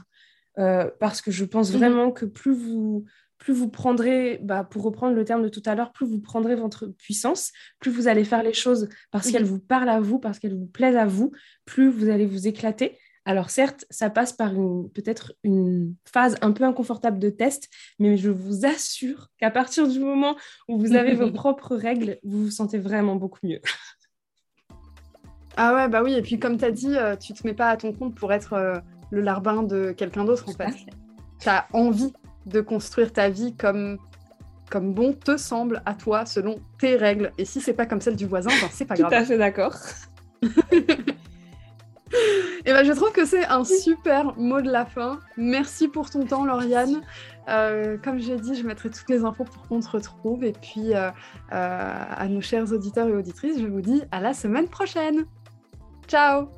Euh, 0.57 0.89
parce 0.99 1.21
que 1.21 1.30
je 1.30 1.45
pense 1.45 1.71
mhm. 1.71 1.78
vraiment 1.78 2.11
que 2.11 2.25
plus 2.25 2.55
vous, 2.55 3.05
plus 3.38 3.53
vous 3.53 3.69
prendrez, 3.69 4.39
bah, 4.41 4.63
pour 4.63 4.82
reprendre 4.82 5.15
le 5.15 5.23
terme 5.23 5.43
de 5.43 5.49
tout 5.49 5.61
à 5.67 5.75
l'heure, 5.75 5.91
plus 5.91 6.07
vous 6.07 6.19
prendrez 6.19 6.55
votre 6.55 6.88
puissance, 6.88 7.51
plus 7.80 7.91
vous 7.91 8.07
allez 8.07 8.23
faire 8.23 8.41
les 8.41 8.53
choses 8.53 8.89
parce 9.11 9.30
qu'elles 9.30 9.45
vous 9.45 9.59
parlent 9.59 9.89
à 9.89 9.99
vous, 9.99 10.17
parce 10.17 10.39
qu'elles 10.39 10.57
vous 10.57 10.65
plaisent 10.65 10.97
à 10.97 11.05
vous, 11.05 11.32
plus 11.65 11.91
vous 11.91 12.09
allez 12.09 12.25
vous 12.25 12.47
éclater. 12.47 12.97
Alors 13.28 13.49
certes, 13.49 13.84
ça 13.89 14.09
passe 14.09 14.32
par 14.32 14.53
peut-être 14.93 15.34
une 15.43 15.95
phase 16.09 16.38
un 16.41 16.53
peu 16.53 16.63
inconfortable 16.63 17.19
de 17.19 17.30
test, 17.30 17.67
mais 17.99 18.15
je 18.15 18.30
vous 18.30 18.65
assure 18.65 19.28
qu'à 19.38 19.51
partir 19.51 19.86
du 19.86 19.99
moment 19.99 20.38
où 20.69 20.80
vous 20.80 20.95
avez 20.95 21.13
vos 21.13 21.30
propres 21.34 21.75
règles, 21.75 22.19
vous 22.23 22.45
vous 22.45 22.51
sentez 22.51 22.78
vraiment 22.78 23.17
beaucoup 23.17 23.45
mieux. 23.45 23.59
Ah 25.57 25.75
ouais, 25.75 25.89
bah 25.89 26.03
oui, 26.03 26.13
et 26.13 26.21
puis 26.21 26.39
comme 26.39 26.57
tu 26.57 26.63
as 26.63 26.71
dit, 26.71 26.95
euh, 26.95 27.17
tu 27.17 27.34
te 27.34 27.45
mets 27.45 27.53
pas 27.53 27.67
à 27.67 27.75
ton 27.75 27.91
compte 27.91 28.15
pour 28.15 28.32
être 28.32 28.53
euh, 28.53 28.80
le 29.11 29.19
larbin 29.19 29.61
de 29.61 29.91
quelqu'un 29.91 30.23
d'autre 30.23 30.47
en 30.47 30.53
fait. 30.53 30.73
Tu 31.41 31.49
as 31.49 31.67
envie 31.73 32.13
de 32.45 32.61
construire 32.61 33.11
ta 33.11 33.28
vie 33.28 33.53
comme 33.57 33.97
comme 34.69 34.93
bon 34.93 35.11
te 35.11 35.36
semble 35.36 35.82
à 35.86 35.95
toi 35.95 36.25
selon 36.25 36.61
tes 36.80 36.95
règles. 36.95 37.34
Et 37.38 37.43
si 37.43 37.59
c'est 37.59 37.73
pas 37.73 37.86
comme 37.86 37.99
celle 37.99 38.15
du 38.15 38.25
voisin, 38.25 38.51
ben 38.61 38.69
c'est 38.71 38.86
pas 38.86 38.95
grave. 38.95 39.09
Tout 39.09 39.17
à 39.17 39.25
fait 39.25 39.38
d'accord. 39.38 39.75
Et 42.66 42.74
ben, 42.74 42.84
je 42.84 42.91
trouve 42.91 43.12
que 43.12 43.26
c'est 43.26 43.45
un 43.45 43.64
super 43.64 44.38
mot 44.38 44.62
de 44.62 44.70
la 44.70 44.86
fin. 44.86 45.20
Merci 45.38 45.88
pour 45.88 46.10
ton 46.10 46.26
temps, 46.26 46.45
Lauriane. 46.45 47.01
Euh, 47.49 47.97
comme 47.97 48.20
j'ai 48.20 48.38
dit, 48.38 48.55
je 48.55 48.66
mettrai 48.66 48.89
toutes 48.89 49.10
les 49.10 49.24
infos 49.24 49.45
pour 49.45 49.68
qu'on 49.68 49.80
te 49.80 49.89
retrouve. 49.89 50.43
Et 50.43 50.53
puis, 50.53 50.93
euh, 50.93 51.10
euh, 51.10 51.12
à 51.51 52.28
nos 52.28 52.41
chers 52.41 52.72
auditeurs 52.72 53.08
et 53.08 53.14
auditrices, 53.14 53.60
je 53.60 53.68
vous 53.68 53.82
dis 53.82 54.01
à 54.12 54.20
la 54.20 54.34
semaine 54.34 54.68
prochaine. 54.68 55.26
Ciao 56.08 56.49